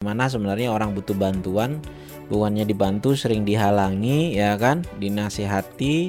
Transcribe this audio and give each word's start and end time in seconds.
Mana 0.00 0.32
sebenarnya 0.32 0.72
orang 0.72 0.96
butuh 0.96 1.12
bantuan, 1.12 1.76
bukannya 2.32 2.64
dibantu 2.64 3.12
sering 3.12 3.44
dihalangi 3.44 4.32
ya 4.32 4.56
kan, 4.56 4.80
dinasihati, 4.96 6.08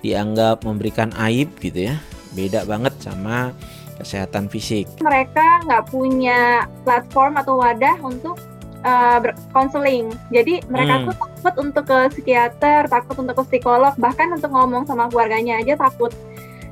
dianggap 0.00 0.64
memberikan 0.64 1.12
aib 1.28 1.52
gitu 1.60 1.92
ya. 1.92 2.00
Beda 2.32 2.64
banget 2.64 2.96
sama 3.04 3.52
kesehatan 4.00 4.48
fisik. 4.48 4.88
Mereka 5.04 5.68
nggak 5.68 5.92
punya 5.92 6.64
platform 6.88 7.36
atau 7.36 7.60
wadah 7.60 8.00
untuk 8.00 8.40
uh, 8.80 9.20
berkonseling. 9.20 10.08
Jadi 10.32 10.64
mereka 10.72 10.96
Hmm. 10.96 11.12
tuh 11.12 11.16
takut 11.20 11.54
untuk 11.60 11.84
ke 11.84 11.98
psikiater, 12.16 12.88
takut 12.88 13.16
untuk 13.20 13.44
ke 13.44 13.44
psikolog, 13.52 13.92
bahkan 14.00 14.32
untuk 14.32 14.48
ngomong 14.48 14.88
sama 14.88 15.04
keluarganya 15.12 15.60
aja 15.60 15.76
takut 15.76 16.16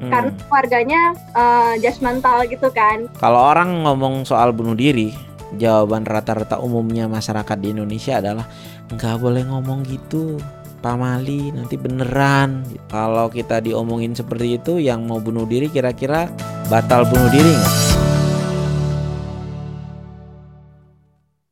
Hmm. 0.01 0.09
karena 0.09 0.33
keluarganya 0.49 1.01
uh, 1.37 1.77
judgmental 1.85 2.49
gitu 2.49 2.73
kan. 2.73 3.13
Kalau 3.21 3.45
orang 3.53 3.85
ngomong 3.85 4.25
soal 4.25 4.57
bunuh 4.57 4.73
diri, 4.73 5.13
jawaban 5.55 6.03
rata-rata 6.03 6.59
umumnya 6.59 7.07
masyarakat 7.07 7.57
di 7.63 7.71
Indonesia 7.71 8.19
adalah 8.19 8.51
nggak 8.91 9.17
boleh 9.23 9.47
ngomong 9.47 9.87
gitu. 9.87 10.43
Pamali 10.83 11.51
nanti 11.51 11.75
beneran. 11.79 12.63
Kalau 12.91 13.31
kita 13.31 13.63
diomongin 13.63 14.15
seperti 14.15 14.59
itu, 14.59 14.79
yang 14.79 15.07
mau 15.07 15.19
bunuh 15.19 15.47
diri 15.49 15.67
kira-kira 15.71 16.31
batal 16.67 17.07
bunuh 17.07 17.31
diri 17.33 17.51
nggak? 17.51 17.77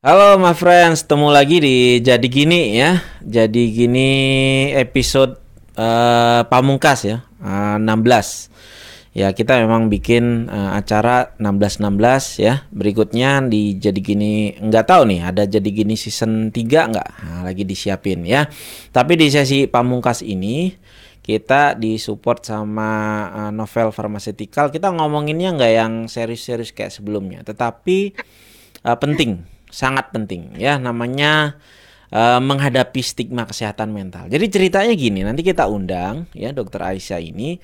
Halo 0.04 0.36
my 0.36 0.52
friends, 0.52 1.00
ketemu 1.00 1.28
lagi 1.32 1.56
di 1.64 1.76
Jadi 2.04 2.28
Gini 2.28 2.76
ya. 2.76 3.00
Jadi 3.24 3.72
Gini 3.72 4.10
episode 4.76 5.40
eh, 5.80 6.44
Pamungkas 6.44 7.08
ya, 7.08 7.24
eh, 7.40 7.76
16. 7.80 8.52
Ya 9.14 9.30
kita 9.30 9.62
memang 9.62 9.86
bikin 9.86 10.50
eh, 10.50 10.70
acara 10.74 11.38
16-16 11.38 12.42
ya. 12.42 12.66
Berikutnya 12.74 13.46
di 13.46 13.78
Jadi 13.78 14.02
Gini 14.02 14.50
nggak 14.58 14.90
tahu 14.90 15.06
nih 15.06 15.20
ada 15.22 15.46
Jadi 15.46 15.70
Gini 15.70 15.94
season 15.94 16.50
3 16.50 16.90
nggak? 16.90 17.08
Nah, 17.22 17.40
lagi 17.46 17.62
disiapin 17.62 18.26
ya. 18.26 18.50
Tapi 18.90 19.14
di 19.14 19.30
sesi 19.30 19.70
Pamungkas 19.70 20.26
ini 20.26 20.74
kita 21.22 21.78
disupport 21.78 22.42
sama 22.42 22.90
eh, 23.32 23.52
novel 23.54 23.94
pharmaceutical. 23.94 24.74
Kita 24.74 24.90
ngomonginnya 24.90 25.54
nggak 25.54 25.72
yang 25.72 25.92
serius-serius 26.10 26.74
kayak 26.74 26.90
sebelumnya, 26.90 27.46
tetapi 27.46 28.18
eh, 28.82 28.98
penting, 28.98 29.46
sangat 29.70 30.10
penting 30.10 30.58
ya. 30.58 30.74
Namanya 30.82 31.54
eh, 32.10 32.40
menghadapi 32.42 32.98
stigma 32.98 33.46
kesehatan 33.46 33.94
mental. 33.94 34.26
Jadi 34.26 34.46
ceritanya 34.50 34.92
gini, 34.98 35.22
nanti 35.22 35.46
kita 35.46 35.70
undang 35.70 36.26
ya 36.34 36.50
Dokter 36.50 36.82
Aisyah 36.82 37.22
ini 37.22 37.62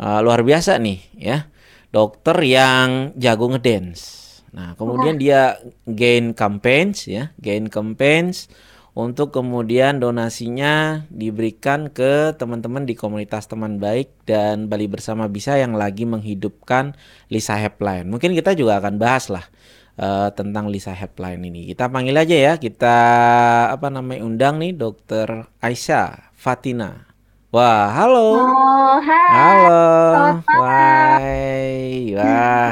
eh, 0.00 0.20
luar 0.24 0.40
biasa 0.40 0.80
nih 0.80 0.98
ya, 1.20 1.52
dokter 1.92 2.40
yang 2.40 3.12
jago 3.20 3.52
ngedance. 3.52 4.20
Nah 4.50 4.74
kemudian 4.74 5.20
dia 5.20 5.60
gain 5.86 6.34
campaigns 6.34 7.06
ya, 7.06 7.30
gain 7.38 7.70
campaigns 7.70 8.50
untuk 8.90 9.30
kemudian 9.30 10.02
donasinya 10.02 11.06
diberikan 11.14 11.94
ke 11.94 12.34
teman-teman 12.34 12.82
di 12.82 12.98
komunitas 12.98 13.46
teman 13.46 13.78
baik 13.78 14.10
dan 14.26 14.66
Bali 14.66 14.90
Bersama 14.90 15.30
Bisa 15.30 15.54
yang 15.54 15.78
lagi 15.78 16.02
menghidupkan 16.02 16.98
Lisa 17.30 17.54
Helpline. 17.54 18.10
Mungkin 18.10 18.34
kita 18.34 18.58
juga 18.58 18.82
akan 18.82 18.98
bahas 18.98 19.30
lah 19.30 19.46
eh, 19.94 20.28
tentang 20.34 20.66
Lisa 20.66 20.90
Helpline 20.90 21.40
ini. 21.46 21.70
Kita 21.70 21.86
panggil 21.86 22.18
aja 22.18 22.36
ya, 22.36 22.52
kita 22.58 22.96
apa 23.70 23.86
namanya 23.94 24.26
undang 24.26 24.58
nih 24.58 24.74
Dokter 24.74 25.46
Aisyah 25.62 26.34
Fatina. 26.34 27.09
Wah, 27.50 27.90
halo. 27.90 28.46
Oh, 28.46 28.94
hai. 29.02 29.26
Halo. 29.34 29.82
malam. 30.46 31.18
Wah. 32.14 32.70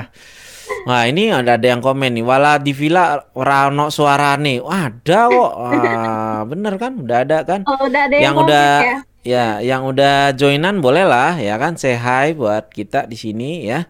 Wah. 0.86 1.02
Ini 1.10 1.34
ada 1.34 1.58
ada 1.58 1.66
yang 1.66 1.82
komen 1.82 2.14
nih. 2.14 2.22
Wala 2.22 2.62
di 2.62 2.70
villa 2.70 3.18
ora 3.34 3.66
ono 3.66 3.90
suarane. 3.90 4.62
Wah, 4.62 4.86
ada 4.86 5.26
kok. 5.26 5.52
Wah, 5.58 6.46
bener 6.46 6.78
kan? 6.78 6.94
Udah 6.94 7.26
ada 7.26 7.42
kan? 7.42 7.66
Oh, 7.66 7.90
udah 7.90 8.06
ada 8.06 8.14
yang 8.14 8.22
Yang 8.22 8.34
udah 8.46 8.68
ya. 8.78 8.98
ya, 9.26 9.46
yang 9.66 9.82
udah 9.82 10.30
joinan 10.38 10.78
boleh 10.78 11.02
lah 11.02 11.34
ya 11.42 11.58
kan 11.58 11.74
say 11.74 11.98
hi 11.98 12.38
buat 12.38 12.70
kita 12.70 13.10
di 13.10 13.18
sini 13.18 13.66
ya. 13.66 13.82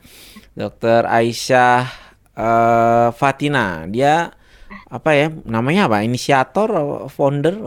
Dokter 0.56 1.04
Aisyah 1.04 1.84
eh, 2.32 3.08
Fatina. 3.12 3.84
Dia 3.92 4.32
apa 4.88 5.12
ya? 5.12 5.28
Namanya 5.44 5.92
apa? 5.92 6.00
Inisiator, 6.00 6.72
founder? 7.12 7.60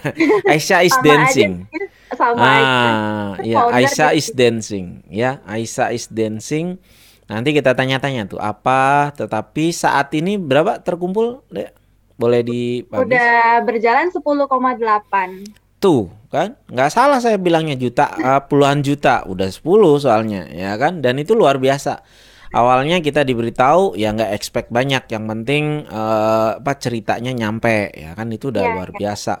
Aisyah 0.46 0.86
is 0.86 0.94
aja 0.94 1.02
dancing. 1.02 1.66
sih, 1.66 1.97
sama. 2.18 2.42
Ah, 2.42 3.28
ya 3.38 3.62
Founder 3.62 3.78
Aisyah 3.78 4.10
gitu. 4.10 4.18
is 4.18 4.28
dancing, 4.34 4.86
ya 5.06 5.38
Aisyah 5.46 5.94
is 5.94 6.10
dancing. 6.10 6.82
Nanti 7.28 7.52
kita 7.54 7.76
tanya-tanya 7.76 8.26
tuh 8.26 8.40
apa. 8.42 9.12
Tetapi 9.14 9.70
saat 9.70 10.10
ini 10.16 10.40
berapa 10.40 10.80
terkumpul, 10.82 11.44
Dek? 11.52 11.76
Boleh 12.18 12.42
dipublish? 12.42 13.14
Udah 13.14 13.62
berjalan 13.62 14.10
10,8. 14.10 15.78
Tuh, 15.78 16.10
kan? 16.34 16.58
Nggak 16.66 16.90
salah 16.90 17.22
saya 17.22 17.38
bilangnya 17.38 17.78
juta, 17.78 18.10
eh, 18.18 18.42
puluhan 18.48 18.82
juta. 18.82 19.22
Udah 19.28 19.46
10 19.46 20.02
soalnya, 20.02 20.50
ya 20.50 20.74
kan? 20.74 20.98
Dan 20.98 21.22
itu 21.22 21.38
luar 21.38 21.62
biasa. 21.62 22.02
Awalnya 22.48 23.04
kita 23.04 23.28
diberitahu 23.28 23.92
ya 23.94 24.10
nggak 24.16 24.32
expect 24.34 24.72
banyak, 24.72 25.04
yang 25.12 25.28
penting 25.28 25.84
eh, 25.86 26.50
apa 26.58 26.72
ceritanya 26.80 27.30
nyampe, 27.30 27.92
ya 27.94 28.16
kan? 28.18 28.26
Itu 28.34 28.50
udah 28.50 28.64
Iya, 28.66 28.72
luar 28.74 28.90
biasa. 28.90 29.34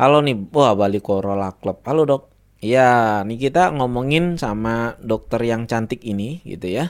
Halo 0.00 0.24
nih, 0.24 0.32
wah 0.56 0.72
balik 0.72 1.04
Corolla 1.04 1.52
Club. 1.60 1.84
Halo 1.84 2.08
dok. 2.08 2.22
Ya, 2.64 3.20
nih 3.28 3.36
kita 3.36 3.68
ngomongin 3.68 4.40
sama 4.40 4.96
dokter 4.96 5.44
yang 5.44 5.68
cantik 5.68 6.00
ini, 6.08 6.40
gitu 6.40 6.72
ya. 6.72 6.88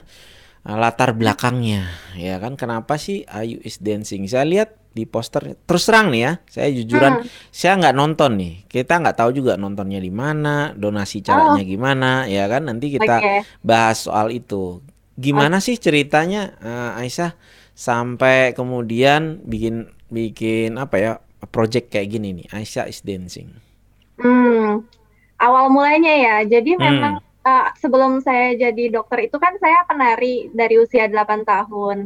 Eh, 0.63 0.77
Latar 0.79 1.19
belakangnya, 1.19 1.91
ya 2.15 2.39
kan? 2.39 2.55
Kenapa 2.55 3.03
sih 3.03 3.27
Ayu 3.27 3.59
is 3.67 3.83
dancing? 3.83 4.31
Saya 4.31 4.47
lihat 4.47 4.79
di 4.95 5.11
poster. 5.11 5.59
Terus 5.59 5.91
terang 5.91 6.15
nih 6.15 6.23
ya, 6.23 6.33
saya 6.47 6.71
jujuran, 6.71 7.19
Hmm. 7.19 7.27
saya 7.51 7.83
nggak 7.83 7.97
nonton 7.99 8.31
nih. 8.39 8.55
Kita 8.71 9.03
nggak 9.03 9.19
tahu 9.19 9.43
juga 9.43 9.59
nontonnya 9.59 9.99
di 9.99 10.15
mana, 10.15 10.71
donasi 10.79 11.19
caranya 11.27 11.67
gimana, 11.67 12.31
ya 12.31 12.47
kan? 12.47 12.71
Nanti 12.71 12.95
kita 12.95 13.19
Oke. 13.19 13.43
bahas 13.67 14.07
soal 14.07 14.31
itu. 14.31 14.87
Gimana 15.19 15.59
sih 15.59 15.75
ceritanya 15.83 16.55
eh, 16.63 17.03
Aisyah 17.03 17.35
sampai 17.75 18.55
kemudian 18.55 19.43
bikin 19.43 19.91
bikin 20.15 20.79
apa 20.79 20.95
ya 21.03 21.13
project 21.49 21.87
kayak 21.93 22.09
gini 22.15 22.29
nih 22.45 22.47
Aisyah 22.53 22.87
is 22.93 23.01
dancing. 23.05 23.51
Hmm, 24.21 24.85
awal 25.45 25.67
mulanya 25.75 26.13
ya. 26.25 26.35
Jadi 26.53 26.71
Hmm. 26.79 26.85
memang 26.87 27.15
uh, 27.49 27.65
sebelum 27.83 28.13
saya 28.27 28.57
jadi 28.65 28.83
dokter 28.95 29.19
itu 29.29 29.37
kan 29.45 29.55
saya 29.63 29.79
penari 29.89 30.27
dari 30.59 30.75
usia 30.85 31.05
8 31.13 31.41
tahun. 31.49 31.99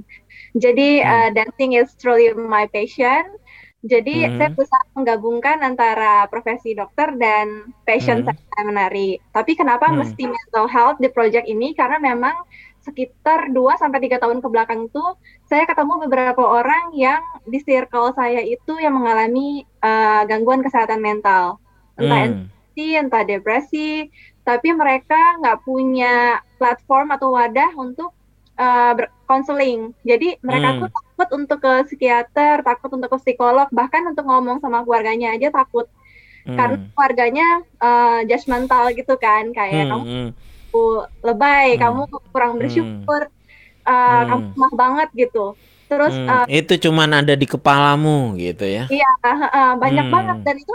Jadi 0.65 0.83
Hmm. 1.03 1.09
uh, 1.13 1.29
dancing 1.37 1.71
is 1.81 1.91
truly 2.01 2.33
my 2.37 2.67
passion. 2.75 3.25
Jadi 3.93 4.11
saya 4.37 4.49
Mhm. 4.49 4.57
berusaha 4.57 4.85
menggabungkan 4.99 5.59
antara 5.69 6.27
profesi 6.33 6.75
dokter 6.81 7.09
dan 7.23 7.47
passion 7.87 8.19
Hmm. 8.19 8.27
saya 8.27 8.63
menari. 8.71 9.21
Tapi 9.37 9.53
kenapa 9.61 9.87
Hmm. 9.87 9.97
mesti 10.01 10.25
mental 10.29 10.67
health 10.75 10.99
di 11.05 11.09
project 11.13 11.47
ini? 11.49 11.77
Karena 11.79 11.99
memang 12.01 12.37
sekitar 12.87 13.41
2 13.57 13.75
sampai 13.81 13.99
3 14.05 14.17
tahun 14.23 14.39
ke 14.45 14.49
belakang 14.53 14.83
tuh 14.93 15.17
saya 15.51 15.65
ketemu 15.71 15.93
beberapa 16.07 16.43
orang 16.45 16.93
yang 16.97 17.23
di 17.53 17.59
circle 17.67 18.13
saya 18.19 18.41
itu 18.45 18.73
yang 18.85 18.95
mengalami 18.99 19.65
uh, 19.81 20.23
gangguan 20.29 20.61
kesehatan 20.67 21.01
mental. 21.01 21.59
Entah 22.01 22.19
Hmm. 22.21 22.27
anxiety, 22.29 22.89
entah 23.01 23.23
depresi, 23.25 23.89
tapi 24.49 24.69
mereka 24.77 25.17
nggak 25.41 25.59
punya 25.67 26.39
platform 26.59 27.09
atau 27.17 27.29
wadah 27.37 27.71
untuk 27.79 28.11
uh, 28.61 28.93
berkonseling. 28.99 29.95
Jadi 30.05 30.39
mereka 30.45 30.69
Hmm. 30.75 30.81
tuh 30.81 30.89
takut 30.93 31.29
untuk 31.39 31.59
ke 31.65 31.73
psikiater, 31.89 32.55
takut 32.69 32.91
untuk 32.97 33.09
ke 33.15 33.19
psikolog, 33.23 33.69
bahkan 33.73 34.03
untuk 34.11 34.25
ngomong 34.29 34.59
sama 34.65 34.85
keluarganya 34.85 35.35
aja 35.37 35.49
takut. 35.55 35.87
Karena 36.57 36.77
Hmm. 36.77 36.93
keluarganya 36.95 37.47
uh, 37.81 38.21
judgmental 38.29 38.85
gitu 38.99 39.15
kan, 39.19 39.45
kayak 39.57 39.87
Hmm. 39.87 39.91
kamu 39.91 40.05
Hmm. 40.75 41.05
lebay, 41.29 41.67
Hmm. 41.71 41.81
kamu 41.83 42.01
kurang 42.33 42.53
Hmm. 42.59 42.59
bersyukur, 42.61 43.23
uh, 43.89 44.23
kamu 44.29 44.43
Hmm. 44.43 44.53
lemah 44.55 44.73
banget 44.83 45.09
gitu. 45.21 45.39
Terus 45.91 46.13
Hmm. 46.13 46.29
uh, 46.31 46.47
Itu 46.59 46.73
cuman 46.85 47.11
ada 47.21 47.33
di 47.41 47.47
kepalamu 47.53 48.37
gitu 48.43 48.65
ya. 48.77 48.83
Iya, 48.93 49.07
heeh, 49.25 49.67
banyak 49.83 50.07
Hmm. 50.07 50.13
banget 50.15 50.37
dan 50.47 50.57
itu 50.63 50.73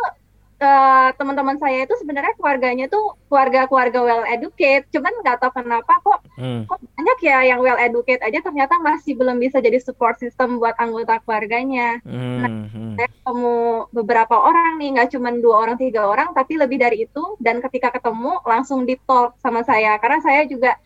eh, 0.59 1.09
teman-teman 1.15 1.57
saya 1.57 1.87
itu 1.87 1.95
sebenarnya 1.99 2.35
keluarganya 2.35 2.85
tuh 2.91 3.15
keluarga-keluarga 3.31 3.99
well 4.03 4.23
educated, 4.27 4.87
cuman 4.91 5.13
nggak 5.23 5.39
tahu 5.39 5.51
kenapa 5.55 5.93
kok 6.03 6.19
Hmm. 6.39 6.63
kok 6.63 6.79
banyak 6.95 7.19
ya 7.27 7.51
yang 7.51 7.59
well 7.59 7.75
educated 7.75 8.23
aja 8.23 8.39
ternyata 8.39 8.79
masih 8.79 9.11
belum 9.19 9.43
bisa 9.43 9.59
jadi 9.59 9.75
support 9.83 10.15
system 10.23 10.55
buat 10.55 10.71
anggota 10.79 11.19
keluarganya. 11.27 11.99
Hmm. 12.07 12.71
Hmm. 12.71 12.95
Saya 12.95 13.11
ketemu 13.11 13.59
beberapa 13.91 14.35
orang 14.39 14.79
nih, 14.79 14.89
nggak 14.95 15.09
cuma 15.19 15.35
dua 15.35 15.67
orang 15.67 15.75
tiga 15.75 16.07
orang, 16.07 16.31
tapi 16.31 16.55
lebih 16.55 16.79
dari 16.79 17.03
itu. 17.03 17.23
Dan 17.43 17.59
ketika 17.59 17.91
ketemu 17.91 18.39
langsung 18.47 18.87
di 18.87 18.95
talk 19.03 19.35
sama 19.43 19.67
saya, 19.67 19.99
karena 19.99 20.23
saya 20.23 20.47
juga 20.47 20.79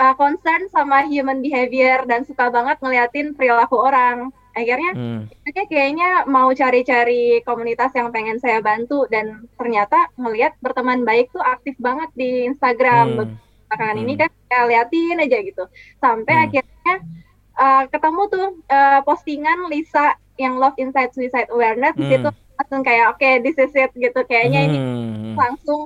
uh, 0.00 0.16
concern 0.16 0.72
sama 0.72 1.04
human 1.04 1.44
behavior 1.44 2.08
dan 2.08 2.24
suka 2.24 2.48
banget 2.48 2.80
ngeliatin 2.80 3.36
perilaku 3.36 3.76
orang. 3.76 4.32
Akhirnya 4.54 4.90
Hmm. 4.94 5.22
Kayaknya 5.44 6.26
mau 6.26 6.50
cari-cari 6.50 7.42
komunitas 7.44 7.90
yang 7.94 8.08
pengen 8.14 8.38
saya 8.40 8.58
bantu 8.64 9.06
dan 9.10 9.46
ternyata 9.60 10.08
ngelihat 10.18 10.56
berteman 10.62 11.02
baik 11.04 11.30
tuh 11.34 11.42
aktif 11.42 11.74
banget 11.78 12.10
di 12.14 12.48
Instagram 12.48 13.06
Hmm. 13.18 13.34
belakangan 13.68 13.98
ini 13.98 14.12
Hmm. 14.14 14.20
kan 14.24 14.30
saya 14.50 14.62
liatin 14.70 15.16
aja 15.20 15.38
gitu 15.42 15.64
sampai 15.98 16.34
Hmm. 16.34 16.44
akhirnya 16.48 16.94
uh, 17.54 17.84
ketemu 17.90 18.22
tuh 18.30 18.46
uh, 18.66 19.00
postingan 19.02 19.58
Lisa 19.70 20.14
yang 20.38 20.58
Love 20.58 20.78
Inside 20.78 21.14
Suicide 21.14 21.50
Awareness 21.54 21.94
di 21.94 22.06
Hmm. 22.06 22.12
situ 22.14 22.28
langsung 22.54 22.82
kayak 22.86 23.06
oke 23.14 23.30
this 23.42 23.58
is 23.58 23.74
it 23.74 23.90
gitu 23.94 24.20
kayaknya 24.26 24.60
ini 24.70 24.78
Hmm. 24.78 25.34
langsung 25.38 25.80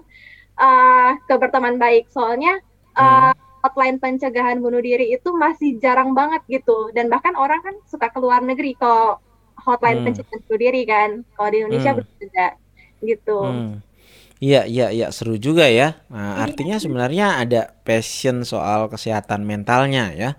uh, 0.57 1.11
ke 1.25 1.35
berteman 1.37 1.77
baik 1.77 2.09
soalnya 2.13 2.61
uh, 2.97 3.33
hotline 3.63 3.97
pencegahan 4.03 4.59
bunuh 4.65 4.81
diri 4.89 5.05
itu 5.15 5.29
masih 5.45 5.69
jarang 5.83 6.11
banget 6.19 6.43
gitu 6.55 6.71
dan 6.97 7.07
bahkan 7.13 7.35
orang 7.43 7.61
kan 7.67 7.75
suka 7.93 8.07
keluar 8.15 8.41
negeri 8.49 8.69
kalau 8.81 9.19
hotline 9.67 9.99
Hmm. 9.99 10.05
pencegahan 10.05 10.41
bunuh 10.47 10.61
diri 10.65 10.81
kan 10.93 11.11
kalau 11.35 11.49
di 11.53 11.57
Indonesia 11.63 11.91
Hmm. 11.91 11.99
belum 11.99 12.11
ada 12.31 12.47
gitu 13.11 13.33
Hmm. 13.39 13.79
Iya, 14.39 14.67
iya, 14.71 14.87
iya, 14.95 15.07
seru 15.17 15.35
juga 15.39 15.67
ya. 15.71 15.99
Nah, 16.15 16.45
artinya 16.47 16.77
sebenarnya 16.79 17.43
ada 17.43 17.61
passion 17.87 18.47
soal 18.47 18.87
kesehatan 18.93 19.43
mentalnya 19.47 20.15
ya. 20.15 20.31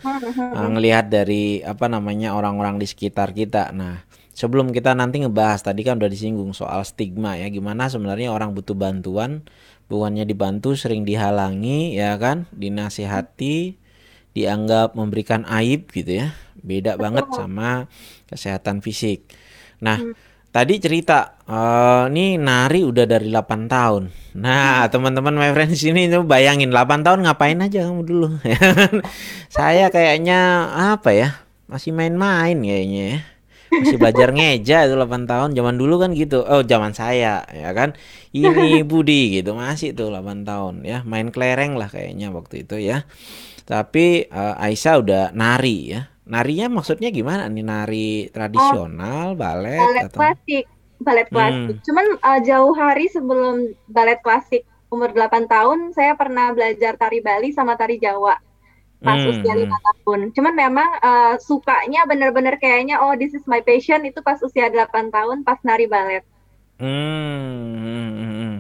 Nah, 0.54 0.66
ngelihat 0.74 1.12
dari 1.12 1.62
apa 1.66 1.88
namanya 1.92 2.36
orang-orang 2.38 2.80
di 2.82 2.88
sekitar 2.90 3.36
kita. 3.36 3.72
Nah, 3.76 4.04
sebelum 4.36 4.72
kita 4.76 4.96
nanti 4.96 5.24
ngebahas 5.24 5.62
tadi 5.68 5.82
kan 5.88 6.00
udah 6.00 6.12
disinggung 6.12 6.52
soal 6.56 6.82
stigma 6.88 7.36
ya, 7.42 7.48
gimana 7.52 7.88
sebenarnya 7.94 8.32
orang 8.36 8.56
butuh 8.58 8.76
bantuan, 8.78 9.44
bukannya 9.90 10.24
dibantu 10.24 10.78
sering 10.78 11.04
dihalangi 11.04 11.98
ya 11.98 12.16
kan, 12.22 12.46
dinasihati, 12.54 13.76
dianggap 14.38 14.94
memberikan 14.94 15.44
aib 15.50 15.90
gitu 15.90 16.24
ya. 16.24 16.38
Beda 16.62 16.96
banget 16.96 17.26
sama 17.34 17.90
kesehatan 18.30 18.86
fisik. 18.86 19.26
Nah, 19.82 19.98
tadi 20.54 20.78
cerita 20.78 21.40
eh 21.50 22.06
ini 22.14 22.38
nari 22.38 22.86
udah 22.86 23.06
dari 23.10 23.34
8 23.34 23.66
tahun. 23.66 24.04
Nah, 24.38 24.86
teman-teman 24.94 25.34
my 25.34 25.50
friends 25.58 25.82
ini 25.82 26.06
tuh 26.12 26.24
bayangin 26.24 26.70
8 26.70 27.02
tahun 27.02 27.26
ngapain 27.26 27.58
aja 27.58 27.90
kamu 27.90 28.02
dulu. 28.06 28.28
Saya 29.56 29.90
kayaknya 29.90 30.70
apa 30.94 31.10
ya? 31.16 31.30
Masih 31.66 31.94
main-main 31.96 32.58
kayaknya 32.62 33.04
ya. 33.18 33.20
Masih 33.72 33.98
belajar 34.02 34.30
ngeja 34.34 34.90
itu 34.90 34.96
8 34.98 35.30
tahun. 35.30 35.50
Zaman 35.54 35.76
dulu 35.78 36.02
kan 36.02 36.12
gitu. 36.18 36.42
Oh, 36.44 36.66
zaman 36.66 36.92
saya 36.98 37.46
ya 37.54 37.70
kan. 37.78 37.94
Ini 38.34 38.82
Budi 38.90 39.40
gitu 39.42 39.54
masih 39.54 39.94
tuh 39.94 40.10
8 40.10 40.44
tahun 40.46 40.82
ya. 40.86 41.06
Main 41.06 41.30
kelereng 41.30 41.78
lah 41.78 41.90
kayaknya 41.90 42.34
waktu 42.34 42.66
itu 42.66 42.76
ya. 42.82 43.06
Tapi 43.70 44.26
eh, 44.26 44.56
Aisyah 44.66 44.96
udah 45.02 45.24
nari 45.34 45.94
ya. 45.94 46.02
Narinya 46.30 46.70
maksudnya 46.70 47.10
gimana 47.10 47.50
nih? 47.50 47.66
Nari 47.66 48.10
tradisional, 48.30 49.34
balet 49.34 49.82
balet 49.82 50.06
atau 50.06 50.18
klasik 50.22 50.66
balet 51.00 51.28
Hmm. 51.30 51.34
klasik 51.34 51.78
cuman 51.88 52.06
uh, 52.22 52.40
jauh 52.44 52.74
hari 52.76 53.08
sebelum 53.08 53.56
balet 53.88 54.20
klasik 54.22 54.62
umur 54.92 55.10
8 55.16 55.48
tahun 55.48 55.80
saya 55.96 56.14
pernah 56.20 56.52
belajar 56.52 56.98
tari 56.98 57.22
Bali 57.24 57.50
sama 57.56 57.74
tari 57.80 57.98
Jawa 57.98 58.36
usia 59.00 59.54
lima 59.56 59.78
tahun 59.80 60.36
cuman 60.36 60.54
memang 60.54 60.90
uh, 61.00 61.36
sukanya 61.40 62.04
bener-bener 62.04 62.60
kayaknya 62.60 63.00
oh 63.00 63.16
this 63.16 63.32
is 63.32 63.44
my 63.48 63.64
passion 63.64 64.04
itu 64.04 64.20
pas 64.20 64.40
usia 64.44 64.68
8 64.68 64.92
tahun 65.08 65.48
pas 65.48 65.60
nari 65.64 65.88
balet 65.88 66.24
Hmm, 66.80 67.76
hmm, 67.76 68.12
hmm. 68.16 68.54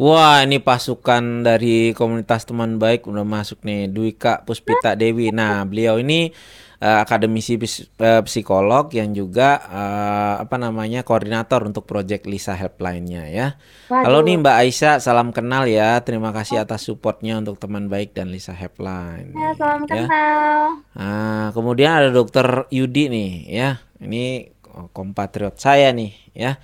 Wah, 0.00 0.40
ini 0.40 0.56
pasukan 0.56 1.44
dari 1.44 1.92
komunitas 1.92 2.48
teman 2.48 2.80
baik 2.80 3.04
udah 3.04 3.28
masuk 3.28 3.60
nih. 3.60 3.92
Dwika 3.92 4.40
Puspita 4.40 4.96
Dewi. 4.96 5.28
Nah, 5.36 5.68
beliau 5.68 6.00
ini 6.00 6.32
eh, 6.78 6.98
akademisi 7.02 7.58
pis- 7.58 7.90
eh, 7.98 8.22
psikolog 8.22 8.90
yang 8.94 9.10
juga 9.12 9.58
eh, 9.66 10.34
apa 10.42 10.56
namanya 10.56 11.02
koordinator 11.02 11.66
untuk 11.66 11.84
project 11.84 12.24
Lisa 12.30 12.54
Helpline-nya 12.54 13.24
ya. 13.30 13.46
Halo 13.90 14.22
Waduh. 14.22 14.26
nih 14.26 14.36
Mbak 14.42 14.56
Aisyah, 14.62 14.94
salam 15.02 15.34
kenal 15.34 15.66
ya. 15.66 15.98
Terima 16.06 16.30
kasih 16.30 16.62
atas 16.62 16.86
supportnya 16.86 17.38
untuk 17.38 17.58
teman 17.58 17.90
baik 17.90 18.14
dan 18.14 18.30
Lisa 18.30 18.54
Helpline. 18.54 19.34
ya 19.34 19.50
salam 19.58 19.82
ya. 19.88 20.06
kenal 20.06 20.82
Ah, 20.94 21.50
kemudian 21.54 21.90
ada 21.94 22.10
Dokter 22.10 22.66
Yudi 22.70 23.10
nih, 23.10 23.30
ya. 23.48 23.70
Ini 23.98 24.54
kompatriot 24.94 25.58
saya 25.58 25.90
nih, 25.90 26.14
ya. 26.34 26.58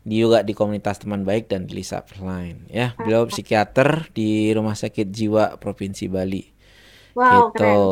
Dia 0.00 0.18
juga 0.24 0.38
di 0.40 0.56
komunitas 0.56 0.96
teman 0.98 1.22
baik 1.22 1.52
dan 1.52 1.68
di 1.68 1.76
Lisa 1.78 2.00
Line, 2.18 2.66
ya. 2.72 2.96
Beliau 2.96 3.28
psikiater 3.28 4.08
di 4.10 4.48
Rumah 4.50 4.72
Sakit 4.74 5.06
Jiwa 5.12 5.60
Provinsi 5.60 6.08
Bali, 6.08 6.40
wow 7.14 7.52
gitu, 7.52 7.52
keren 7.54 7.84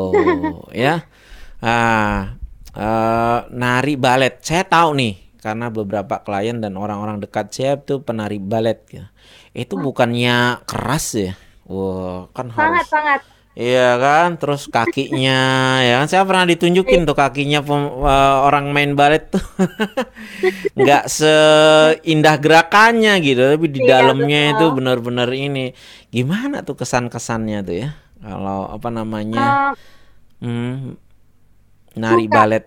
ya. 0.73 0.95
Ah, 1.59 2.39
eh, 2.77 3.39
nari 3.51 3.95
balet, 3.99 4.39
saya 4.47 4.63
tahu 4.63 4.95
nih, 4.95 5.15
karena 5.43 5.67
beberapa 5.75 6.23
klien 6.23 6.63
dan 6.63 6.79
orang-orang 6.79 7.19
dekat 7.19 7.51
saya 7.51 7.73
itu 7.83 7.99
penari 8.07 8.39
balet, 8.39 8.79
ya. 8.95 9.05
Itu 9.57 9.75
bukannya 9.75 10.63
keras 10.71 11.07
ya? 11.19 11.33
Wah, 11.67 12.31
kan 12.37 12.49
sangat 12.55 12.87
harus 12.87 12.87
sangat. 12.89 13.21
Iya 13.59 13.99
kan, 13.99 14.29
terus 14.39 14.71
kakinya, 14.71 15.33
ya 15.83 15.93
kan? 16.03 16.07
Saya 16.07 16.23
pernah 16.31 16.47
ditunjukin 16.47 17.03
tuh 17.11 17.17
kakinya 17.19 17.59
pem- 17.67 17.95
eh, 18.07 18.37
orang 18.47 18.71
main 18.71 18.93
balet 18.95 19.23
tuh. 19.35 19.43
Nggak 20.79 21.05
seindah 21.11 22.35
gerakannya 22.39 23.13
gitu, 23.25 23.41
tapi 23.43 23.67
di 23.71 23.81
Iya, 23.81 23.85
dalamnya 23.85 24.55
itu 24.55 24.65
betul. 24.65 24.77
benar-benar 24.77 25.31
ini. 25.35 25.75
Gimana 26.15 26.63
tuh 26.67 26.79
kesan-kesannya 26.79 27.59
tuh 27.67 27.77
ya, 27.83 27.91
kalau 28.23 28.71
apa 28.71 28.89
namanya, 28.95 29.59
Uh, 29.59 29.75
hmm, 30.43 30.97
nari 31.97 32.29
Suka. 32.29 32.35
balet, 32.35 32.65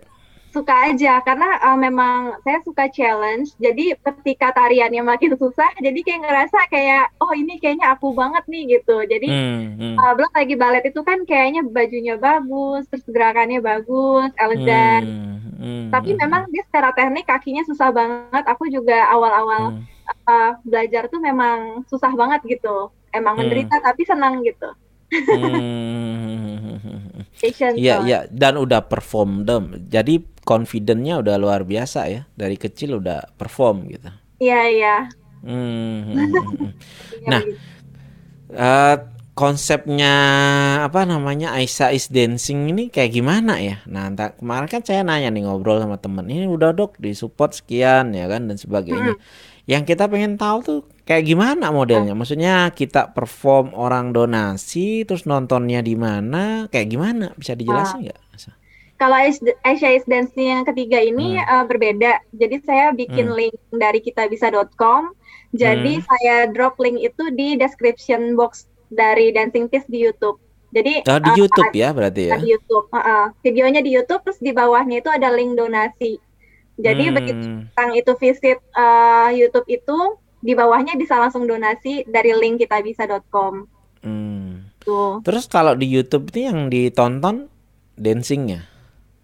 suka 0.52 0.76
aja 0.92 1.24
karena 1.24 1.48
uh, 1.64 1.80
memang 1.80 2.36
saya 2.44 2.60
suka 2.62 2.92
challenge. 2.92 3.56
Jadi 3.58 3.96
ketika 3.96 4.52
tariannya 4.52 5.02
makin 5.02 5.34
susah 5.40 5.72
jadi 5.80 5.96
kayak 6.04 6.22
ngerasa 6.28 6.60
kayak 6.68 7.16
oh 7.24 7.32
ini 7.32 7.56
kayaknya 7.58 7.96
aku 7.96 8.12
banget 8.12 8.44
nih 8.52 8.78
gitu. 8.78 9.00
Jadi 9.08 9.28
hmm, 9.32 9.64
hmm, 9.80 9.96
uh, 9.96 10.12
belum 10.20 10.32
lagi 10.36 10.56
balet 10.60 10.84
itu 10.84 11.02
kan 11.08 11.24
kayaknya 11.24 11.64
bajunya 11.64 12.20
bagus 12.20 12.84
terus 12.92 13.08
gerakannya 13.08 13.64
bagus 13.64 14.30
elegan. 14.36 15.02
Hmm, 15.08 15.40
hmm, 15.56 15.84
tapi 15.90 16.10
hmm, 16.14 16.20
memang 16.20 16.42
dia 16.52 16.64
secara 16.68 16.92
teknik 16.92 17.26
kakinya 17.26 17.64
susah 17.64 17.90
banget. 17.96 18.44
Aku 18.52 18.68
juga 18.68 19.08
awal-awal 19.08 19.80
hmm. 19.80 19.84
uh, 20.28 20.52
belajar 20.68 21.08
tuh 21.08 21.24
memang 21.24 21.88
susah 21.88 22.12
banget 22.12 22.60
gitu. 22.60 22.92
Emang 23.16 23.40
Hmm. 23.40 23.48
menderita 23.48 23.80
tapi 23.80 24.04
senang 24.04 24.44
gitu. 24.44 24.68
Hmm. 25.12 27.11
Iya, 27.50 27.74
soalnya. 27.74 27.98
iya, 28.06 28.20
dan 28.30 28.54
udah 28.62 28.86
perform 28.86 29.44
dem. 29.44 29.90
Jadi 29.90 30.22
confident-nya 30.46 31.22
udah 31.22 31.36
luar 31.42 31.66
biasa 31.66 32.08
ya. 32.08 32.22
Dari 32.38 32.56
kecil 32.58 33.02
udah 33.02 33.34
perform 33.38 33.90
gitu. 33.90 34.10
iya 34.42 34.62
iya 34.70 34.96
Hmm, 35.42 36.06
hmm, 36.06 36.14
hmm, 36.14 36.34
hmm. 36.38 36.72
Iya, 37.22 37.30
Nah. 37.30 37.42
Eh, 38.52 38.98
konsepnya 39.32 40.14
apa 40.86 41.08
namanya 41.08 41.56
Aisyah 41.56 41.96
is 41.96 42.12
dancing 42.12 42.68
ini 42.70 42.92
kayak 42.92 43.16
gimana 43.16 43.58
ya? 43.58 43.80
Nah, 43.88 44.12
entah, 44.12 44.36
kemarin 44.36 44.68
kan 44.68 44.84
saya 44.84 45.02
nanya 45.08 45.32
nih 45.32 45.48
ngobrol 45.48 45.80
sama 45.80 45.98
temen 45.98 46.28
ini 46.28 46.46
udah 46.46 46.76
dok 46.76 47.00
di 47.00 47.16
support 47.16 47.56
sekian 47.56 48.12
ya 48.12 48.28
kan 48.28 48.46
dan 48.52 48.60
sebagainya. 48.60 49.16
Yang 49.66 49.84
kita 49.96 50.12
pengen 50.12 50.36
tahu 50.36 50.58
tuh 50.62 50.80
kayak 51.12 51.28
gimana 51.28 51.68
modelnya? 51.76 52.16
Maksudnya 52.16 52.72
kita 52.72 53.12
perform 53.12 53.76
orang 53.76 54.16
donasi 54.16 55.04
terus 55.04 55.28
nontonnya 55.28 55.84
di 55.84 56.00
mana? 56.00 56.72
Kayak 56.72 56.88
gimana? 56.88 57.26
Bisa 57.36 57.52
dijelasin 57.60 58.08
nggak? 58.08 58.20
Kalau 58.96 59.18
Aish- 59.18 59.42
Aisyah 59.66 59.92
is 59.98 60.06
Dancing 60.06 60.48
yang 60.54 60.62
ketiga 60.62 61.02
ini 61.02 61.34
uh, 61.42 61.66
berbeda. 61.66 62.22
Jadi 62.38 62.62
saya 62.62 62.94
bikin 62.94 63.34
Hmm. 63.34 63.38
link 63.38 63.58
dari 63.74 63.98
kitabisa.com. 63.98 65.10
Jadi 65.52 65.98
Hmm. 65.98 66.06
saya 66.06 66.36
drop 66.54 66.78
link 66.78 67.02
itu 67.02 67.34
di 67.34 67.58
description 67.58 68.38
box 68.38 68.70
dari 68.94 69.34
Dancing 69.34 69.74
Piece 69.74 69.90
di 69.90 70.06
YouTube. 70.06 70.38
Jadi 70.70 71.02
Oh, 71.10 71.18
di 71.18 71.32
uh, 71.34 71.36
YouTube 71.36 71.74
ya 71.74 71.90
berarti 71.92 72.30
ya? 72.30 72.38
di 72.38 72.54
YouTube. 72.54 72.88
Uh, 72.94 73.02
uh. 73.02 73.26
Videonya 73.42 73.82
di 73.82 73.90
YouTube 73.90 74.22
terus 74.22 74.38
di 74.38 74.54
bawahnya 74.54 75.02
itu 75.02 75.10
ada 75.10 75.34
link 75.34 75.58
donasi. 75.58 76.22
Jadi 76.78 77.04
Hmm. 77.10 77.16
begitu 77.18 77.46
orang 77.74 77.92
itu 77.98 78.12
visit 78.22 78.62
uh, 78.78 79.34
YouTube 79.34 79.66
itu 79.66 79.98
di 80.42 80.52
bawahnya 80.52 80.98
bisa 80.98 81.16
langsung 81.16 81.46
donasi 81.46 82.04
dari 82.04 82.34
link 82.34 82.60
kitabisa.com. 82.60 83.66
Hmm. 84.02 84.66
Tuh. 84.82 85.22
Terus 85.22 85.46
kalau 85.46 85.78
di 85.78 85.86
YouTube 85.86 86.30
itu 86.30 86.50
yang 86.50 86.68
ditonton 86.68 87.48
dancingnya? 87.96 88.66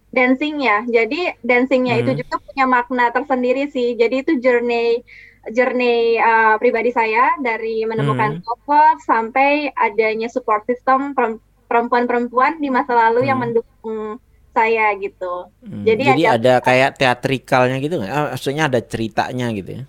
dancingnya. 0.08 0.88
Jadi 0.88 1.36
dancingnya 1.44 2.00
itu 2.00 2.16
Hmm. 2.16 2.20
juga 2.24 2.40
punya 2.40 2.64
makna 2.64 3.12
tersendiri 3.12 3.68
sih. 3.68 3.92
Jadi 3.92 4.24
itu 4.24 4.32
journey 4.40 5.04
journey 5.48 6.16
uh, 6.16 6.56
pribadi 6.56 6.88
saya 6.88 7.36
dari 7.38 7.84
menemukan 7.84 8.36
Hmm. 8.36 8.42
self 8.42 8.64
sampai 9.02 9.68
adanya 9.70 10.28
support 10.28 10.64
system 10.64 11.12
perem- 11.12 11.40
perempuan-perempuan 11.68 12.56
di 12.56 12.68
masa 12.68 12.96
lalu 12.96 13.28
yang 13.28 13.36
Hmm. 13.36 13.52
mendukung 13.52 14.16
saya 14.48 14.96
gitu. 14.96 15.52
Hmm, 15.60 15.84
Jadi 15.84 16.02
Jadi, 16.08 16.22
ada- 16.24 16.34
ada 16.40 16.54
kayak 16.64 16.90
teatrikalnya 16.96 17.76
gitu 17.78 18.00
nggak? 18.00 18.08
Ah, 18.10 18.26
maksudnya 18.32 18.64
ada 18.66 18.80
ceritanya 18.80 19.46
gitu 19.52 19.70
ya? 19.76 19.84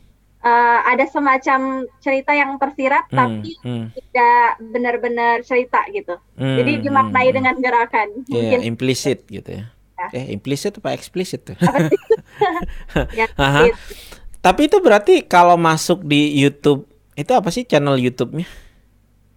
Uh, 0.50 0.80
ada 0.88 1.06
semacam 1.06 1.60
cerita 2.02 2.32
yang 2.34 2.58
tersirat 2.58 3.06
Hmm, 3.08 3.18
tapi 3.20 3.54
hmm, 3.62 3.86
tidak 3.94 4.42
benar-benar 4.74 5.36
cerita 5.46 5.86
gitu. 5.92 6.18
hmm, 6.36 6.58
Jadi 6.58 6.72
dimaknai 6.82 7.30
hmm, 7.30 7.36
dengan 7.38 7.56
gerakan. 7.60 8.08
hmm. 8.26 8.34
Iya, 8.34 8.34
Mungkin 8.34 8.60
implisit 8.66 9.20
gitu 9.30 9.50
ya. 9.52 9.66
Ya. 10.00 10.08
Eh, 10.16 10.26
implisit 10.32 10.74
apa 10.80 10.96
eksplisit 10.96 11.42
tuh? 11.44 11.58
ya, 13.20 13.28
Aha. 13.36 13.70
gitu. 13.70 13.94
Tapi 14.40 14.72
itu 14.72 14.78
berarti 14.80 15.14
kalau 15.28 15.60
masuk 15.60 16.08
di 16.08 16.32
YouTube 16.34 16.88
itu 17.14 17.32
apa 17.36 17.52
sih 17.52 17.68
channel 17.68 18.00
YouTube-nya? 18.00 18.48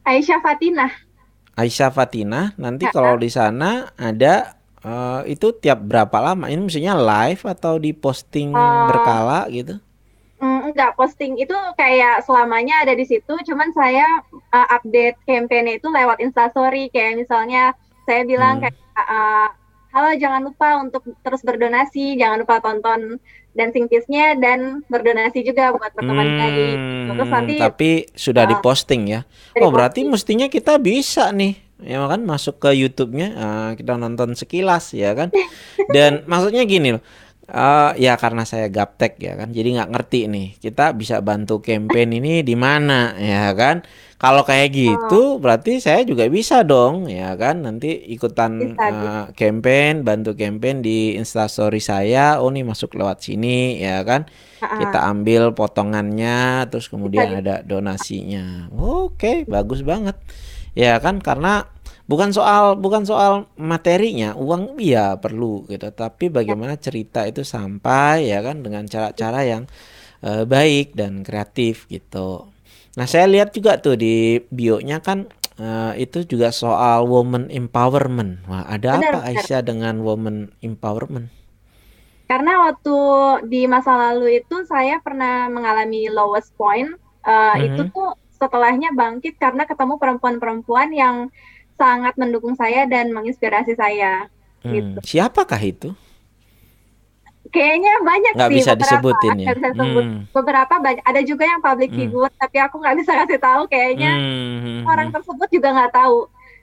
Aisyah 0.06 0.38
Fatinah. 0.38 0.92
Aisyah 1.58 1.90
Fatina. 1.90 2.54
Nanti 2.56 2.86
Ya. 2.86 2.92
kalau 2.94 3.18
di 3.18 3.28
sana 3.28 3.90
ada 3.98 4.56
uh, 4.82 5.22
itu 5.26 5.50
tiap 5.54 5.82
berapa 5.82 6.14
lama? 6.22 6.46
Ini 6.46 6.60
maksudnya 6.62 6.94
live 6.94 7.42
atau 7.44 7.76
di 7.78 7.90
posting 7.92 8.54
Uh, 8.54 8.86
berkala 8.86 9.46
gitu? 9.50 9.82
Mm, 10.42 10.60
enggak 10.74 10.98
posting 10.98 11.38
itu 11.38 11.54
kayak 11.78 12.26
selamanya 12.26 12.82
ada 12.82 12.98
di 12.98 13.06
situ, 13.06 13.30
cuman 13.30 13.70
saya 13.72 14.04
uh, 14.50 14.68
update 14.74 15.16
campaign 15.24 15.78
itu 15.78 15.86
lewat 15.86 16.18
Instastory 16.18 16.90
kayak 16.90 17.22
misalnya 17.22 17.72
saya 18.02 18.26
bilang 18.26 18.58
Hmm. 18.58 18.66
kayak 18.66 18.76
uh, 18.98 19.48
halo 19.92 20.10
jangan 20.18 20.42
lupa 20.42 20.68
untuk 20.82 21.06
terus 21.22 21.44
berdonasi, 21.46 22.18
jangan 22.18 22.42
lupa 22.42 22.58
tonton 22.58 23.22
Dancing 23.52 23.84
Kids-nya 23.84 24.32
dan 24.40 24.80
berdonasi 24.88 25.44
juga 25.44 25.76
buat 25.76 25.92
baik. 25.92 26.76
Terus 27.12 27.28
Hmm, 27.28 27.36
nanti 27.36 27.54
tapi 27.60 27.90
sudah 28.16 28.48
uh, 28.48 28.50
diposting 28.56 29.02
ya. 29.12 29.20
Oh, 29.60 29.68
berarti 29.68 30.08
mestinya 30.08 30.48
kita 30.48 30.80
bisa 30.80 31.28
nih, 31.36 31.60
ya 31.84 32.00
kan 32.08 32.24
masuk 32.24 32.56
ke 32.56 32.72
YouTube-nya, 32.72 33.28
ah, 33.36 33.70
kita 33.76 34.00
nonton 34.00 34.32
sekilas 34.32 34.96
ya 34.96 35.12
kan. 35.12 35.28
Dan 35.94 36.24
maksudnya 36.24 36.64
gini 36.64 36.96
loh, 36.96 37.04
eh, 37.52 37.90
ya 38.04 38.12
karena 38.22 38.42
saya 38.48 38.66
gaptek 38.72 39.12
ya 39.20 39.32
kan, 39.40 39.48
jadi 39.52 39.68
nggak 39.76 39.90
ngerti 39.92 40.18
nih. 40.32 40.46
Kita 40.62 40.96
bisa 40.96 41.20
bantu 41.20 41.60
campaign 41.60 42.08
ini 42.18 42.40
di 42.40 42.54
mana 42.56 43.12
ya 43.20 43.52
kan? 43.52 43.84
Kalau 44.22 44.46
kayak 44.46 44.68
Oh, 44.70 44.74
gitu, 44.78 45.22
berarti 45.42 45.82
saya 45.82 46.06
juga 46.06 46.24
bisa 46.30 46.62
dong 46.62 47.10
ya 47.10 47.34
kan. 47.34 47.66
Nanti 47.66 47.90
ikutan 48.14 48.78
bisa 48.78 48.86
eh, 48.86 49.24
campaign, 49.34 50.06
bantu 50.06 50.38
campaign 50.38 50.78
di 50.86 51.18
Instastory 51.18 51.82
saya. 51.82 52.38
Oh 52.38 52.48
nih 52.54 52.62
masuk 52.62 52.94
lewat 52.98 53.18
sini 53.26 53.82
ya 53.82 54.00
kan. 54.06 54.30
Kita 54.78 55.10
ambil 55.10 55.50
potongannya, 55.58 56.70
terus 56.70 56.86
kemudian 56.86 57.26
di 57.26 57.36
ada 57.42 57.66
donasinya. 57.66 58.70
Oke, 58.70 59.42
bagus 59.50 59.82
banget. 59.82 60.14
Ya 60.72 60.96
kan, 61.02 61.18
karena 61.18 61.66
bukan 62.10 62.30
soal 62.36 62.64
bukan 62.84 63.02
soal 63.10 63.32
materinya, 63.56 64.34
uang 64.38 64.78
iya 64.82 65.16
perlu 65.22 65.64
gitu, 65.72 65.88
tapi 65.94 66.24
ya, 66.46 66.56
bagaimana 66.56 66.74
cerita 66.86 67.20
itu 67.30 67.42
sampai 67.54 68.30
ya 68.32 68.38
kan 68.46 68.56
dengan 68.64 68.84
cara-cara 68.92 69.40
yang 69.52 69.62
eh, 70.26 70.44
baik 70.54 70.86
dan 71.00 71.22
kreatif 71.26 71.86
gitu. 71.94 72.48
Nah, 72.98 73.06
saya 73.12 73.26
lihat 73.30 73.50
juga 73.56 73.72
tuh 73.84 73.96
di 74.04 74.40
bio-nya 74.52 74.98
kan 75.06 75.18
eh, 75.60 75.92
itu 76.04 76.18
juga 76.32 76.48
soal 76.54 76.98
woman 77.08 77.44
empowerment. 77.52 78.32
Wah, 78.50 78.64
ada 78.68 78.90
benar 78.90 79.14
apa 79.14 79.18
benar. 79.22 79.46
Aisyah 79.46 79.62
dengan 79.64 79.94
woman 80.06 80.52
empowerment? 80.64 81.28
Karena 82.30 82.52
waktu 82.66 82.90
di 83.52 83.58
masa 83.74 83.92
lalu 84.02 84.40
itu 84.40 84.54
saya 84.72 84.94
pernah 85.06 85.32
mengalami 85.54 86.08
lowest 86.08 86.50
point. 86.60 86.88
Eh, 87.26 87.56
itu 87.68 87.80
Mhm. 87.80 87.92
tuh 87.94 88.08
setelahnya 88.40 88.88
bangkit 89.00 89.34
karena 89.38 89.62
ketemu 89.70 89.94
perempuan-perempuan 90.02 90.88
yang 91.02 91.16
sangat 91.76 92.14
mendukung 92.20 92.54
saya 92.54 92.86
dan 92.86 93.10
menginspirasi 93.10 93.74
saya 93.74 94.28
gitu. 94.62 94.98
Hmm, 94.98 95.04
siapakah 95.06 95.58
itu? 95.58 95.90
Kayaknya 97.52 97.92
banyak 98.00 98.32
Nggak 98.32 98.48
sih 98.48 98.56
bisa 98.56 98.72
beberapa, 98.72 98.80
disebutin 98.80 99.36
ya. 99.36 99.46
bisa 99.52 99.68
sebut. 99.76 100.04
Hmm, 100.06 100.20
Beberapa 100.32 100.74
banyak. 100.80 101.04
Ada 101.04 101.20
juga 101.20 101.44
yang 101.44 101.60
public 101.60 101.90
hmm, 101.92 101.98
figure, 102.00 102.32
tapi 102.40 102.56
aku 102.62 102.74
nggak 102.80 102.96
bisa 103.02 103.12
kasih 103.12 103.40
tahu. 103.42 103.62
Kayaknya 103.68 104.12
hmm, 104.16 104.82
orang 104.88 105.08
hmm. 105.10 105.16
tersebut 105.20 105.48
juga 105.52 105.68
nggak 105.76 105.92
tahu. 105.92 106.18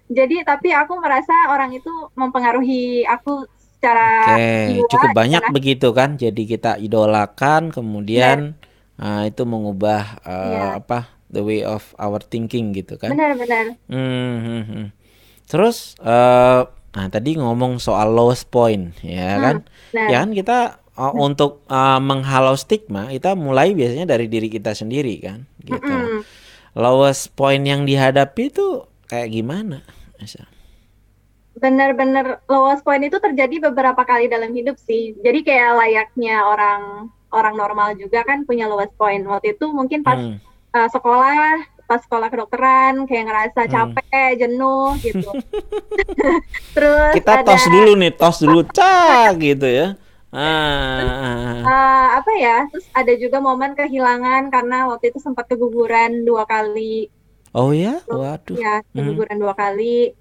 Jadi, 0.10 0.36
tapi 0.42 0.74
aku 0.74 0.98
merasa 0.98 1.36
orang 1.54 1.70
itu 1.78 1.94
mempengaruhi 2.18 3.06
aku 3.06 3.46
secara 3.78 4.34
Oke, 4.34 4.50
jiwa 4.74 4.89
cukup 4.89 5.10
banyak 5.13 5.44
aku 5.46 5.54
begitu 5.54 5.88
kan. 5.94 6.18
Jadi 6.18 6.42
kita 6.50 6.82
idolakan, 6.82 7.70
kemudian 7.70 8.58
ah, 8.98 9.30
itu 9.30 9.46
mengubah 9.46 10.18
eh, 10.25 10.50
Iya, 10.58 10.82
apa 10.82 11.20
the 11.30 11.46
way 11.46 11.62
of 11.62 11.94
our 12.01 12.18
thinking 12.18 12.74
gitu 12.74 12.98
kan. 12.98 13.13
benar-benar. 13.13 13.78
Hmm, 13.86 14.36
hmm, 14.42 14.63
hmm. 14.66 14.86
Terus 15.50 15.98
eh 16.01 16.62
nah 16.89 17.06
tadi 17.13 17.38
ngomong 17.38 17.77
soal 17.77 18.10
lowest 18.18 18.50
point 18.50 18.98
ya 19.06 19.29
Hmm, 19.36 19.41
kan? 19.44 19.58
benar. 19.94 20.10
Ya 20.10 20.25
kan 20.25 20.32
kita 20.39 20.58
eh, 20.98 21.13
untuk 21.27 21.51
eh, 21.70 22.00
menghalau 22.01 22.56
stigma 22.58 23.10
kita 23.13 23.34
mulai 23.38 23.74
biasanya 23.77 24.06
dari 24.18 24.25
diri 24.34 24.50
kita 24.50 24.72
sendiri 24.77 25.15
kan 25.22 25.39
gitu. 25.62 25.98
Mm-mm. 26.00 26.25
Lowest 26.77 27.34
point 27.38 27.63
yang 27.65 27.84
dihadapi 27.89 28.44
itu 28.53 28.86
kayak 29.10 29.29
gimana? 29.34 29.82
Aisyah? 30.22 30.48
Benar-benar 31.60 32.25
lowest 32.48 32.86
point 32.88 33.03
itu 33.03 33.18
terjadi 33.20 33.56
beberapa 33.68 34.01
kali 34.08 34.32
dalam 34.32 34.51
hidup 34.56 34.79
sih. 34.79 35.18
Jadi 35.20 35.44
kayak 35.44 35.75
layaknya 35.82 36.46
orang 36.48 36.82
orang 37.34 37.56
normal 37.60 37.89
juga 38.00 38.24
kan 38.24 38.48
punya 38.48 38.65
lowest 38.72 38.94
point. 38.96 39.22
Waktu 39.27 39.58
itu 39.60 39.65
mungkin 39.74 40.00
pas 40.08 40.22
Hmm, 40.22 40.39
uh, 40.77 40.88
sekolah, 40.88 41.60
pas 41.89 42.05
sekolah 42.05 42.29
kedokteran 42.29 43.10
kayak 43.10 43.25
ngerasa 43.25 43.62
hmm. 43.65 43.72
capek, 43.74 44.31
jenuh 44.38 44.93
gitu. 45.01 45.29
Terus 46.77 47.13
Kita 47.17 47.41
ada 47.41 47.46
tos 47.50 47.65
dulu 47.65 47.91
nih, 47.98 48.12
tos 48.13 48.38
dulu, 48.46 48.62
cak 48.77 49.41
gitu 49.41 49.65
ya. 49.65 49.98
Ah, 50.29 51.65
uh, 51.65 52.08
apa 52.22 52.31
ya? 52.38 52.58
Terus 52.69 52.86
ada 52.93 53.13
juga 53.17 53.41
momen 53.41 53.74
kehilangan 53.74 54.53
karena 54.53 54.86
waktu 54.86 55.10
itu 55.10 55.17
sempat 55.17 55.50
keguguran 55.50 56.22
dua 56.22 56.46
kali. 56.46 57.10
oh 57.58 57.74
ya, 57.74 57.98
Terus 58.05 58.22
waduh. 58.22 58.58
ya 58.62 58.86
Hmm, 58.86 58.93
keguguran 58.93 59.41
dua 59.41 59.58
kali. 59.58 60.13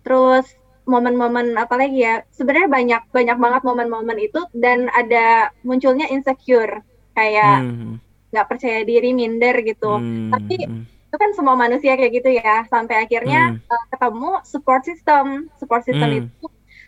Terus 0.00 0.48
momen-momen 0.88 1.52
apa 1.60 1.76
lagi 1.76 2.00
ya? 2.00 2.24
Sebenarnya 2.32 2.72
banyak 2.72 3.02
banyak 3.12 3.36
banget 3.36 3.62
momen-momen 3.68 4.18
itu 4.24 4.40
dan 4.56 4.88
ada 4.88 5.52
munculnya 5.60 6.08
insecure 6.08 6.80
kayak 7.12 7.60
hmm, 7.60 8.00
nggak 8.32 8.48
percaya 8.48 8.80
diri, 8.88 9.12
minder 9.12 9.60
gitu. 9.60 10.00
Tapi 10.32 10.56
hmm, 10.64 10.72
hmm, 10.80 11.01
itu 11.12 11.20
kan 11.20 11.36
semua 11.36 11.52
manusia 11.52 11.92
kayak 11.92 12.24
gitu 12.24 12.32
ya. 12.32 12.64
Sampai 12.72 13.04
akhirnya 13.04 13.52
hmm, 13.52 13.68
uh, 13.68 13.84
ketemu 13.92 14.30
support 14.48 14.80
system. 14.80 15.52
Support 15.60 15.84
system 15.84 16.08
hmm. 16.08 16.20
itu 16.24 16.46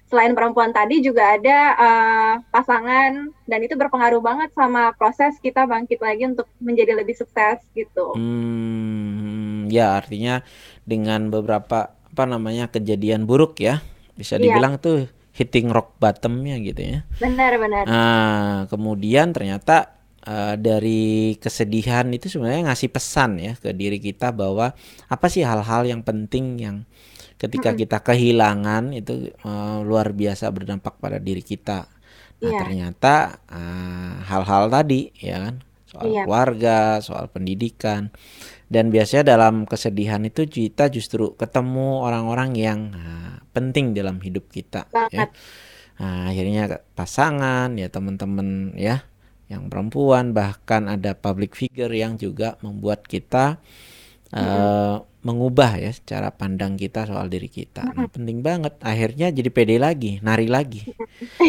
selain 0.08 0.32
perempuan 0.32 0.72
tadi 0.72 1.04
juga 1.04 1.36
ada 1.36 1.58
uh, 1.76 2.34
pasangan 2.48 3.28
dan 3.44 3.60
itu 3.60 3.76
berpengaruh 3.76 4.24
banget 4.24 4.48
sama 4.56 4.96
proses 4.96 5.36
kita 5.44 5.68
bangkit 5.68 6.00
lagi 6.00 6.24
untuk 6.24 6.48
menjadi 6.56 6.96
lebih 6.96 7.12
sukses 7.20 7.60
gitu. 7.76 8.16
Hmm, 8.16 9.68
ya 9.68 10.00
artinya 10.00 10.40
dengan 10.88 11.28
beberapa 11.28 11.92
apa 11.92 12.24
namanya 12.24 12.72
kejadian 12.72 13.28
buruk 13.28 13.60
ya, 13.60 13.84
bisa 14.16 14.40
Iya, 14.40 14.56
dibilang 14.56 14.80
tuh 14.80 15.04
hitting 15.36 15.68
rock 15.68 16.00
bottomnya 16.00 16.56
gitu 16.64 16.80
ya. 16.80 16.98
benar-benar. 17.20 17.84
Nah, 17.84 18.64
kemudian 18.72 19.36
ternyata 19.36 19.92
eh, 20.26 20.54
dari 20.58 21.36
kesedihan 21.38 22.08
itu 22.12 22.26
sebenarnya 22.32 22.72
ngasih 22.72 22.90
pesan 22.92 23.30
ya 23.40 23.52
ke 23.56 23.70
diri 23.76 23.98
kita 24.00 24.32
bahwa 24.32 24.72
apa 25.08 25.26
sih 25.28 25.44
hal-hal 25.44 25.84
yang 25.88 26.02
penting 26.04 26.58
yang 26.60 26.76
ketika 27.36 27.74
Mm-mm. 27.74 27.80
kita 27.84 27.98
kehilangan 28.00 28.94
itu 28.96 29.30
eh, 29.32 29.78
luar 29.84 30.12
biasa 30.14 30.48
berdampak 30.54 30.98
pada 31.02 31.18
diri 31.20 31.42
kita. 31.44 31.86
Nah, 32.44 32.52
Iya, 32.52 32.60
ternyata 32.60 33.40
eh, 33.48 34.14
hal-hal 34.28 34.68
tadi 34.68 35.08
ya 35.16 35.36
kan, 35.48 35.54
soal 35.88 36.06
iya, 36.12 36.22
keluarga, 36.26 37.00
soal 37.00 37.30
pendidikan, 37.32 38.12
dan 38.68 38.90
biasanya 38.92 39.24
dalam 39.36 39.64
kesedihan 39.68 40.20
itu 40.26 40.44
kita 40.48 40.92
justru 40.92 41.32
ketemu 41.40 42.04
orang-orang 42.04 42.50
yang 42.58 42.80
eh, 42.92 43.34
penting 43.54 43.94
dalam 43.96 44.18
hidup 44.20 44.48
kita 44.52 44.88
ya. 45.08 45.24
banget. 45.24 45.30
Nah, 45.94 46.26
akhirnya 46.30 46.62
pasangan 46.98 47.78
ya 47.78 47.86
teman-teman 47.86 48.74
ya 48.74 49.06
yang 49.54 49.70
perempuan 49.72 50.34
bahkan 50.34 50.90
ada 50.90 51.14
public 51.16 51.54
figure 51.54 51.90
yang 51.94 52.18
juga 52.18 52.58
membuat 52.64 53.06
kita 53.06 53.62
Mm-mm. 54.34 54.42
eh, 54.42 54.96
mengubah 55.24 55.80
ya 55.80 55.92
cara 56.04 56.28
pandang 56.28 56.76
kita 56.76 57.08
soal 57.08 57.32
diri 57.32 57.48
kita. 57.48 57.80
Nah, 57.96 58.06
penting 58.12 58.44
banget. 58.44 58.76
Akhirnya 58.84 59.32
jadi 59.32 59.48
pede 59.48 59.76
lagi, 59.80 60.20
nari 60.20 60.46
lagi. 60.50 60.84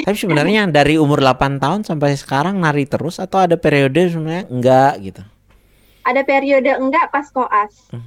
Tapi 0.06 0.16
sebenarnya 0.16 0.70
dari 0.78 0.96
umur 0.96 1.20
8 1.20 1.60
tahun 1.60 1.82
sampai 1.84 2.16
sekarang 2.16 2.56
nari 2.64 2.88
terus 2.88 3.20
atau 3.20 3.44
ada 3.44 3.60
periode 3.60 4.00
sebenarnya 4.08 4.46
enggak 4.48 4.94
gitu. 5.04 5.24
Ada 6.06 6.22
periode 6.24 6.70
enggak 6.78 7.12
pas 7.12 7.28
koas. 7.34 7.74
Hmm. 7.92 8.06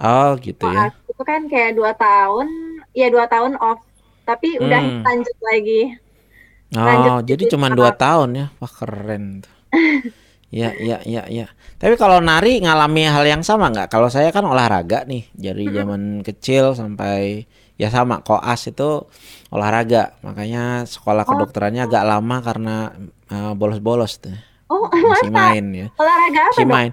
Oh, 0.00 0.30
gitu 0.40 0.66
ya. 0.68 0.88
Koas 0.90 0.94
itu 1.10 1.22
kan 1.26 1.40
kayak 1.50 1.72
dua 1.78 1.92
tahun, 1.96 2.48
ya 2.94 3.06
dua 3.10 3.26
tahun 3.26 3.56
off. 3.58 3.80
Tapi 4.28 4.60
udah 4.62 4.82
Hmm. 4.82 5.02
lanjut 5.02 5.36
lagi, 5.42 5.80
Oh, 6.78 7.18
jadi 7.26 7.26
jadi 7.26 7.44
cuma 7.50 7.66
dua 7.74 7.90
tahun 7.90 8.28
ya. 8.38 8.46
Wah, 8.62 8.70
keren 8.70 9.42
tuh. 9.42 9.50
Ya, 10.50 10.74
ya, 10.74 10.98
ya, 11.06 11.22
ya. 11.30 11.46
Tapi 11.78 11.94
kalau 11.94 12.18
nari 12.18 12.58
ngalami 12.58 13.06
hal 13.06 13.22
yang 13.22 13.42
sama 13.46 13.70
nggak? 13.70 13.86
Kalau 13.86 14.10
saya 14.10 14.34
kan 14.34 14.42
olahraga 14.42 15.06
nih, 15.06 15.30
dari 15.30 15.70
zaman 15.70 16.26
kecil 16.26 16.74
sampai 16.74 17.46
ya 17.78 17.86
sama 17.86 18.18
koas 18.26 18.66
itu 18.66 19.06
olahraga. 19.54 20.18
Makanya 20.26 20.82
sekolah 20.90 21.22
Oh, 21.22 21.30
kedokterannya 21.30 21.86
agak 21.86 22.02
lama 22.02 22.36
karena 22.42 22.90
eh, 23.30 23.52
bolos-bolos 23.54 24.18
tuh. 24.18 24.34
oh 24.66 24.90
Masih 24.90 25.30
main 25.38 25.64
ya, 25.70 25.86
olahraga 26.02 26.40
apa 26.50 26.50
masih 26.50 26.66
main. 26.66 26.90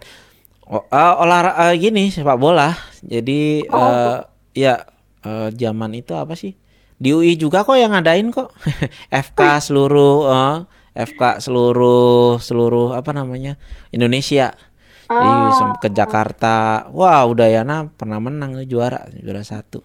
Oh, 0.69 0.83
eh, 0.85 1.13
olahraga 1.23 1.73
gini 1.81 2.13
sepak 2.13 2.37
bola. 2.37 2.77
Jadi 3.01 3.65
Oh, 3.73 3.77
eh 3.81 4.17
ya 4.53 4.85
eh, 5.25 5.49
zaman 5.57 5.91
itu 5.97 6.13
apa 6.13 6.37
sih? 6.37 6.53
Di 6.97 7.13
UI 7.13 7.37
juga 7.37 7.61
kok 7.61 7.77
yang 7.77 7.93
ngadain 7.93 8.33
kok. 8.33 8.49
FK 9.29 9.39
seluruh 9.61 10.27
eh, 10.27 10.55
FK 10.97 11.45
seluruh 11.45 12.41
seluruh 12.41 12.97
apa 12.97 13.13
namanya 13.13 13.55
Indonesia. 13.93 14.53
Jadi 15.07 15.31
sem- 15.55 15.77
ke 15.79 15.87
oh, 15.87 15.93
Jakarta. 15.93 16.89
Wah, 16.91 17.23
Udayana 17.23 17.87
pernah 17.95 18.19
menang 18.19 18.59
juara 18.67 19.07
juara 19.13 19.39
satu 19.45 19.79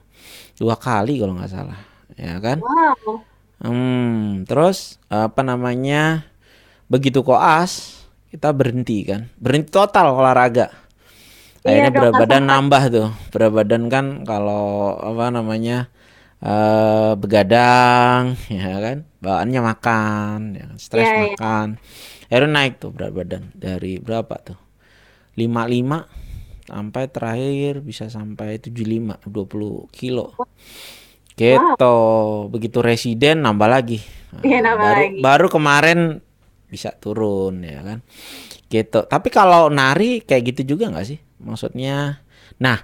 dua 0.59 0.75
kali 0.78 1.19
kalau 1.19 1.35
nggak 1.38 1.50
salah, 1.50 1.78
ya 2.14 2.38
kan? 2.38 2.59
wow. 2.62 3.19
Hmm, 3.62 4.42
terus 4.42 4.99
apa 5.07 5.47
namanya? 5.47 6.26
Begitu 6.90 7.23
koas, 7.23 8.02
kita 8.35 8.50
berhenti 8.50 9.07
kan. 9.07 9.31
Berhenti 9.38 9.71
total 9.71 10.19
olahraga. 10.19 10.75
Akhirnya 11.62 11.95
Iya 11.95 11.95
berat 11.95 12.12
badan 12.19 12.45
nambah 12.50 12.83
tuh. 12.90 13.09
Berat 13.31 13.52
badan 13.54 13.87
kan 13.87 14.07
kalau 14.26 14.99
apa 14.99 15.31
namanya? 15.31 15.87
Eh 16.43 17.13
begadang 17.15 18.35
ya 18.51 18.75
kan? 18.79 18.99
Bawaannya 19.23 19.61
makan 19.63 20.39
ya 20.59 20.65
kan, 20.67 20.77
stres 20.77 21.07
Iya, 21.07 21.15
iya. 21.15 21.21
makan. 21.39 21.69
Akhirnya 22.27 22.51
naik 22.51 22.75
tuh 22.79 22.91
berat 22.91 23.13
badan. 23.13 23.55
Dari 23.55 24.03
berapa 24.03 24.35
tuh? 24.43 24.59
55 25.39 26.09
sampai 26.63 27.03
terakhir 27.09 27.81
bisa 27.81 28.09
sampai 28.09 28.59
75 28.59 29.23
20 29.25 29.87
kilo. 29.91 30.35
Gitu. 31.33 31.97
Begitu 32.51 32.79
residen 32.81 33.41
nambah 33.41 33.69
lagi. 33.69 33.99
Nah, 34.33 34.43
Iya, 34.43 34.59
nambah 34.61 34.83
baru 34.85 35.01
lagi. 35.01 35.19
baru 35.21 35.47
kemarin 35.49 35.99
bisa 36.67 36.91
turun 36.97 37.63
ya 37.63 37.81
kan? 37.81 37.99
Gitu. 38.67 39.05
Tapi 39.05 39.29
kalau 39.29 39.69
nari 39.69 40.21
kayak 40.21 40.53
gitu 40.53 40.75
juga 40.77 40.89
nggak 40.91 41.07
sih? 41.07 41.19
Maksudnya 41.41 42.21
nah 42.59 42.79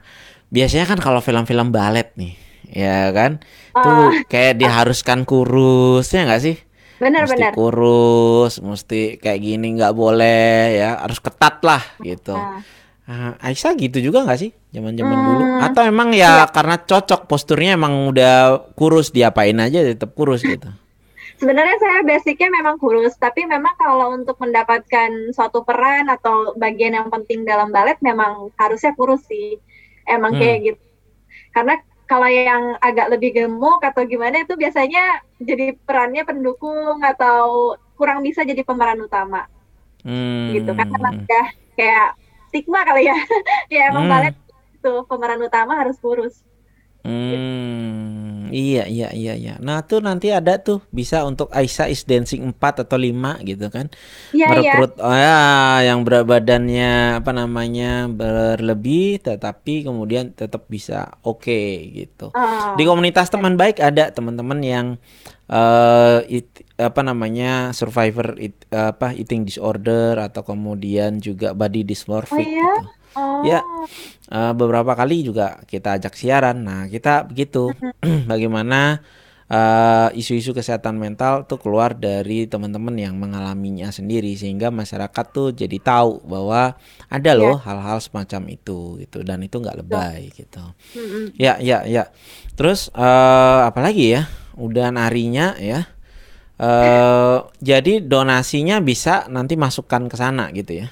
biasanya 0.49 0.89
kan 0.89 0.99
kalau 0.99 1.21
film-film 1.21 1.69
balet 1.71 2.09
nih 2.17 2.35
ya 2.71 3.11
kan? 3.11 3.41
Tuh 3.75 4.25
kayak 4.27 4.59
diharuskan 4.61 5.25
kurus 5.25 6.13
ya 6.13 6.25
nggak 6.27 6.43
sih? 6.43 6.57
Mesti 6.59 7.03
Benar-benar. 7.05 7.53
kurus 7.55 8.59
mesti 8.63 9.19
kayak 9.19 9.41
gini 9.41 9.67
nggak 9.79 9.95
boleh 9.95 10.79
ya. 10.79 10.91
Harus 11.03 11.19
ketat 11.19 11.61
lah 11.63 11.83
gitu. 12.01 12.35
Nah, 12.35 12.61
Ah, 13.09 13.33
Aisyah 13.41 13.73
gitu 13.81 14.05
juga 14.05 14.21
nggak 14.21 14.37
sih 14.37 14.53
zaman-zaman 14.69 15.17
Hmm, 15.17 15.25
dulu 15.25 15.45
atau 15.57 15.81
emang 15.81 16.13
ya 16.13 16.45
karena 16.53 16.77
cocok 16.77 17.25
posturnya 17.25 17.73
emang 17.73 18.13
udah 18.13 18.69
kurus 18.77 19.17
diapain 19.17 19.57
aja 19.57 19.81
tetap 19.81 20.13
kurus 20.13 20.45
gitu? 20.45 20.69
Sebenarnya 21.39 21.77
saya 21.79 22.03
basicnya 22.03 22.51
memang 22.51 22.77
kurus, 22.77 23.15
tapi 23.17 23.47
memang 23.47 23.73
kalau 23.79 24.11
untuk 24.11 24.37
mendapatkan 24.43 25.31
suatu 25.31 25.63
peran 25.63 26.11
atau 26.11 26.53
bagian 26.59 26.99
yang 26.99 27.09
penting 27.09 27.47
dalam 27.47 27.71
balet 27.71 27.95
memang 28.03 28.51
harusnya 28.59 28.91
kurus 28.93 29.23
sih. 29.25 29.57
Emang 30.05 30.35
Hmm. 30.35 30.41
kayak 30.43 30.59
gitu. 30.67 30.85
Karena 31.55 31.75
kalau 32.09 32.25
yang 32.25 32.81
agak 32.81 33.13
lebih 33.13 33.37
gemuk 33.37 33.85
atau 33.85 34.03
gimana 34.09 34.43
itu 34.43 34.57
biasanya 34.57 35.21
jadi 35.37 35.77
perannya 35.85 36.25
pendukung 36.25 37.05
atau 37.05 37.77
kurang 38.01 38.25
bisa 38.25 38.43
jadi 38.49 38.65
pemeran 38.65 39.05
utama 39.05 39.45
hmm. 40.09 40.57
gitu. 40.57 40.71
Karena 40.73 40.97
udah 40.97 41.47
kayak 41.77 42.09
stigma 42.49 42.81
kali 42.89 43.13
ya. 43.13 43.19
ya 43.77 43.93
emang 43.93 44.09
Hmm. 44.09 44.13
balet 44.17 44.35
itu 44.79 44.93
pemeran 45.05 45.43
utama 45.45 45.77
harus 45.77 46.01
kurus. 46.01 46.41
Hmm, 47.05 48.18
iya 48.51 48.85
iya 48.89 49.09
iya 49.15 49.35
iya. 49.35 49.55
Nah, 49.59 49.83
tuh 49.87 50.01
nanti 50.01 50.33
ada 50.33 50.59
tuh 50.61 50.83
bisa 50.91 51.23
untuk 51.25 51.49
Aisyah 51.51 51.89
is 51.89 52.03
dancing 52.05 52.43
4 52.53 52.85
atau 52.85 52.99
5 52.99 53.41
gitu 53.45 53.67
kan. 53.69 53.89
Iya, 54.31 54.47
iya. 54.61 54.75
Merekrut 54.79 54.93
oh 55.01 55.15
ya 55.15 55.39
yang 55.87 56.03
berat 56.03 56.25
badannya 56.29 57.21
apa 57.21 57.31
namanya 57.33 58.07
berlebih 58.11 59.23
tetapi 59.23 59.87
kemudian 59.87 60.33
tetap 60.33 60.67
bisa 60.67 61.17
oke 61.23 61.61
gitu. 61.93 62.31
Oh, 62.33 62.75
Di 62.77 62.83
komunitas 62.85 63.31
teman 63.31 63.55
baik 63.57 63.81
ada 63.81 64.11
teman-teman 64.13 64.61
yang 64.61 64.87
eh 65.49 66.21
it- 66.29 66.61
apa 66.77 67.01
namanya 67.01 67.73
survivor 67.73 68.37
it- 68.37 68.69
apa 68.69 69.17
eating 69.17 69.49
disorder 69.49 70.21
atau 70.21 70.45
kemudian 70.45 71.19
juga 71.25 71.57
body 71.57 71.83
oh 71.83 71.89
dysmorphic 71.89 72.45
iya? 72.45 72.61
gitu. 72.61 72.98
Oh. 73.17 73.43
Ya, 73.47 73.63
eh, 74.31 74.53
beberapa 74.53 74.93
kali 74.93 75.25
juga 75.25 75.61
kita 75.65 75.97
ajak 76.01 76.15
siaran. 76.19 76.65
Nah, 76.65 76.87
kita 76.91 77.25
begitu 77.25 77.73
bagaimana 78.31 79.01
eh, 79.49 80.09
isu-isu 80.21 80.53
kesehatan 80.53 81.01
mental 81.01 81.49
tuh 81.49 81.57
keluar 81.57 81.97
dari 81.97 82.45
teman-teman 82.45 82.93
yang 83.01 83.17
mengalaminya 83.17 83.89
sendiri 83.89 84.37
sehingga 84.37 84.69
masyarakat 84.69 85.25
tuh 85.33 85.57
jadi 85.57 85.79
tahu 85.81 86.21
bahwa 86.29 86.77
ada 87.09 87.33
loh 87.33 87.57
hal-hal 87.57 87.97
semacam 88.05 88.53
itu 88.53 89.01
gitu 89.01 89.25
dan 89.25 89.41
itu 89.41 89.57
nggak 89.57 89.79
lebay 89.81 90.29
gitu. 90.37 90.61
Ya, 91.41 91.57
ya, 91.63 91.89
ya. 91.89 92.13
Terus 92.59 92.93
eh 92.93 93.61
apalagi 93.65 94.15
ya? 94.21 94.23
Udah 94.59 94.91
narinya 94.93 95.55
ya. 95.57 95.87
eh 96.59 97.39
jadi 97.63 98.03
donasinya 98.03 98.83
bisa 98.83 99.31
nanti 99.31 99.55
masukkan 99.55 100.11
ke 100.11 100.17
sana 100.19 100.51
gitu 100.51 100.83
ya. 100.85 100.91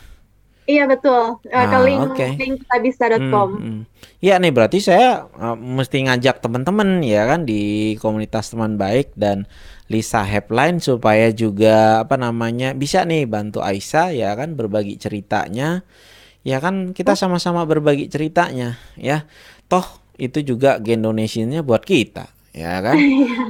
Iya 0.66 0.84
betul. 0.90 1.38
Ke 1.46 1.54
Ah, 1.54 1.78
link 1.82 2.02
oke. 2.10 2.28
link 2.42 2.54
kitabisa.com. 2.66 3.48
Hmm, 3.54 3.62
hmm. 3.62 3.80
Ya 4.18 4.34
nih 4.42 4.50
berarti 4.50 4.82
saya 4.82 5.30
uh, 5.38 5.54
mesti 5.54 6.02
ngajak 6.10 6.42
teman-teman 6.42 7.06
ya 7.06 7.22
kan 7.24 7.46
di 7.46 7.94
komunitas 8.02 8.50
teman 8.50 8.74
baik 8.74 9.14
dan 9.14 9.46
Lisa 9.86 10.26
Hepline 10.26 10.82
supaya 10.82 11.30
juga 11.30 12.02
apa 12.02 12.18
namanya 12.18 12.74
bisa 12.74 13.06
nih 13.06 13.30
bantu 13.30 13.62
Aisyah 13.62 14.10
ya 14.10 14.34
kan 14.34 14.58
berbagi 14.58 14.98
ceritanya. 14.98 15.86
Ya 16.42 16.58
kan 16.58 16.94
kita 16.94 17.14
sama-sama 17.14 17.62
berbagi 17.62 18.10
ceritanya 18.10 18.78
ya. 18.98 19.26
Toh 19.70 19.86
itu 20.18 20.42
juga 20.42 20.82
gen 20.82 21.06
donation-nya 21.06 21.62
buat 21.62 21.86
kita 21.86 22.35
ya 22.56 22.80
kan. 22.80 22.96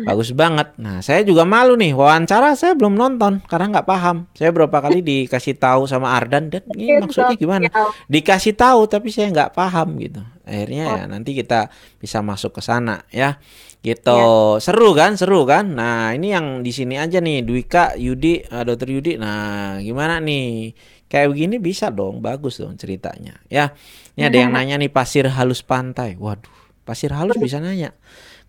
Bagus 0.03 0.35
banget. 0.35 0.75
Nah, 0.83 0.99
saya 0.99 1.23
juga 1.23 1.47
malu 1.47 1.79
nih. 1.79 1.95
Wawancara 1.95 2.59
saya 2.59 2.75
belum 2.75 2.99
nonton 2.99 3.39
karena 3.47 3.79
nggak 3.79 3.87
paham. 3.87 4.27
Saya 4.35 4.51
berapa 4.51 4.75
kali 4.75 4.99
dikasih 5.01 5.55
tahu 5.55 5.87
sama 5.87 6.19
Ardan 6.19 6.51
dan 6.51 6.67
ini 6.75 6.91
Iya, 6.91 7.07
maksudnya 7.07 7.39
gimana? 7.39 7.71
Ya, 7.71 7.73
dikasih 8.11 8.59
tahu 8.59 8.91
tapi 8.91 9.15
saya 9.15 9.31
nggak 9.31 9.55
paham 9.55 9.95
gitu. 10.03 10.21
Akhirnya 10.43 10.85
ya 10.99 11.05
nanti 11.07 11.39
kita 11.39 11.71
bisa 12.03 12.19
masuk 12.27 12.59
ke 12.59 12.63
sana 12.67 13.07
ya. 13.15 13.39
Gitu. 13.79 14.19
Seru 14.59 14.91
kan? 14.99 15.15
Seru 15.15 15.47
kan? 15.47 15.79
Nah 15.79 16.11
ini 16.11 16.35
yang 16.35 16.67
di 16.67 16.75
sini 16.75 16.99
aja 16.99 17.23
nih. 17.23 17.47
Dwika 17.47 17.95
Yudi 17.95 18.43
eh, 18.43 18.65
Dokter 18.67 18.91
Yudi. 18.91 19.15
Nah 19.15 19.79
gimana 19.79 20.19
nih? 20.19 20.75
Kayak 21.07 21.31
begini 21.31 21.63
bisa 21.63 21.95
dong. 21.95 22.19
Bagus 22.19 22.59
dong 22.59 22.75
ceritanya. 22.75 23.39
Ya 23.47 23.71
ini 24.19 24.27
ada 24.27 24.35
yang 24.35 24.51
nanya 24.51 24.83
nih 24.83 24.91
pasir 24.91 25.31
halus 25.31 25.63
pantai. 25.63 26.19
Waduh 26.19 26.67
pasir 26.87 27.11
halus 27.11 27.35
bisa 27.37 27.59
nanya 27.59 27.91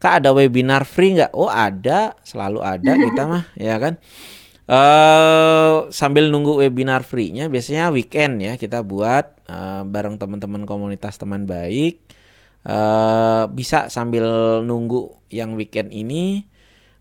kak 0.01 0.23
ada 0.23 0.29
webinar 0.35 0.83
free 0.85 1.17
nggak? 1.17 1.31
Oh 1.33 1.49
ada. 1.51 2.13
Selalu 2.21 2.59
ada 2.61 2.91
kita 3.05 3.23
mah 3.25 3.43
ya 3.57 3.75
kan? 3.81 3.97
Eh 4.67 5.75
sambil 5.95 6.27
nunggu 6.27 6.59
webinar 6.59 7.07
free-nya 7.07 7.47
biasanya 7.47 7.87
weekend 7.95 8.43
ya 8.43 8.59
kita 8.59 8.83
buat 8.83 9.25
eh, 9.47 9.81
bareng 9.87 10.19
teman-teman 10.19 10.67
komunitas 10.67 11.15
teman 11.15 11.47
baik. 11.47 12.03
Eh 12.67 13.43
bisa 13.53 13.87
sambil 13.87 14.25
nunggu 14.67 15.15
yang 15.31 15.55
weekend 15.55 15.91
ini 15.95 16.43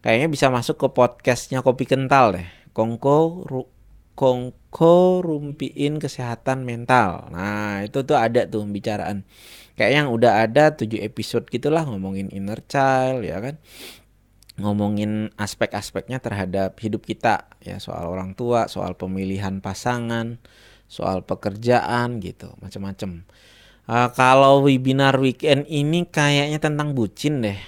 kayaknya 0.05 0.29
bisa 0.31 0.47
masuk 0.55 0.79
ke 0.79 0.89
podcastnya 0.95 1.61
kopi 1.67 1.85
kental 1.91 2.39
deh. 2.39 2.47
Kongko 2.77 3.43
Ru- 3.51 3.73
Kongko 4.17 5.21
rumpiin 5.27 5.99
kesehatan 6.01 6.65
mental. 6.65 7.29
Nah 7.35 7.83
itu 7.85 8.01
tuh 8.07 8.17
ada 8.17 8.47
tuh 8.49 8.65
pembicaraan 8.65 9.27
kayak 9.77 9.93
yang 9.95 10.09
udah 10.09 10.43
ada 10.43 10.73
7 10.73 10.89
episode 11.01 11.47
gitulah 11.47 11.85
ngomongin 11.85 12.29
inner 12.29 12.61
child 12.65 13.23
ya 13.23 13.39
kan 13.39 13.57
ngomongin 14.57 15.29
aspek-aspeknya 15.37 16.17
terhadap 16.17 16.81
hidup 16.81 17.05
kita 17.05 17.45
ya 17.61 17.77
soal 17.77 18.09
orang 18.09 18.33
tua, 18.33 18.73
soal 18.73 18.97
pemilihan 18.97 19.61
pasangan, 19.61 20.41
soal 20.89 21.21
pekerjaan 21.21 22.25
gitu, 22.25 22.57
macam-macam. 22.65 23.29
Eh, 23.87 24.09
kalau 24.17 24.65
webinar 24.65 25.21
weekend 25.21 25.69
ini 25.69 26.09
kayaknya 26.09 26.57
tentang 26.57 26.97
bucin 26.97 27.45
deh. 27.45 27.59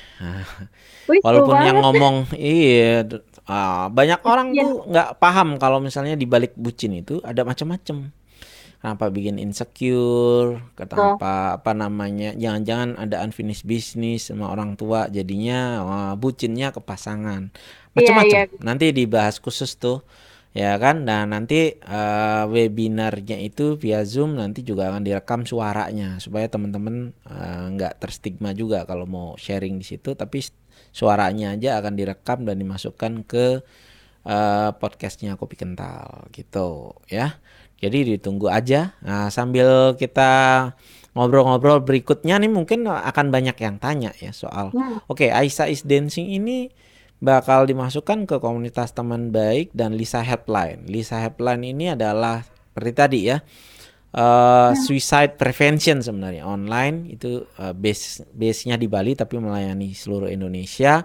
Wih, 1.06 1.20
seru 1.20 1.44
Walaupun 1.44 1.56
yang 1.60 1.76
banget. 1.76 1.84
ngomong 1.84 2.14
iya 2.34 3.04
ah, 3.44 3.86
banyak 3.88 4.20
orang 4.24 4.48
Iya. 4.52 4.62
tuh 4.64 4.72
nggak 4.88 5.08
paham 5.20 5.48
kalau 5.56 5.78
misalnya 5.78 6.16
di 6.16 6.24
balik 6.24 6.56
bucin 6.56 6.96
itu 6.96 7.20
ada 7.20 7.44
macam-macam. 7.44 8.12
Kenapa 8.78 9.10
bikin 9.10 9.42
insecure? 9.42 10.62
Kenapa 10.78 11.58
apa 11.58 11.72
namanya? 11.74 12.30
Jangan-jangan 12.38 12.94
ada 12.94 13.26
unfinished 13.26 13.66
business 13.66 14.30
sama 14.30 14.54
orang 14.54 14.78
tua 14.78 15.10
jadinya 15.10 15.82
wah, 15.82 16.12
bucinnya 16.14 16.70
ke 16.70 16.78
pasangan. 16.78 17.50
Macam-macam. 17.98 18.46
iya. 18.46 18.62
Nanti 18.62 18.94
dibahas 18.94 19.42
khusus 19.42 19.74
tuh. 19.74 20.06
Ya 20.54 20.78
kan? 20.78 21.02
Dan 21.10 21.34
nanti 21.34 21.74
eh, 21.74 22.44
webinarnya 22.46 23.42
itu 23.42 23.74
via 23.82 24.06
Zoom 24.06 24.38
nanti 24.38 24.62
juga 24.62 24.94
akan 24.94 25.02
direkam 25.02 25.42
suaranya 25.42 26.22
supaya 26.22 26.46
teman-teman 26.46 27.10
eh, 27.26 27.64
nggak 27.74 27.98
terstigma 27.98 28.54
juga 28.54 28.86
kalau 28.86 29.04
mau 29.10 29.28
sharing 29.34 29.74
di 29.82 29.86
situ 29.86 30.14
tapi 30.14 30.38
suaranya 30.94 31.54
aja 31.58 31.82
akan 31.82 31.94
direkam 31.98 32.46
dan 32.46 32.62
dimasukkan 32.62 33.26
ke 33.26 33.46
eh, 34.22 34.70
podcastnya 34.78 35.34
Kopi 35.34 35.58
Kental 35.58 36.30
gitu 36.30 36.94
ya. 37.10 37.42
Jadi 37.78 38.18
ditunggu 38.18 38.50
aja. 38.50 38.98
Nah, 39.06 39.30
sambil 39.30 39.94
kita 39.94 40.72
ngobrol-ngobrol 41.14 41.82
berikutnya 41.82 42.38
nih 42.38 42.50
mungkin 42.50 42.86
akan 42.86 43.34
banyak 43.34 43.58
yang 43.58 43.82
tanya 43.82 44.14
ya 44.22 44.30
soal 44.30 44.70
Hmm. 44.70 45.02
oke 45.10 45.26
Aisyah 45.26 45.66
is 45.66 45.82
dancing 45.82 46.30
ini 46.30 46.70
bakal 47.18 47.66
dimasukkan 47.66 48.30
ke 48.30 48.38
komunitas 48.38 48.94
teman 48.94 49.34
baik 49.34 49.74
dan 49.74 49.98
Lisa 49.98 50.22
Helpline. 50.22 50.86
Lisa 50.86 51.18
Helpline 51.18 51.66
ini 51.66 51.90
adalah 51.90 52.46
seperti 52.46 52.92
tadi 52.94 53.20
ya 53.26 53.42
eh, 54.14 54.70
suicide 54.78 55.34
prevention 55.34 55.98
sebenarnya 55.98 56.46
online 56.46 57.10
itu 57.10 57.42
eh, 57.58 57.74
base 57.74 58.22
base-nya 58.30 58.78
di 58.78 58.86
Bali 58.86 59.18
tapi 59.18 59.42
melayani 59.42 59.90
seluruh 59.98 60.30
Indonesia 60.30 61.02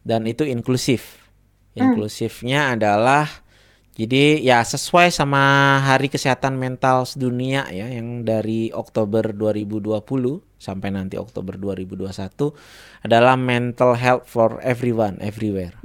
dan 0.00 0.24
itu 0.24 0.48
inklusif 0.48 1.20
Inklusifnya 1.70 2.74
adalah 2.74 3.30
jadi 4.00 4.40
ya 4.40 4.64
sesuai 4.64 5.12
sama 5.12 5.76
Hari 5.84 6.08
Kesehatan 6.08 6.56
Mental 6.56 7.04
Sedunia 7.04 7.68
ya 7.68 7.84
yang 7.84 8.24
dari 8.24 8.72
Oktober 8.72 9.36
2020 9.36 10.00
sampai 10.56 10.88
nanti 10.88 11.20
Oktober 11.20 11.60
2021 11.60 12.08
adalah 13.04 13.36
mental 13.36 13.92
health 14.00 14.24
for 14.24 14.56
everyone 14.64 15.20
everywhere. 15.20 15.76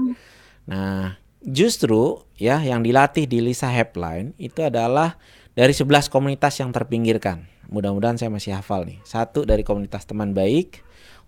Nah, 0.64 1.20
justru 1.44 2.24
ya 2.40 2.64
yang 2.64 2.88
dilatih 2.88 3.28
di 3.28 3.44
Lisa 3.44 3.68
Helpline 3.68 4.32
itu 4.40 4.64
adalah 4.64 5.20
dari 5.52 5.76
11 5.76 6.08
komunitas 6.08 6.56
yang 6.64 6.72
terpinggirkan. 6.72 7.44
Mudah-mudahan 7.68 8.16
saya 8.16 8.32
masih 8.32 8.56
hafal 8.56 8.88
nih. 8.88 9.04
Satu 9.04 9.44
dari 9.44 9.68
komunitas 9.68 10.08
teman 10.08 10.32
baik 10.32 10.80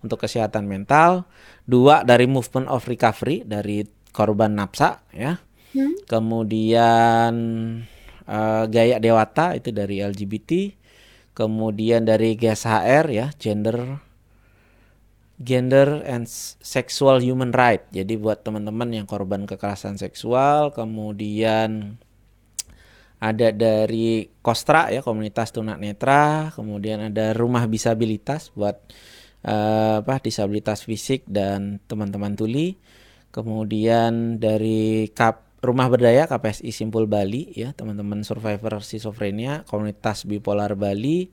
untuk 0.08 0.24
kesehatan 0.24 0.64
mental, 0.64 1.28
dua 1.68 2.08
dari 2.08 2.32
Movement 2.32 2.72
of 2.72 2.88
Recovery 2.88 3.44
dari 3.44 3.84
korban 4.16 4.56
nafsa 4.56 5.04
ya 5.12 5.36
Hmm? 5.78 5.94
Kemudian 6.10 7.34
uh, 8.26 8.64
Gaya 8.66 8.98
Dewata 8.98 9.54
itu 9.54 9.70
dari 9.70 10.02
LGBT. 10.02 10.74
Kemudian 11.38 12.02
dari 12.02 12.34
GSHR 12.34 13.06
ya, 13.14 13.30
gender 13.38 14.02
gender 15.38 16.02
and 16.02 16.26
sexual 16.62 17.22
human 17.22 17.54
right. 17.54 17.86
Jadi 17.94 18.18
buat 18.18 18.42
teman-teman 18.42 18.90
yang 18.90 19.06
korban 19.06 19.46
kekerasan 19.46 20.02
seksual, 20.02 20.74
kemudian 20.74 22.02
ada 23.18 23.50
dari 23.54 24.30
Kostra 24.42 24.90
ya 24.94 25.02
komunitas 25.02 25.54
tunanetra, 25.54 26.54
kemudian 26.54 27.14
ada 27.14 27.34
rumah 27.34 27.66
disabilitas 27.70 28.54
buat 28.54 28.78
uh, 29.46 30.02
apa 30.02 30.22
disabilitas 30.22 30.86
fisik 30.86 31.26
dan 31.30 31.82
teman-teman 31.86 32.34
tuli. 32.34 32.78
Kemudian 33.30 34.42
dari 34.42 35.14
Kap 35.14 35.47
Rumah 35.68 35.92
Berdaya 35.92 36.24
KPSI 36.32 36.72
Simpul 36.72 37.12
Bali 37.12 37.52
ya 37.52 37.76
teman-teman 37.76 38.24
survivor 38.24 38.80
schizophrenia 38.80 39.68
komunitas 39.68 40.24
bipolar 40.24 40.72
Bali. 40.80 41.28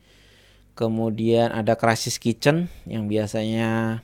Kemudian 0.75 1.55
ada 1.55 1.79
Crisis 1.79 2.19
Kitchen 2.19 2.67
yang 2.83 3.07
biasanya 3.07 4.03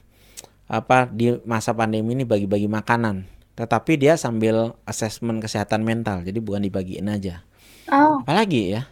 apa 0.70 1.10
di 1.10 1.34
masa 1.42 1.74
pandemi 1.74 2.14
ini 2.14 2.22
bagi-bagi 2.22 2.70
makanan. 2.70 3.26
Tetapi 3.58 3.98
dia 3.98 4.14
sambil 4.14 4.78
asesmen 4.86 5.42
kesehatan 5.42 5.82
mental 5.82 6.22
jadi 6.22 6.38
bukan 6.38 6.62
dibagiin 6.62 7.10
aja. 7.10 7.42
Oh. 7.90 8.22
apalagi 8.22 8.78
ya 8.78 8.86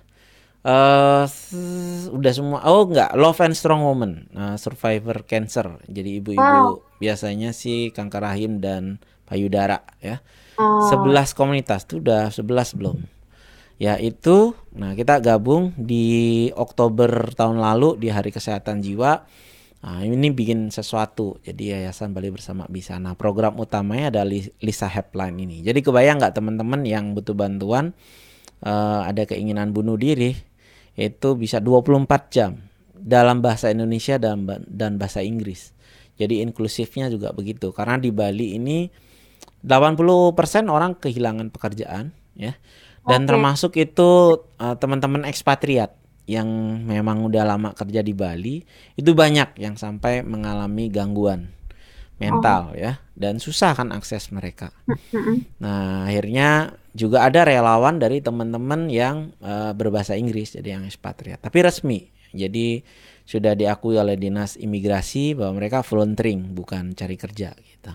uh, 0.66 1.22
udah 2.10 2.32
semua 2.34 2.66
oh 2.66 2.82
enggak 2.90 3.14
love 3.14 3.38
and 3.46 3.54
strong 3.54 3.86
woman 3.86 4.26
uh, 4.34 4.58
survivor 4.58 5.22
cancer. 5.22 5.78
Jadi 5.86 6.18
ibu-ibu 6.18 6.42
wow. 6.42 6.82
biasanya 6.98 7.54
sih 7.54 7.94
kanker 7.94 8.26
rahim 8.26 8.58
dan 8.58 8.98
payudara 9.22 9.86
ya 10.02 10.18
Oh. 10.58 10.90
11 10.90 11.38
komunitas 11.38 11.86
tuh 11.86 12.02
udah 12.02 12.34
11 12.34 12.74
belum. 12.74 12.98
Ya 13.78 13.94
itu, 13.94 14.58
nah 14.74 14.98
kita 14.98 15.22
gabung 15.22 15.70
di 15.78 16.50
Oktober 16.58 17.30
tahun 17.38 17.62
lalu 17.62 17.94
di 17.94 18.10
Hari 18.10 18.34
Kesehatan 18.34 18.82
Jiwa. 18.82 19.22
Nah, 19.78 20.02
ini 20.02 20.34
bikin 20.34 20.74
sesuatu. 20.74 21.38
Jadi 21.46 21.70
Yayasan 21.70 22.10
Bali 22.10 22.34
Bersama 22.34 22.66
bisa. 22.66 22.98
Nah 22.98 23.14
program 23.14 23.54
utamanya 23.62 24.10
adalah 24.10 24.34
Lisa 24.58 24.90
Helpline 24.90 25.38
ini. 25.38 25.62
Jadi 25.62 25.78
kebayang 25.78 26.18
nggak 26.18 26.34
teman-teman 26.34 26.82
yang 26.82 27.14
butuh 27.14 27.38
bantuan, 27.38 27.94
uh, 28.66 29.06
ada 29.06 29.22
keinginan 29.22 29.70
bunuh 29.70 29.94
diri, 29.94 30.34
itu 30.98 31.28
bisa 31.38 31.62
24 31.62 32.34
jam 32.34 32.58
dalam 32.98 33.38
bahasa 33.38 33.70
Indonesia 33.70 34.18
dan, 34.18 34.42
dan 34.66 34.98
bahasa 34.98 35.22
Inggris. 35.22 35.70
Jadi 36.18 36.42
inklusifnya 36.42 37.06
juga 37.06 37.30
begitu. 37.30 37.70
Karena 37.70 37.94
di 37.94 38.10
Bali 38.10 38.58
ini 38.58 38.90
80% 39.66 40.68
orang 40.70 40.94
kehilangan 40.98 41.50
pekerjaan 41.50 42.14
ya. 42.38 42.54
Dan 43.08 43.24
okay. 43.24 43.28
termasuk 43.32 43.72
itu 43.80 44.42
uh, 44.60 44.76
teman-teman 44.76 45.24
ekspatriat 45.24 45.96
yang 46.28 46.46
memang 46.84 47.24
udah 47.24 47.40
lama 47.48 47.72
kerja 47.72 48.04
di 48.04 48.12
Bali 48.12 48.60
itu 49.00 49.10
banyak 49.16 49.56
yang 49.56 49.80
sampai 49.80 50.20
mengalami 50.20 50.92
gangguan 50.92 51.48
mental 52.20 52.74
oh. 52.74 52.76
ya 52.76 53.00
dan 53.16 53.40
susah 53.40 53.72
kan 53.72 53.94
akses 53.94 54.28
mereka. 54.34 54.74
Nah, 55.62 56.04
akhirnya 56.04 56.76
juga 56.92 57.24
ada 57.24 57.46
relawan 57.46 57.96
dari 57.96 58.18
teman-teman 58.18 58.90
yang 58.90 59.32
uh, 59.40 59.72
berbahasa 59.72 60.18
Inggris 60.18 60.58
jadi 60.58 60.78
yang 60.78 60.84
ekspatriat, 60.84 61.40
tapi 61.40 61.62
resmi. 61.62 62.10
Jadi 62.34 62.82
sudah 63.24 63.56
diakui 63.56 63.96
oleh 63.96 64.20
Dinas 64.20 64.60
Imigrasi 64.60 65.38
bahwa 65.38 65.62
mereka 65.62 65.80
volunteering 65.80 66.52
bukan 66.52 66.92
cari 66.92 67.16
kerja 67.16 67.54
gitu. 67.56 67.92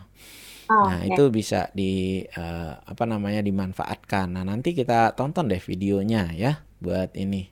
Oh, 0.72 0.88
nah, 0.88 1.04
okay. 1.04 1.12
itu 1.12 1.24
bisa 1.28 1.68
di 1.76 2.24
uh, 2.24 2.74
apa 2.80 3.04
namanya 3.04 3.44
dimanfaatkan. 3.44 4.32
Nah, 4.32 4.48
nanti 4.48 4.72
kita 4.72 5.12
tonton 5.18 5.52
deh 5.52 5.60
videonya 5.60 6.32
ya 6.32 6.64
buat 6.80 7.12
ini. 7.20 7.52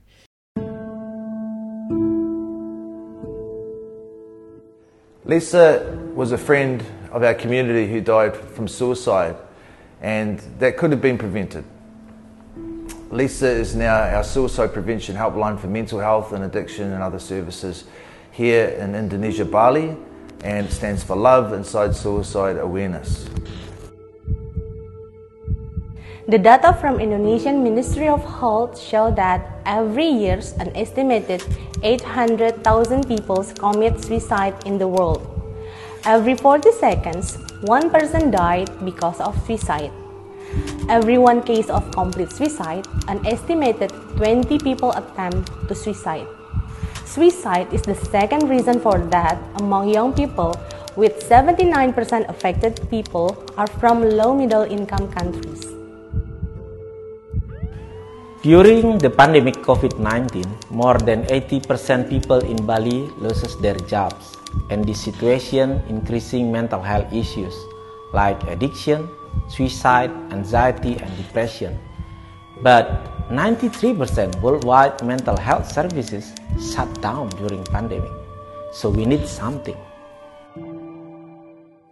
Lisa 5.25 5.85
was 6.15 6.31
a 6.31 6.37
friend 6.37 6.83
of 7.11 7.23
our 7.23 7.35
community 7.35 7.87
who 7.87 8.01
died 8.01 8.35
from 8.35 8.67
suicide 8.67 9.35
and 10.01 10.41
that 10.59 10.75
could 10.75 10.91
have 10.91 11.01
been 11.01 11.17
prevented. 11.17 11.63
Lisa 13.11 13.47
is 13.47 13.75
now 13.75 14.07
our 14.15 14.23
suicide 14.23 14.73
prevention 14.73 15.15
helpline 15.15 15.59
for 15.59 15.67
mental 15.67 15.99
health 15.99 16.31
and 16.33 16.43
addiction 16.43 16.91
and 16.91 17.03
other 17.03 17.19
services 17.19 17.83
here 18.31 18.69
in 18.79 18.95
Indonesia, 18.95 19.45
Bali, 19.45 19.95
and 20.43 20.67
it 20.67 20.71
stands 20.71 21.03
for 21.03 21.15
Love 21.15 21.53
Inside 21.53 21.95
Suicide 21.95 22.57
Awareness. 22.57 23.29
The 26.27 26.37
data 26.37 26.77
from 26.79 26.99
Indonesian 26.99 27.63
Ministry 27.63 28.07
of 28.07 28.23
Health 28.23 28.79
show 28.79 29.11
that 29.11 29.59
every 29.65 30.05
year 30.07 30.39
an 30.59 30.71
estimated 30.77 31.43
800,000 31.83 33.07
people 33.07 33.43
commit 33.57 33.99
suicide 34.01 34.55
in 34.65 34.77
the 34.77 34.87
world. 34.87 35.27
Every 36.05 36.35
40 36.35 36.71
seconds, 36.73 37.37
one 37.61 37.89
person 37.89 38.31
died 38.31 38.69
because 38.85 39.19
of 39.19 39.35
suicide. 39.45 39.91
Every 40.89 41.17
one 41.17 41.41
case 41.43 41.69
of 41.69 41.91
complete 41.91 42.31
suicide, 42.31 42.87
an 43.07 43.25
estimated 43.25 43.91
20 44.17 44.59
people 44.59 44.91
attempt 44.93 45.51
to 45.67 45.75
suicide. 45.75 46.27
Suicide 47.11 47.67
is 47.75 47.83
the 47.83 47.99
second 48.07 48.47
reason 48.47 48.79
for 48.79 48.95
death 48.95 49.35
among 49.59 49.91
young 49.91 50.15
people, 50.15 50.55
with 50.95 51.19
79% 51.27 51.91
affected 52.31 52.79
people 52.87 53.35
are 53.59 53.67
from 53.67 53.99
low 53.99 54.31
middle 54.31 54.63
income 54.63 55.11
countries. 55.11 55.67
During 58.47 58.95
the 58.95 59.11
pandemic 59.11 59.59
COVID-19, 59.59 60.71
more 60.71 60.95
than 61.03 61.27
80% 61.27 62.07
people 62.07 62.39
in 62.47 62.55
Bali 62.63 63.11
loses 63.19 63.59
their 63.59 63.75
jobs, 63.91 64.39
and 64.71 64.87
this 64.87 65.03
situation 65.03 65.83
increasing 65.91 66.47
mental 66.47 66.79
health 66.79 67.11
issues 67.11 67.51
like 68.15 68.39
addiction, 68.47 69.11
suicide, 69.51 70.15
anxiety, 70.31 70.95
and 70.95 71.11
depression. 71.19 71.75
But 72.61 73.09
93% 73.33 74.37
worldwide 74.37 75.01
mental 75.01 75.33
health 75.33 75.65
services 75.65 76.29
shut 76.61 76.85
down 77.01 77.33
during 77.41 77.65
pandemic. 77.65 78.13
So 78.69 78.85
we 78.85 79.01
need 79.09 79.25
something. 79.25 79.73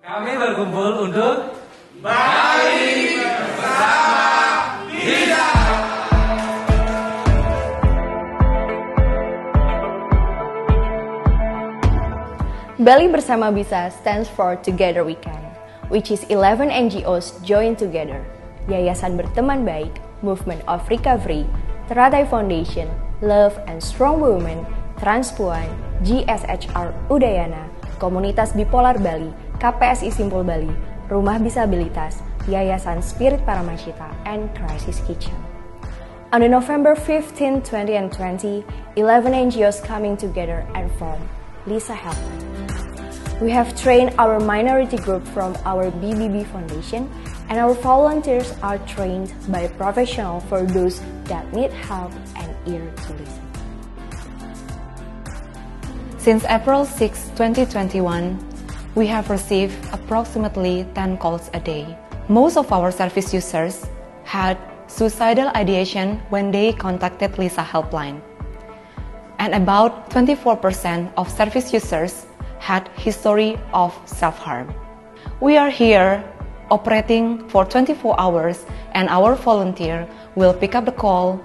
Kami 0.05 0.31
berkumpul 0.37 1.09
untuk 1.09 1.57
Bali 2.05 3.17
bersama 3.17 4.29
Bisa. 4.93 5.45
Bali 12.77 13.07
Bersama 13.09 13.47
Bisa 13.49 13.89
stands 13.89 14.29
for 14.29 14.53
Together 14.61 15.01
We 15.01 15.17
Can, 15.17 15.41
which 15.89 16.13
is 16.13 16.29
11 16.29 16.69
NGOs 16.69 17.41
joined 17.41 17.81
together. 17.81 18.21
Yayasan 18.69 19.17
Berteman 19.17 19.65
Baik, 19.65 19.97
Movement 20.21 20.61
of 20.67 20.87
Recovery, 20.89 21.45
Teratai 21.87 22.29
Foundation, 22.29 22.89
Love 23.21 23.57
and 23.67 23.81
Strong 23.81 24.21
Women, 24.21 24.65
Transpuan, 24.99 25.67
GSHR 26.03 26.91
Udayana, 27.07 27.67
Komunitas 27.99 28.55
Bipolar 28.55 28.95
Bali, 28.99 29.33
KPSI 29.59 30.11
Simpul 30.11 30.47
Bali, 30.47 30.71
Rumah 31.11 31.39
Disabilitas, 31.39 32.23
Yayasan 32.47 33.03
Spirit 33.03 33.43
Paramacita, 33.45 34.07
and 34.25 34.47
Crisis 34.55 35.03
Kitchen. 35.07 35.35
On 36.31 36.45
November 36.45 36.93
15, 36.93 37.63
2020, 37.63 38.63
11 38.95 39.33
NGOs 39.33 39.83
coming 39.83 40.15
together 40.15 40.61
and 40.75 40.91
form 41.01 41.17
Lisa 41.65 41.93
Helpline. 41.93 43.41
We 43.41 43.49
have 43.51 43.73
trained 43.73 44.13
our 44.19 44.39
minority 44.39 44.97
group 44.97 45.25
from 45.27 45.57
our 45.65 45.89
BBB 45.89 46.45
Foundation 46.51 47.09
and 47.49 47.59
our 47.59 47.73
volunteers 47.73 48.53
are 48.61 48.77
trained 48.85 49.33
by 49.49 49.67
professionals 49.67 50.43
for 50.45 50.63
those 50.63 51.01
that 51.25 51.51
need 51.53 51.71
help 51.71 52.13
and 52.35 52.55
ear 52.65 52.93
to 53.07 53.13
listen. 53.13 53.45
Since 56.17 56.45
April 56.45 56.85
6, 56.85 57.29
2021, 57.35 58.37
we 58.95 59.07
have 59.07 59.29
received 59.29 59.75
approximately 59.93 60.87
10 60.93 61.17
calls 61.17 61.49
a 61.53 61.59
day 61.59 61.97
most 62.29 62.57
of 62.57 62.71
our 62.71 62.91
service 62.91 63.33
users 63.33 63.87
had 64.23 64.55
suicidal 64.85 65.49
ideation 65.55 66.21
when 66.29 66.51
they 66.51 66.71
contacted 66.71 67.39
Lisa 67.39 67.61
helpline. 67.61 68.21
And 69.39 69.55
about 69.55 70.11
24% 70.11 71.11
of 71.17 71.27
service 71.27 71.73
users 71.73 72.27
had 72.59 72.87
history 72.89 73.57
of 73.73 73.97
self-harm. 74.05 74.71
We 75.41 75.57
are 75.57 75.71
here 75.71 76.23
operating 76.71 77.47
for 77.49 77.65
24 77.65 78.19
hours 78.19 78.65
and 78.93 79.09
our 79.09 79.35
volunteer 79.35 80.07
will 80.35 80.53
pick 80.53 80.75
up 80.75 80.85
the 80.85 80.91
call, 80.91 81.41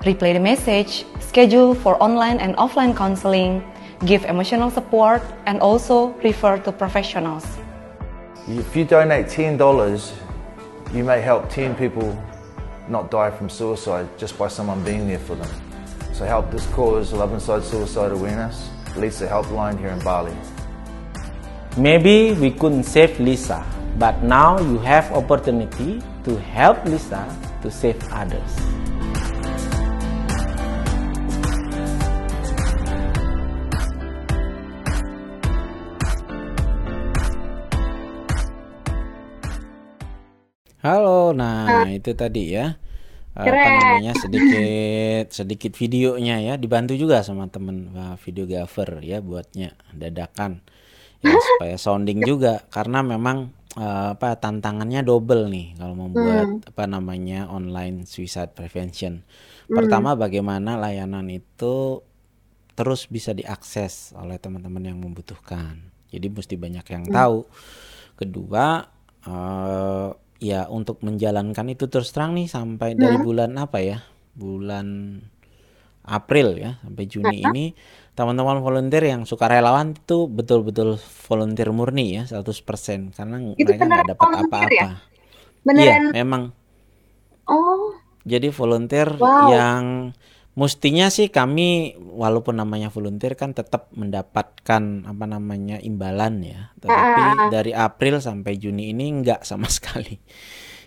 replay 0.00 0.32
the 0.32 0.40
message, 0.40 1.04
schedule 1.20 1.74
for 1.74 2.00
online 2.02 2.38
and 2.38 2.56
offline 2.56 2.96
counseling, 2.96 3.62
give 4.06 4.24
emotional 4.24 4.70
support, 4.70 5.22
and 5.46 5.60
also 5.60 6.08
refer 6.24 6.58
to 6.58 6.72
professionals. 6.72 7.46
If 8.46 8.74
you 8.74 8.84
donate 8.84 9.26
$10, 9.26 10.12
you 10.94 11.04
may 11.04 11.20
help 11.20 11.50
10 11.50 11.74
people 11.74 12.16
not 12.88 13.10
die 13.10 13.30
from 13.30 13.48
suicide 13.50 14.08
just 14.18 14.38
by 14.38 14.48
someone 14.48 14.82
being 14.84 15.06
there 15.06 15.18
for 15.18 15.34
them. 15.34 15.50
So 16.14 16.24
help 16.24 16.50
this 16.50 16.66
cause, 16.68 17.12
Love 17.12 17.32
Inside 17.32 17.62
Suicide 17.62 18.12
Awareness, 18.12 18.70
Lisa 18.96 19.28
Helpline 19.28 19.78
here 19.78 19.90
in 19.90 20.00
Bali. 20.00 20.34
Maybe 21.76 22.32
we 22.32 22.50
couldn't 22.50 22.84
save 22.84 23.20
Lisa, 23.20 23.64
but 23.98 24.22
now 24.22 24.54
you 24.62 24.78
have 24.86 25.10
opportunity 25.10 25.98
to 26.22 26.38
help 26.54 26.78
Lisa 26.86 27.26
to 27.60 27.66
save 27.66 27.98
others. 28.14 28.54
Halo, 40.78 41.34
nah 41.34 41.90
itu 41.90 42.14
tadi 42.14 42.54
ya. 42.54 42.78
Apa 43.34 43.54
Keren. 43.54 43.78
namanya 43.78 44.14
sedikit 44.18 45.26
sedikit 45.30 45.72
videonya 45.78 46.42
ya 46.42 46.54
dibantu 46.58 46.98
juga 46.98 47.22
sama 47.22 47.46
temen 47.46 47.94
uh, 47.94 48.18
videographer 48.18 48.98
ya 48.98 49.22
buatnya 49.22 49.78
dadakan 49.94 50.58
ya 51.22 51.38
supaya 51.54 51.78
sounding 51.78 52.18
juga 52.26 52.66
karena 52.66 52.98
memang 53.06 53.54
uh, 53.78 54.18
apa 54.18 54.34
tantangannya 54.36 55.06
double 55.06 55.46
nih 55.46 55.78
kalau 55.78 55.94
membuat 55.94 56.66
apa 56.66 56.84
namanya 56.90 57.46
online 57.46 58.02
suicide 58.04 58.52
prevention. 58.52 59.22
Pertama 59.70 60.18
bagaimana 60.18 60.74
layanan 60.74 61.30
itu 61.30 62.02
terus 62.74 63.06
bisa 63.06 63.34
diakses 63.34 64.14
oleh 64.18 64.38
teman-teman 64.42 64.82
yang 64.82 64.98
membutuhkan. 64.98 65.78
Jadi 66.10 66.26
mesti 66.30 66.54
banyak 66.56 66.86
yang 66.88 67.04
tahu. 67.10 67.44
Kedua 68.16 68.86
eh, 69.28 70.08
ya 70.38 70.70
untuk 70.70 71.02
menjalankan 71.04 71.66
itu 71.74 71.90
terus 71.90 72.14
terang 72.14 72.38
nih 72.38 72.48
sampai 72.48 72.96
dari 72.96 73.18
bulan 73.20 73.54
apa 73.60 73.78
ya? 73.82 73.98
Bulan 74.38 75.18
April 76.08 76.56
ya 76.56 76.80
sampai 76.80 77.04
Juni 77.04 77.44
ini 77.44 77.64
teman-teman 78.18 78.58
volunteer 78.66 79.04
yang 79.12 79.22
suka 79.30 79.46
relawan 79.54 79.88
itu 79.94 80.26
betul-betul 80.38 80.88
volunteer 81.28 81.68
murni 81.78 82.04
ya 82.18 82.22
100% 82.30 83.00
karena 83.16 83.36
Itu 83.60 83.70
mereka 83.70 83.82
nggak 83.90 84.06
dapat 84.12 84.28
volunteer 84.34 84.70
apa-apa. 84.70 84.88
ya? 84.88 84.88
Iya, 85.78 85.94
memang 86.16 86.42
Oh, 87.48 87.94
jadi 88.28 88.48
volunteer 88.52 89.08
Wow. 89.18 89.48
yang 89.54 89.84
mestinya 90.58 91.06
sih 91.08 91.30
kami 91.30 91.94
walaupun 91.96 92.58
namanya 92.58 92.90
volunteer 92.90 93.38
kan 93.38 93.54
tetap 93.54 93.88
mendapatkan 93.94 94.82
apa 95.06 95.24
namanya 95.34 95.78
imbalan 95.80 96.42
ya. 96.42 96.60
Tetapi 96.82 97.46
dari 97.46 97.72
April 97.72 98.18
sampai 98.18 98.58
Juni 98.58 98.90
ini 98.92 99.04
enggak 99.22 99.46
sama 99.46 99.70
sekali. 99.76 100.18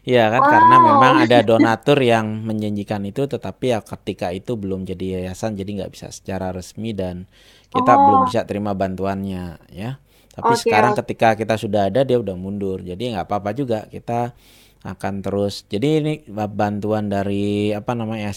Ya 0.01 0.33
kan 0.33 0.41
karena 0.41 0.75
Wow. 0.81 0.87
memang 0.89 1.13
ada 1.29 1.45
donatur 1.45 2.01
yang 2.01 2.41
menjanjikan 2.41 3.05
itu 3.05 3.29
tetapi 3.29 3.69
ya 3.77 3.79
ketika 3.85 4.33
itu 4.33 4.57
belum 4.57 4.81
jadi 4.89 5.21
yayasan 5.21 5.53
jadi 5.53 5.69
nggak 5.85 5.91
bisa 5.93 6.09
secara 6.09 6.49
resmi 6.49 6.89
dan 6.97 7.29
kita 7.69 7.93
belum 8.01 8.25
bisa 8.25 8.41
terima 8.49 8.73
bantuannya 8.73 9.61
ya. 9.69 10.01
Tapi 10.33 10.53
Oke, 10.57 10.61
sekarang 10.65 10.97
ketika 10.97 11.37
kita 11.37 11.53
sudah 11.59 11.91
ada 11.93 12.01
dia 12.01 12.17
udah 12.17 12.33
mundur. 12.33 12.81
Jadi 12.81 13.13
nggak 13.13 13.29
apa-apa 13.29 13.51
juga 13.53 13.85
kita 13.93 14.33
akan 14.81 15.21
terus. 15.21 15.69
Jadi 15.69 15.87
ini 16.01 16.13
bantuan 16.33 17.05
dari 17.11 17.69
apa 17.69 17.93
namanya 17.93 18.33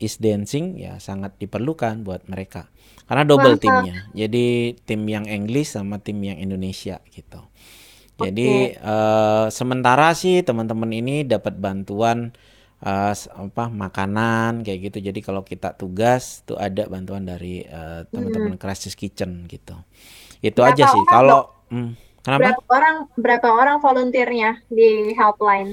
is 0.00 0.16
dancing 0.16 0.80
ya 0.80 0.96
sangat 0.96 1.36
diperlukan 1.36 2.00
buat 2.08 2.24
mereka. 2.24 2.72
Karena 3.04 3.28
double 3.28 3.60
timnya. 3.60 4.08
Jadi 4.16 4.78
tim 4.88 5.04
yang 5.04 5.28
English 5.28 5.76
sama 5.76 6.00
tim 6.00 6.16
yang 6.24 6.40
Indonesia 6.40 7.04
gitu. 7.12 7.44
Jadi 8.22 8.42
eh, 8.76 9.44
sementara 9.58 10.04
sih 10.22 10.34
teman-teman 10.48 10.90
ini 11.00 11.12
dapat 11.32 11.54
bantuan 11.64 12.18
s- 13.20 13.28
apa 13.44 13.62
makanan 13.84 14.50
kayak 14.64 14.80
gitu. 14.92 14.98
Jadi 15.08 15.20
kalau 15.26 15.42
kita 15.50 15.68
tugas 15.80 16.22
tuh 16.48 16.56
ada 16.66 16.82
bantuan 16.92 17.24
dari 17.30 17.62
eh, 17.66 18.00
teman-teman 18.14 18.54
Crisis 18.62 18.94
Kitchen 19.00 19.46
gitu. 19.52 19.74
Itu 20.44 20.60
Berapa 20.60 20.70
aja 20.70 20.86
sih. 20.90 21.04
Kalau 21.08 21.38
hmm, 21.72 21.90
kenapa? 22.26 22.48
berapa 22.48 22.62
orang 22.76 22.96
berapa 23.24 23.48
orang 23.60 23.78
volunteernya 23.86 24.50
di 24.78 24.88
helpline? 25.18 25.70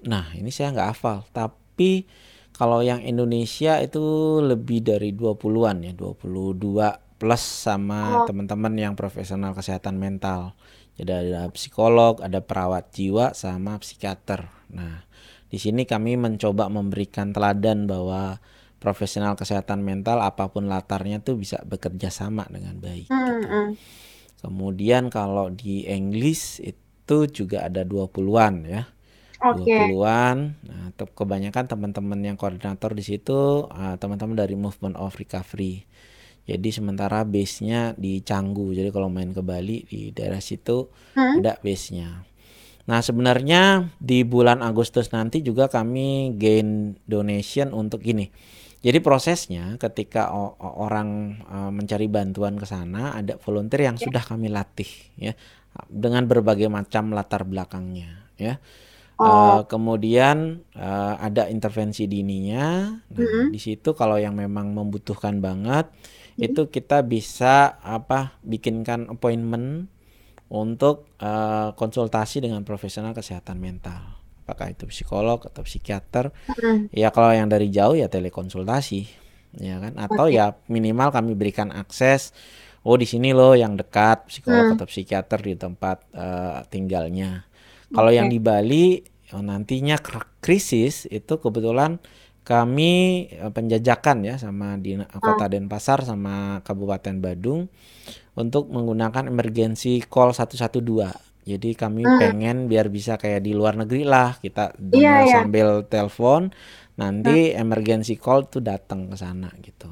Nah, 0.00 0.32
ini 0.32 0.48
saya 0.48 0.72
nggak 0.72 0.88
hafal, 0.96 1.18
tapi 1.36 2.08
kalau 2.56 2.80
yang 2.80 3.00
Indonesia 3.04 3.76
itu 3.84 4.00
lebih 4.40 4.80
dari 4.84 5.12
20-an 5.12 5.84
ya, 5.84 5.92
22 5.92 6.96
plus 7.20 7.44
sama 7.44 8.24
teman-teman 8.24 8.72
yang 8.80 8.94
profesional 8.96 9.52
kesehatan 9.52 10.00
mental. 10.00 10.56
Jadi 11.00 11.32
ada 11.32 11.48
psikolog, 11.48 12.20
ada 12.20 12.44
perawat 12.44 12.92
jiwa 12.92 13.32
sama 13.32 13.80
psikiater. 13.80 14.52
Nah, 14.68 15.00
di 15.48 15.56
sini 15.56 15.88
kami 15.88 16.20
mencoba 16.20 16.68
memberikan 16.68 17.32
teladan 17.32 17.88
bahwa 17.88 18.36
profesional 18.76 19.32
kesehatan 19.32 19.80
mental 19.80 20.20
apa 20.20 20.52
pun 20.52 20.68
latarnya 20.68 21.24
tuh 21.24 21.40
bisa 21.40 21.56
bekerja 21.64 22.12
sama 22.12 22.44
dengan 22.52 22.76
baik. 22.76 23.08
Hmm, 23.08 23.16
gitu. 23.16 23.48
hmm. 23.48 23.70
Kemudian 24.44 25.08
kalau 25.08 25.48
di 25.48 25.88
English 25.88 26.60
itu 26.60 27.16
juga 27.32 27.64
ada 27.64 27.80
20-an 27.80 28.54
ya. 28.68 28.84
Oke. 29.40 29.72
20-an. 29.72 30.36
Nah, 30.68 30.92
kebanyakan 30.96 31.64
teman-teman 31.64 32.20
yang 32.20 32.36
koordinator 32.36 32.92
di 32.92 33.00
situ 33.00 33.64
ah, 33.72 33.96
teman-teman 33.96 34.36
dari 34.36 34.52
Movement 34.52 35.00
of 35.00 35.16
Recovery. 35.16 35.88
Jadi 36.50 36.68
sementara 36.74 37.22
base-nya 37.22 37.94
di 37.94 38.18
Canggu. 38.26 38.74
Jadi 38.74 38.90
kalau 38.90 39.06
main 39.06 39.30
ke 39.30 39.38
Bali 39.38 39.86
di 39.86 40.10
daerah 40.10 40.42
situ 40.42 40.90
ada 41.14 41.54
base-nya. 41.62 42.26
Nah, 42.90 42.98
sebenarnya 42.98 43.86
di 44.02 44.26
bulan 44.26 44.66
Agustus 44.66 45.14
nanti 45.14 45.46
juga 45.46 45.70
kami 45.70 46.34
gain 46.34 46.98
donation 47.06 47.70
untuk 47.70 48.02
ini. 48.02 48.26
Jadi 48.80 48.98
prosesnya 48.98 49.76
ketika 49.78 50.32
orang 50.58 51.38
eh, 51.44 51.70
mencari 51.70 52.10
bantuan 52.10 52.56
ke 52.56 52.66
sana 52.66 53.14
ada 53.14 53.36
volunteer 53.38 53.92
yang 53.92 54.00
sudah 54.00 54.24
kami 54.24 54.48
latih 54.48 54.88
ya 55.20 55.36
dengan 55.86 56.24
berbagai 56.26 56.66
macam 56.66 57.12
latar 57.12 57.44
belakangnya 57.46 58.26
ya. 58.40 58.56
Eh, 59.20 59.60
kemudian 59.68 60.64
eh, 60.72 61.14
ada 61.20 61.46
intervensi 61.52 62.08
dininya. 62.08 62.88
Nah, 62.88 63.52
di 63.52 63.60
situ 63.60 63.92
kalau 63.92 64.16
yang 64.16 64.32
memang 64.32 64.72
membutuhkan 64.72 65.38
banget 65.44 65.86
itu 66.40 66.72
kita 66.72 67.04
bisa 67.04 67.76
apa 67.84 68.40
bikinkan 68.40 69.12
appointment 69.12 69.92
untuk 70.50 71.06
eh, 71.20 71.70
konsultasi 71.76 72.42
dengan 72.42 72.64
profesional 72.64 73.12
kesehatan 73.12 73.60
mental. 73.60 74.18
Apakah 74.42 74.74
itu 74.74 74.88
psikolog 74.90 75.46
atau 75.46 75.62
psikiater? 75.62 76.34
Ya 76.90 77.14
kalau 77.14 77.30
yang 77.30 77.46
dari 77.46 77.70
jauh 77.70 77.94
ya 77.94 78.10
telekonsultasi, 78.10 79.06
ya 79.62 79.78
kan? 79.78 79.94
Atau 79.94 80.26
ya 80.26 80.58
minimal 80.66 81.14
kami 81.14 81.38
berikan 81.38 81.70
akses. 81.70 82.34
Oh 82.82 82.96
di 82.96 83.04
sini 83.04 83.30
loh 83.30 83.54
yang 83.54 83.76
dekat 83.76 84.26
psikolog 84.26 84.74
atau 84.74 84.88
psikiater 84.88 85.38
di 85.44 85.54
tempat 85.54 86.02
eh, 86.16 86.66
tinggalnya. 86.66 87.46
Kalau 87.90 88.10
yang 88.10 88.26
di 88.30 88.38
Bali 88.42 89.02
oh, 89.34 89.42
nantinya 89.42 89.98
kr- 89.98 90.42
krisis 90.42 91.06
itu 91.10 91.38
kebetulan 91.38 92.02
kami 92.50 92.92
eh, 93.30 93.52
penjajakan 93.54 94.26
ya 94.26 94.34
sama 94.34 94.74
di 94.74 94.98
Kota 94.98 95.46
Denpasar 95.46 96.02
sama 96.02 96.58
Kabupaten 96.66 97.22
Badung 97.22 97.70
untuk 98.34 98.66
menggunakan 98.74 99.30
emergency 99.30 100.02
call 100.02 100.34
112. 100.34 100.82
Jadi 101.46 101.70
kami 101.72 102.04
pengen 102.20 102.66
biar 102.66 102.90
bisa 102.92 103.16
kayak 103.16 103.46
di 103.46 103.56
luar 103.56 103.78
negeri 103.78 104.04
lah 104.04 104.36
kita 104.36 104.76
Iya, 104.92 105.14
iya. 105.24 105.34
sambil 105.40 105.86
telepon 105.88 106.52
nanti 107.00 107.54
emergency 107.56 108.20
call 108.20 108.50
tuh 108.50 108.60
datang 108.60 109.08
ke 109.08 109.16
sana 109.16 109.48
gitu. 109.62 109.88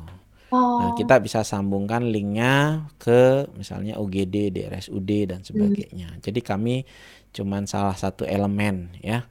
Oh, 0.49 0.81
Nah, 0.81 0.91
kita 0.97 1.21
bisa 1.21 1.45
sambungkan 1.45 2.09
linknya 2.09 2.89
ke 2.97 3.49
misalnya 3.57 4.01
UGD, 4.01 4.49
DRSUD 4.53 5.29
dan 5.29 5.41
sebagainya. 5.45 6.21
Jadi 6.25 6.41
kami 6.41 6.89
cuman 7.37 7.69
salah 7.69 7.97
satu 7.97 8.25
elemen 8.25 8.93
ya. 9.05 9.29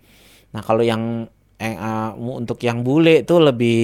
Nah, 0.53 0.61
kalau 0.61 0.85
yang 0.85 1.25
eh, 1.57 1.73
mu- 2.15 2.37
untuk 2.37 2.61
yang 2.61 2.85
bule 2.85 3.25
itu 3.25 3.35
lebih 3.37 3.79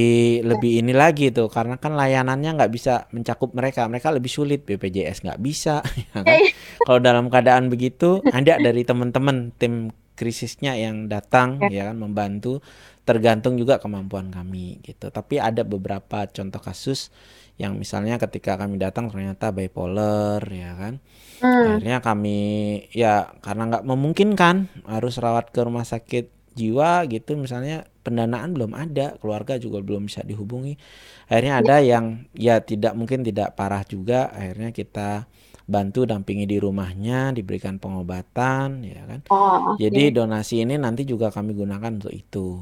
lebih 0.45 0.85
ini 0.85 0.93
lagi 0.93 1.33
tuh 1.33 1.49
karena 1.49 1.81
kan 1.81 1.97
layanannya 1.97 2.53
nggak 2.57 2.71
bisa 2.71 3.09
mencakup 3.09 3.53
mereka. 3.53 3.89
Mereka 3.89 4.13
lebih 4.13 4.29
sulit 4.29 4.61
BPJS 4.63 5.25
nggak 5.25 5.41
bisa. 5.41 5.81
ya 6.13 6.21
kan? 6.21 6.25
Kalau 6.85 6.99
dalam 7.01 7.25
keadaan 7.33 7.67
begitu, 7.67 8.21
ada 8.29 8.57
dari 8.57 8.85
teman-teman 8.85 9.51
tim 9.57 9.89
krisisnya 10.13 10.77
yang 10.77 11.09
datang 11.09 11.57
Ya. 11.73 11.81
ya 11.81 11.83
kan 11.89 11.97
membantu 11.97 12.61
tergantung 13.03 13.57
juga 13.57 13.81
kemampuan 13.81 14.29
kami 14.29 14.79
gitu. 14.85 15.09
Tapi 15.09 15.41
ada 15.41 15.65
beberapa 15.65 16.29
contoh 16.29 16.61
kasus 16.61 17.09
yang 17.53 17.77
misalnya 17.77 18.17
ketika 18.17 18.57
kami 18.57 18.81
datang 18.81 19.09
ternyata 19.09 19.49
bipolar 19.49 20.41
ya 20.45 20.73
kan. 20.73 20.93
Hmm. 21.41 21.77
Akhirnya 21.77 21.99
kami 21.99 22.39
ya 22.93 23.33
karena 23.41 23.69
nggak 23.69 23.85
memungkinkan 23.85 24.85
harus 24.87 25.17
rawat 25.17 25.49
ke 25.49 25.61
rumah 25.61 25.83
sakit 25.83 26.32
jiwa 26.53 27.05
gitu 27.09 27.35
misalnya 27.37 27.85
pendanaan 28.05 28.53
belum 28.53 28.75
ada, 28.75 29.15
keluarga 29.17 29.57
juga 29.57 29.79
belum 29.81 30.07
bisa 30.11 30.21
dihubungi. 30.21 30.75
Akhirnya 31.31 31.53
ada 31.63 31.75
yang 31.79 32.27
ya 32.35 32.59
tidak 32.61 32.93
mungkin 32.93 33.23
tidak 33.25 33.55
parah 33.57 33.81
juga, 33.87 34.29
akhirnya 34.29 34.69
kita 34.75 35.25
bantu 35.63 36.03
dampingi 36.03 36.43
di 36.43 36.59
rumahnya, 36.59 37.31
diberikan 37.31 37.79
pengobatan 37.79 38.83
ya 38.83 39.03
kan. 39.07 39.19
Oh, 39.31 39.73
oke. 39.73 39.79
Jadi 39.79 40.11
donasi 40.11 40.63
ini 40.67 40.75
nanti 40.75 41.07
juga 41.07 41.31
kami 41.31 41.55
gunakan 41.55 41.91
untuk 42.03 42.11
itu. 42.11 42.59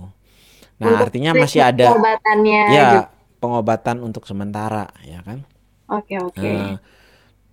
Nah, 0.82 0.98
Untuk 0.98 1.10
artinya 1.10 1.32
masih 1.38 1.62
ada 1.62 1.94
pengobatannya 1.94 2.62
ya 2.74 2.86
juga. 2.90 3.02
pengobatan 3.42 3.98
untuk 4.06 4.26
sementara 4.30 4.90
ya 5.06 5.22
kan. 5.26 5.46
Oke, 5.90 6.16
oke. 6.22 6.40
Nah, 6.42 6.78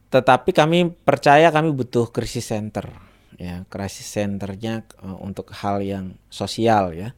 tetapi 0.08 0.50
kami 0.56 0.92
percaya 1.04 1.48
kami 1.52 1.72
butuh 1.72 2.08
krisis 2.08 2.48
center 2.48 3.07
ya 3.46 3.54
krisis 3.72 4.06
centernya 4.16 4.74
eh, 5.06 5.18
untuk 5.28 5.46
hal 5.60 5.76
yang 5.92 6.06
sosial 6.40 6.84
ya. 7.02 7.08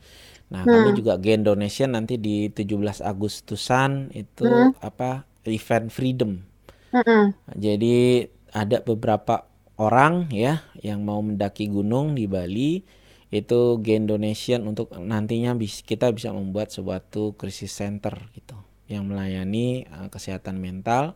Nah 0.53 0.65
kami 0.73 0.89
Hmm. 0.89 0.99
juga 0.99 1.15
Gen 1.25 1.43
Donation 1.49 1.91
nanti 1.97 2.15
di 2.27 2.37
17 2.59 3.01
Agustusan 3.11 3.93
itu 4.23 4.43
Hmm. 4.43 4.73
apa 4.91 5.11
event 5.49 5.89
freedom. 5.97 6.33
Mm-mm. 6.95 7.35
Jadi 7.51 8.27
ada 8.55 8.79
beberapa 8.83 9.47
orang 9.81 10.31
ya 10.31 10.63
yang 10.83 11.03
mau 11.03 11.19
mendaki 11.23 11.71
gunung 11.71 12.15
di 12.19 12.27
Bali 12.31 12.83
itu 13.31 13.61
Gen 13.83 14.05
Donation 14.11 14.67
untuk 14.67 14.91
nantinya 14.95 15.55
bis- 15.55 15.87
kita 15.87 16.11
bisa 16.11 16.35
membuat 16.35 16.75
suatu 16.75 17.35
krisis 17.39 17.71
center 17.71 18.15
gitu 18.35 18.59
yang 18.91 19.07
melayani 19.07 19.87
eh, 19.87 20.09
kesehatan 20.11 20.59
mental 20.59 21.15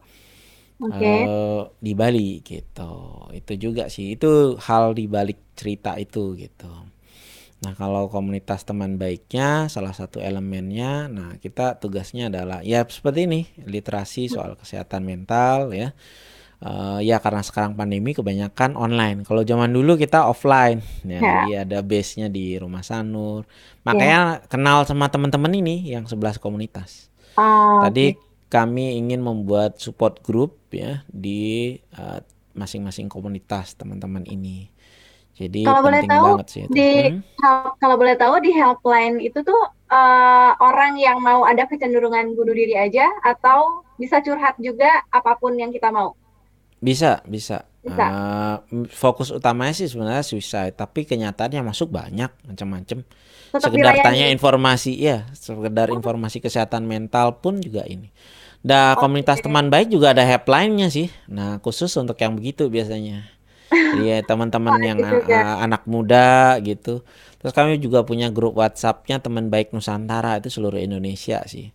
Oke. 0.82 1.06
eh, 1.26 1.62
di 1.80 1.92
Bali 1.94 2.42
gitu. 2.44 2.92
Itu 3.32 3.52
juga 3.56 3.86
sih 3.88 4.14
itu 4.18 4.58
hal 4.58 4.92
di 4.98 5.04
balik 5.06 5.38
cerita 5.58 5.94
itu 5.96 6.34
gitu. 6.36 6.70
Nah, 7.64 7.72
kalau 7.72 8.12
komunitas 8.12 8.60
teman 8.68 9.00
baiknya 9.00 9.72
salah 9.72 9.96
satu 9.96 10.20
elemennya, 10.20 11.08
nah 11.08 11.30
kita 11.40 11.80
tugasnya 11.80 12.28
adalah 12.28 12.60
ya 12.60 12.84
seperti 12.84 13.24
ini, 13.24 13.40
literasi 13.64 14.28
soal 14.28 14.52
kesehatan 14.60 15.02
mental 15.08 15.72
ya. 15.72 15.96
Eh, 16.64 17.00
ya 17.08 17.20
karena 17.20 17.42
sekarang 17.44 17.76
pandemi 17.76 18.16
kebanyakan 18.16 18.76
online. 18.78 19.20
Kalau 19.28 19.44
zaman 19.44 19.68
dulu 19.74 20.00
kita 20.00 20.24
offline 20.28 20.80
ya, 21.04 21.20
Ya. 21.20 21.20
jadi 21.22 21.50
ada 21.68 21.78
base-nya 21.84 22.28
di 22.32 22.56
Rumah 22.56 22.80
Sanur. 22.84 23.44
Makanya 23.84 24.44
kenal 24.48 24.84
sama 24.88 25.08
teman-teman 25.12 25.52
ini 25.52 25.84
yang 25.92 26.08
11 26.08 26.40
komunitas. 26.40 27.12
Oh, 27.36 27.82
Tadi 27.84 28.14
oke. 28.14 28.33
Kami 28.54 28.84
ingin 29.00 29.20
membuat 29.28 29.72
support 29.84 30.14
group 30.26 30.52
ya 30.82 31.02
di 31.24 31.40
eh, 32.00 32.20
masing-masing 32.60 33.08
komunitas 33.14 33.66
teman-teman 33.80 34.24
ini. 34.36 34.70
Jadi 35.38 35.58
Kalau 35.64 35.80
boleh 35.86 36.02
tahu 36.10 36.26
banget 36.26 36.46
sih 36.52 36.62
itu. 36.68 36.76
di 36.76 36.80
Hmm? 36.94 37.20
help- 37.42 37.74
kalau 37.80 37.96
boleh 38.00 38.16
tahu 38.22 38.34
di 38.44 38.50
helpline 38.58 39.16
itu 39.26 39.38
tuh 39.48 39.60
eh, 39.94 40.50
orang 40.68 40.92
yang 41.06 41.18
mau 41.28 41.40
ada 41.50 41.62
kecenderungan 41.70 42.26
bunuh 42.36 42.54
diri 42.60 42.74
aja 42.84 43.04
atau 43.30 43.60
bisa 44.00 44.16
curhat 44.24 44.54
juga 44.66 44.88
apa 45.16 45.30
pun 45.40 45.52
yang 45.62 45.70
kita 45.76 45.88
mau. 45.96 46.08
Bisa, 46.82 47.24
bisa. 47.24 47.64
Bisa. 47.82 48.16
M- 48.72 48.88
fokus 48.88 49.28
utamanya 49.32 49.74
sih 49.76 49.88
sebenarnya 49.90 50.24
suicide, 50.24 50.74
tapi 50.76 51.04
kenyataannya 51.04 51.60
masuk 51.64 51.88
banyak 51.92 52.30
macam-macam. 52.48 52.98
Sekedar 53.56 53.94
dilayani. 53.94 54.02
tanya 54.02 54.26
informasi, 54.34 54.98
ya, 54.98 55.28
sekedar 55.36 55.88
informasi 55.94 56.42
kesehatan 56.42 56.84
mental 56.88 57.38
pun 57.42 57.60
juga 57.62 57.86
ini. 57.86 58.10
Nah, 58.64 58.96
komunitas 58.96 59.44
teman 59.44 59.68
baik 59.68 59.92
juga 59.92 60.16
ada 60.16 60.24
helpline-nya 60.24 60.88
sih. 60.88 61.12
Nah, 61.28 61.60
khusus 61.60 61.92
untuk 62.00 62.16
yang 62.16 62.32
begitu 62.38 62.68
biasanya. 62.72 63.28
Iya, 63.94 64.24
teman-teman 64.26 64.76
yang 64.82 65.00
a- 65.04 65.62
anak 65.64 65.86
muda 65.86 66.58
gitu. 66.64 67.04
Terus 67.38 67.52
kami 67.54 67.78
juga 67.78 68.02
punya 68.08 68.28
grup 68.32 68.58
WhatsApp-nya 68.58 69.22
teman 69.22 69.52
baik 69.52 69.70
Nusantara 69.76 70.40
itu 70.40 70.48
seluruh 70.50 70.80
Indonesia 70.82 71.44
sih. 71.46 71.70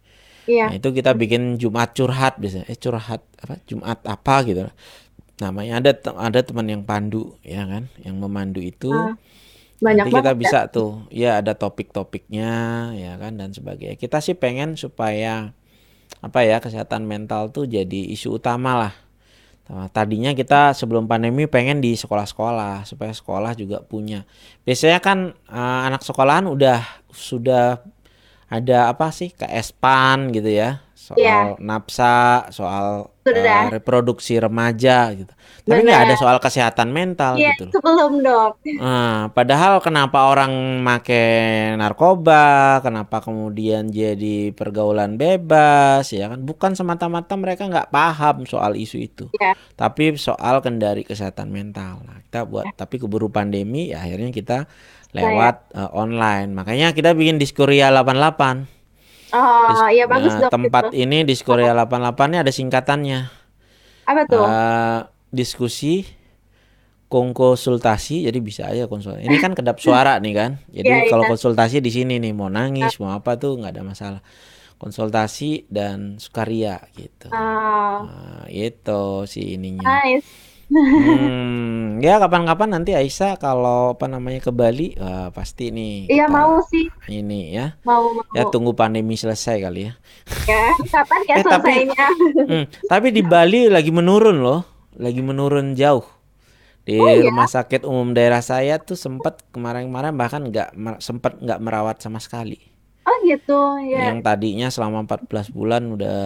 Nah, 0.66 0.74
Iya. 0.74 0.80
itu 0.80 0.90
kita 0.92 1.12
bikin 1.16 1.58
Jumat 1.62 1.96
curhat 1.98 2.38
biasanya. 2.42 2.66
Eh, 2.72 2.80
curhat 2.80 3.22
apa? 3.44 3.56
Jumat 3.70 4.00
apa 4.06 4.36
gitu. 4.48 4.66
Namanya 5.40 5.80
ada 5.80 5.92
te- 5.96 6.18
ada 6.20 6.40
teman 6.44 6.68
yang 6.68 6.84
pandu 6.84 7.36
ya 7.46 7.64
kan, 7.64 7.88
yang 8.04 8.20
memandu 8.20 8.60
itu. 8.60 8.92
Ah, 8.92 9.16
Banyak 9.80 10.06
Nanti 10.06 10.10
kita 10.12 10.32
banget 10.32 10.36
ya. 10.36 10.40
bisa 10.44 10.60
tuh, 10.72 10.92
ya 11.14 11.32
ada 11.40 11.54
topik-topiknya 11.56 12.52
ya 13.00 13.14
kan 13.22 13.40
dan 13.40 13.52
sebagainya. 13.56 13.96
Kita 13.96 14.20
sih 14.20 14.36
pengen 14.36 14.76
supaya 14.76 15.56
apa 16.20 16.44
ya 16.44 16.60
kesehatan 16.60 17.08
mental 17.08 17.50
tuh 17.50 17.64
jadi 17.66 18.12
isu 18.12 18.40
utama 18.40 18.76
lah. 18.76 18.94
Nah, 19.70 19.86
Tadinya 19.94 20.34
kita 20.34 20.74
sebelum 20.74 21.06
pandemi 21.06 21.46
pengen 21.46 21.78
di 21.78 21.94
sekolah-sekolah 21.94 22.90
supaya 22.90 23.14
sekolah 23.14 23.54
juga 23.54 23.80
punya. 23.86 24.26
Biasanya 24.66 25.00
kan 25.00 25.32
eh, 25.36 25.80
anak 25.88 26.02
sekolahan 26.02 26.50
udah 26.50 26.82
sudah 27.14 27.80
ada 28.50 28.90
apa 28.90 29.14
sih 29.14 29.30
KSPAN 29.30 30.34
gitu 30.34 30.50
ya 30.50 30.82
soal 30.98 31.22
Iya. 31.22 31.38
nafsa, 31.62 32.50
soal 32.50 33.14
Sudah. 33.32 33.62
eh, 33.66 33.74
reproduksi 33.76 34.34
remaja 34.36 35.14
gitu. 35.14 35.34
Tapi 35.62 35.86
nggak 35.86 36.02
ada 36.04 36.16
soal 36.16 36.38
kesehatan 36.38 36.90
mental 36.90 37.38
Iya, 37.38 37.54
gitu 37.54 37.70
loh. 37.70 37.74
sebelum 37.78 38.12
dok. 38.20 38.52
Nah, 38.76 39.30
padahal 39.30 39.78
kenapa 39.80 40.26
orang 40.26 40.50
make 40.80 41.22
narkoba, 41.76 42.48
kenapa 42.80 43.20
kemudian 43.20 43.88
jadi 43.88 44.50
pergaulan 44.52 45.16
bebas, 45.16 46.10
ya 46.10 46.28
kan? 46.28 46.42
Bukan 46.42 46.74
semata-mata 46.74 47.34
mereka 47.34 47.66
nggak 47.66 47.90
paham 47.90 48.44
soal 48.44 48.74
isu 48.74 48.98
itu, 49.00 49.26
Iya. 49.36 49.54
tapi 49.76 50.16
soal 50.16 50.60
kendari 50.60 51.04
kesehatan 51.04 51.50
mental. 51.50 52.02
Nah, 52.02 52.24
kita 52.24 52.44
buat, 52.44 52.66
tapi 52.74 52.98
keburu 52.98 53.30
pandemi, 53.30 53.90
ya 53.90 54.02
akhirnya 54.02 54.30
kita 54.30 54.58
lewat 55.12 55.74
eh, 55.74 55.90
online. 55.92 56.50
Makanya 56.50 56.94
kita 56.94 57.14
bikin 57.14 57.38
Diskuria 57.38 57.90
88. 57.90 58.79
Oh, 59.30 59.86
iya 59.88 60.10
bagus 60.10 60.34
Nah, 60.34 60.48
dok. 60.48 60.52
tempat 60.52 60.84
itu. 60.90 61.06
ini 61.06 61.22
Diskuria 61.22 61.72
88 61.72 62.28
ini 62.28 62.38
ada 62.40 62.50
singkatannya. 62.50 63.20
Apa 64.06 64.22
tuh? 64.26 64.42
Eh, 64.42 65.00
diskusi 65.30 66.02
konsultasi 67.08 68.30
jadi 68.30 68.38
bisa 68.38 68.70
aja 68.70 68.86
konsultasi 68.86 69.26
ini 69.26 69.38
kan 69.38 69.58
kedap 69.58 69.78
suara 69.78 70.22
nih 70.22 70.34
kan 70.34 70.52
jadi 70.78 71.06
Iya, 71.06 71.10
kalau 71.10 71.26
konsultasi 71.26 71.82
di 71.82 71.90
sini 71.90 72.18
nih 72.18 72.34
mau 72.34 72.50
nangis 72.50 72.98
mau 72.98 73.14
apa 73.14 73.34
tuh 73.34 73.58
nggak 73.58 73.74
ada 73.74 73.82
masalah 73.82 74.22
konsultasi 74.78 75.66
dan 75.68 76.18
sukaria 76.18 76.78
gitu 76.94 77.30
Oh, 77.30 78.06
nah, 78.06 78.46
itu 78.46 79.02
si 79.26 79.58
ininya 79.58 80.06
nice. 80.06 80.26
Hmm, 80.70 81.98
ya 82.00 82.18
kapan-kapan 82.18 82.70
nanti 82.72 82.94
Aisyah 82.94 83.36
kalau 83.36 83.94
apa 83.94 84.06
namanya 84.06 84.40
ke 84.40 84.50
Bali 84.50 84.94
wah, 84.96 85.30
pasti 85.30 85.70
nih 85.70 86.08
Iya 86.08 86.26
mau 86.26 86.62
sih, 86.64 86.88
ini 87.08 87.52
ya 87.52 87.74
mau 87.82 88.10
mau. 88.12 88.24
ya 88.32 88.46
tunggu 88.46 88.72
pandemi 88.72 89.14
selesai 89.14 89.60
kali 89.60 89.82
ya 89.84 89.94
Ya, 90.46 90.62
kapan 90.88 91.20
ya 91.24 91.36
Eh, 91.36 91.44
tapi- 91.44 91.74
selesainya? 91.76 92.06
Hmm, 92.44 92.66
tapi 92.86 93.08
di 93.10 93.22
Bali 93.22 93.66
lagi 93.68 93.90
menurun 93.90 94.38
loh, 94.40 94.62
lagi 94.96 95.20
menurun 95.20 95.74
jauh. 95.74 96.06
Di 96.82 96.98
Oh, 96.98 97.06
iya? 97.06 97.22
rumah 97.24 97.46
sakit 97.46 97.86
umum 97.86 98.12
daerah 98.12 98.42
saya 98.42 98.78
tuh 98.78 98.98
sempat 98.98 99.46
kemarin-kemarin 99.52 100.10
bahkan 100.12 100.42
nggak 100.44 100.74
sempat 100.98 101.38
nggak 101.38 101.60
merawat 101.60 101.98
sama 101.98 102.18
sekali. 102.18 102.58
Oh 103.06 103.14
gitu, 103.22 103.58
ya. 103.86 104.10
Yang 104.10 104.22
tadinya 104.24 104.68
selama 104.70 105.02
14 105.04 105.30
bulan 105.50 105.86
udah 105.88 106.18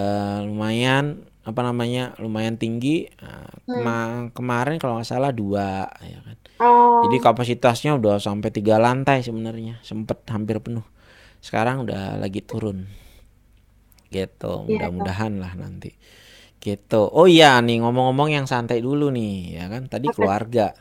lumayan 0.42 1.28
apa 1.44 1.62
namanya 1.68 2.16
lumayan 2.24 2.56
tinggi. 2.62 3.08
Nah, 3.22 3.48
kema- 3.72 4.32
kemarin 4.38 4.76
kalau 4.82 5.00
nggak 5.00 5.10
salah 5.10 5.32
dua, 5.36 5.88
ya 6.04 6.20
kan. 6.28 6.38
Oh, 6.60 7.04
Jadi 7.04 7.18
kapasitasnya 7.24 7.92
udah 8.00 8.16
sampai 8.22 8.50
tiga 8.56 8.76
lantai 8.82 9.22
sebenarnya, 9.28 9.80
sempet 9.86 10.20
hampir 10.34 10.58
penuh. 10.66 10.86
Sekarang 11.44 11.86
udah 11.86 12.18
lagi 12.24 12.42
turun. 12.46 12.88
Gitu, 14.14 14.52
Iya, 14.68 14.88
mudah-mudahan 15.02 15.42
lah 15.42 15.54
nanti. 15.58 15.90
Gitu. 16.64 17.02
Oh 17.20 17.28
iya 17.30 17.60
nih 17.66 17.78
ngomong-ngomong 17.84 18.30
yang 18.36 18.46
santai 18.50 18.80
dulu 18.84 19.10
nih, 19.18 19.58
ya 19.60 19.66
kan? 19.74 19.84
Tadi 19.94 20.08
keluarga. 20.16 20.74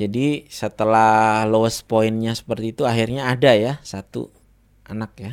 Jadi 0.00 0.46
setelah 0.48 1.44
lowest 1.52 1.84
pointnya 1.90 2.32
seperti 2.38 2.66
itu 2.74 2.82
akhirnya 2.86 3.22
ada 3.34 3.52
ya 3.58 3.72
satu 3.82 4.30
anak 4.86 5.12
ya. 5.18 5.32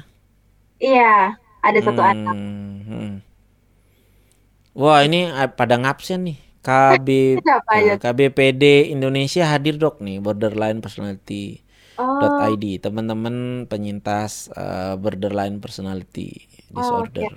iya, 0.84 1.03
ada 1.65 1.80
satu 1.86 2.01
Hmm, 2.01 2.11
anak. 2.11 2.38
hmm. 2.88 3.11
Wah 4.76 4.99
ini 5.07 5.17
eh, 5.32 5.49
pada 5.59 5.76
ngabsen 5.82 6.19
nih. 6.28 6.38
KB 6.65 7.07
eh, 7.78 7.95
KBPD 8.01 8.63
Indonesia 8.95 9.43
hadir 9.53 9.76
dok 9.84 9.95
nih 10.05 10.17
borderline 10.26 10.80
personality 10.86 11.61
Oh, 11.97 12.49
.id 12.51 12.63
teman-teman 12.86 13.36
penyintas 13.71 14.49
eh, 14.55 14.95
borderline 15.03 15.57
personality 15.63 16.30
Oh, 16.76 17.05
disorder. 17.09 17.32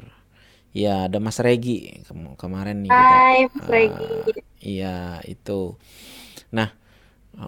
Ya 0.74 1.08
ada 1.10 1.18
Mas 1.26 1.38
Regi 1.46 2.02
Kem- 2.06 2.36
kemarin 2.42 2.78
nih 2.84 2.94
kita. 3.04 3.16
hai 3.20 3.48
Mas 3.54 3.66
eh, 3.66 3.74
Regi. 3.74 4.32
Iya 4.62 5.22
itu. 5.28 5.78
Nah 6.52 6.70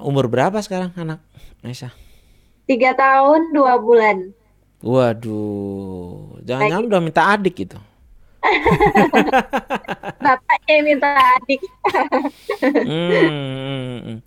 Umur 0.07 0.31
berapa 0.33 0.59
sekarang 0.63 0.95
anak 0.97 1.21
Aisyah? 1.67 1.93
Tiga 2.69 2.91
tahun 3.03 3.41
dua 3.57 3.75
bulan. 3.85 4.19
Waduh, 4.81 6.41
jangan-jangan 6.49 6.85
udah 6.89 7.01
minta 7.05 7.23
adik 7.37 7.55
gitu. 7.69 7.77
Bapaknya 10.25 10.73
yang 10.73 10.85
minta 10.87 11.09
adik. 11.13 11.61
Hmm, 12.61 13.11
hmm, 13.11 13.99
hmm. 14.01 14.19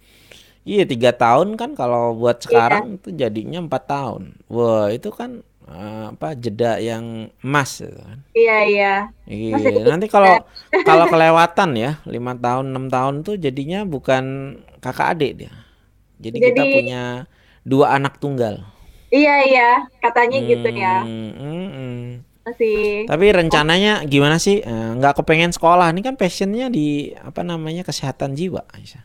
Iya 0.63 0.83
tiga 0.87 1.11
tahun 1.11 1.59
kan 1.59 1.75
kalau 1.75 2.15
buat 2.15 2.39
sekarang 2.39 2.95
itu 3.01 3.11
jadinya 3.11 3.59
empat 3.59 3.83
tahun. 3.83 4.39
Wah 4.47 4.87
itu 4.95 5.11
kan 5.11 5.43
eh, 5.67 6.05
apa 6.15 6.39
jeda 6.39 6.79
yang 6.79 7.27
emas 7.43 7.83
gitu 7.83 7.99
kan. 7.99 8.19
Iya 8.31 8.57
iya. 8.71 8.93
Iya, 9.27 9.83
nanti 9.83 10.07
kalau 10.07 10.39
kalau 10.87 11.05
kelewatan 11.11 11.69
ya 11.75 11.91
lima 12.07 12.31
tahun 12.39 12.71
enam 12.71 12.87
tahun 12.87 13.27
tuh 13.27 13.35
jadinya 13.35 13.83
bukan 13.83 14.55
kakak 14.79 15.19
adik 15.19 15.31
dia. 15.43 15.53
Jadi, 16.23 16.37
kita 16.39 16.63
Jadi- 16.63 16.73
punya 16.79 17.03
dua 17.67 17.99
anak 17.99 18.15
tunggal. 18.23 18.63
Iya 19.11 19.35
iya. 19.45 19.69
Katanya 19.99 20.39
gitu 20.47 20.69
ya. 20.71 21.03
Hmm, 21.03 21.31
hmm, 21.35 21.67
hmm. 21.69 22.32
Masih. 22.43 23.07
Tapi 23.07 23.25
rencananya 23.31 24.03
gimana 24.03 24.35
sih? 24.35 24.59
Eh, 24.59 24.89
Nggak 24.99 25.23
kepengen 25.23 25.55
sekolah? 25.55 25.95
Ini 25.95 26.01
kan 26.03 26.15
passionnya 26.19 26.67
di 26.67 27.15
apa 27.15 27.39
namanya 27.39 27.87
kesehatan 27.87 28.35
jiwa, 28.35 28.67
Aisyah. 28.75 29.03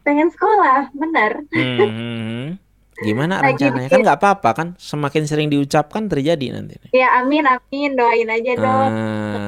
Pengen 0.00 0.32
sekolah, 0.32 0.88
bener. 0.96 1.44
Hmm, 1.52 1.76
hmm, 1.76 1.90
hmm. 1.92 2.48
Gimana 2.96 3.44
Lagi 3.44 3.60
rencananya? 3.68 3.88
Kan 3.92 4.00
nggak 4.00 4.18
apa-apa 4.24 4.50
kan? 4.56 4.68
Semakin 4.80 5.28
sering 5.28 5.52
diucapkan 5.52 6.08
terjadi 6.08 6.56
nanti. 6.56 6.80
Ya 6.96 7.20
amin 7.20 7.44
amin 7.44 7.92
doain 7.92 8.24
aja 8.24 8.52
dong. 8.56 8.90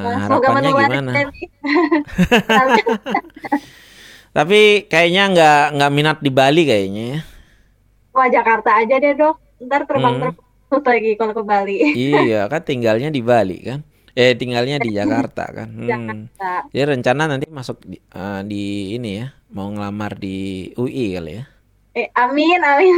Ah, 0.05 0.29
Semoga 0.29 0.61
gimana? 0.61 1.11
Tapi 4.37 4.85
kayaknya 4.93 5.23
nggak 5.33 5.63
nggak 5.81 5.93
minat 5.97 6.19
di 6.21 6.29
Bali 6.29 6.69
kayaknya 6.69 7.05
ya. 7.17 7.21
Wah 8.13 8.29
Jakarta 8.29 8.77
aja 8.77 9.01
deh 9.01 9.17
dok. 9.17 9.41
Ntar 9.65 9.89
terbang 9.89 10.29
Hmm. 10.29 10.48
lagi 10.89 11.11
kalau 11.17 11.33
ke 11.33 11.43
Bali. 11.45 11.77
Iya 11.97 12.47
kan 12.49 12.63
tinggalnya 12.65 13.09
di 13.09 13.21
Bali 13.25 13.59
kan? 13.65 13.81
Eh 14.13 14.35
tinggalnya 14.35 14.77
di 14.83 14.91
Jakarta 14.99 15.45
kan? 15.49 15.69
Hmm. 15.71 15.89
Jakarta. 15.89 16.51
Jadi 16.71 16.85
rencana 16.85 17.23
nanti 17.31 17.47
masuk 17.49 17.79
di, 17.87 17.97
eh, 17.99 18.41
di 18.45 18.65
ini 18.99 19.11
ya, 19.23 19.33
mau 19.53 19.69
ngelamar 19.73 20.19
di 20.19 20.69
UI 20.77 21.17
kali 21.17 21.33
ya? 21.39 21.45
Eh, 21.97 22.07
amin 22.15 22.61
amin. 22.63 22.95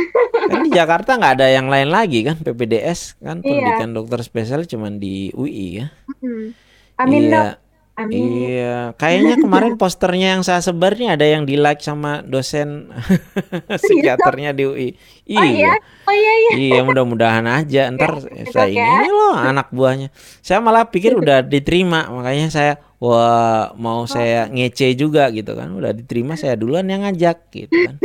Kan 0.51 0.61
di 0.67 0.71
Jakarta 0.77 1.17
nggak 1.17 1.41
ada 1.41 1.49
yang 1.49 1.73
lain 1.73 1.89
lagi 1.89 2.21
kan? 2.27 2.37
PPDS 2.37 3.17
kan 3.23 3.41
Iya. 3.41 3.49
pendidikan 3.49 3.91
dokter 3.97 4.21
spesial 4.21 4.67
cuman 4.69 5.01
di 5.01 5.33
UI 5.33 5.81
ya? 5.81 5.87
Hmm. 6.21 6.53
Amin 7.01 7.31
iya. 7.31 7.33
dok. 7.33 7.70
Amin. 8.01 8.49
Iya, 8.49 8.97
kayaknya 8.97 9.37
kemarin 9.37 9.77
posternya 9.81 10.29
yang 10.35 10.43
saya 10.43 10.65
sebar 10.65 10.97
nih 10.97 11.13
ada 11.13 11.23
yang 11.23 11.45
di 11.45 11.61
like 11.61 11.85
sama 11.85 12.25
dosen 12.25 12.89
psikiaternya 13.69 14.57
di 14.57 14.65
UI. 14.65 14.89
Oh 15.31 15.45
iya. 15.45 15.77
Oh 16.09 16.15
iya 16.15 16.33
iya. 16.35 16.53
Iya 16.57 16.81
mudah-mudahan 16.81 17.45
aja 17.45 17.87
ntar 17.95 18.25
saya 18.49 18.67
ini, 18.67 18.81
ya. 18.81 19.05
ini 19.05 19.11
loh 19.11 19.37
anak 19.37 19.69
buahnya. 19.69 20.09
Saya 20.41 20.59
malah 20.59 20.89
pikir 20.89 21.13
udah 21.13 21.45
diterima 21.45 22.09
makanya 22.09 22.49
saya 22.49 22.73
wah 22.97 23.77
mau 23.77 24.05
saya 24.05 24.49
ngece 24.49 24.97
juga 24.97 25.29
gitu 25.29 25.53
kan. 25.53 25.69
Udah 25.71 25.93
diterima 25.93 26.35
saya 26.35 26.57
duluan 26.57 26.89
yang 26.89 27.05
ngajak 27.05 27.53
gitu 27.53 27.69
kan. 27.85 27.97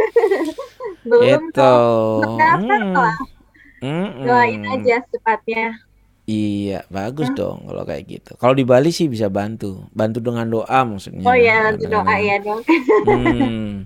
Belum 1.05 1.23
Gitu. 1.23 1.55
dok. 1.55 2.35
Daftar 2.35 2.81
Hmm. 2.81 2.93
lah. 2.93 3.17
Mm-mm. 3.79 4.25
Doain 4.25 4.61
aja 4.65 4.95
secepatnya. 5.05 5.84
Iya, 6.26 6.82
bagus 6.89 7.30
dong 7.32 7.69
kalau 7.69 7.86
kayak 7.86 8.03
gitu. 8.09 8.34
Kalau 8.36 8.57
di 8.57 8.65
Bali 8.65 8.89
sih 8.89 9.05
bisa 9.05 9.30
bantu. 9.30 9.86
Bantu 9.93 10.17
dengan 10.17 10.49
doa 10.49 10.82
maksudnya. 10.82 11.21
Oh 11.21 11.38
iya 11.38 11.69
nanti 11.69 11.86
doa 11.86 12.15
ya 12.17 12.41
dok. 12.41 12.65
Hmm. 13.05 13.86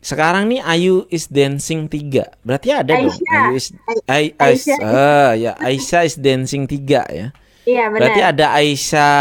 Sekarang 0.00 0.46
nih 0.46 0.62
Ayu 0.62 1.04
is 1.10 1.26
dancing 1.26 1.90
3. 1.90 2.40
Berarti 2.40 2.68
ada 2.70 2.94
dong. 2.94 3.10
Aisyah. 3.12 3.42
Ayu 3.42 3.52
is 3.52 3.66
Ais, 4.06 4.30
Aisyah. 4.38 4.78
ah, 4.80 5.30
ya 5.34 5.52
Aisyah 5.58 6.02
is 6.06 6.16
dancing 6.16 6.64
3 6.64 6.80
ya. 7.10 7.26
Iya 7.66 7.90
Berarti 7.90 8.20
benar. 8.22 8.32
ada 8.32 8.46
Aisyah 8.54 9.18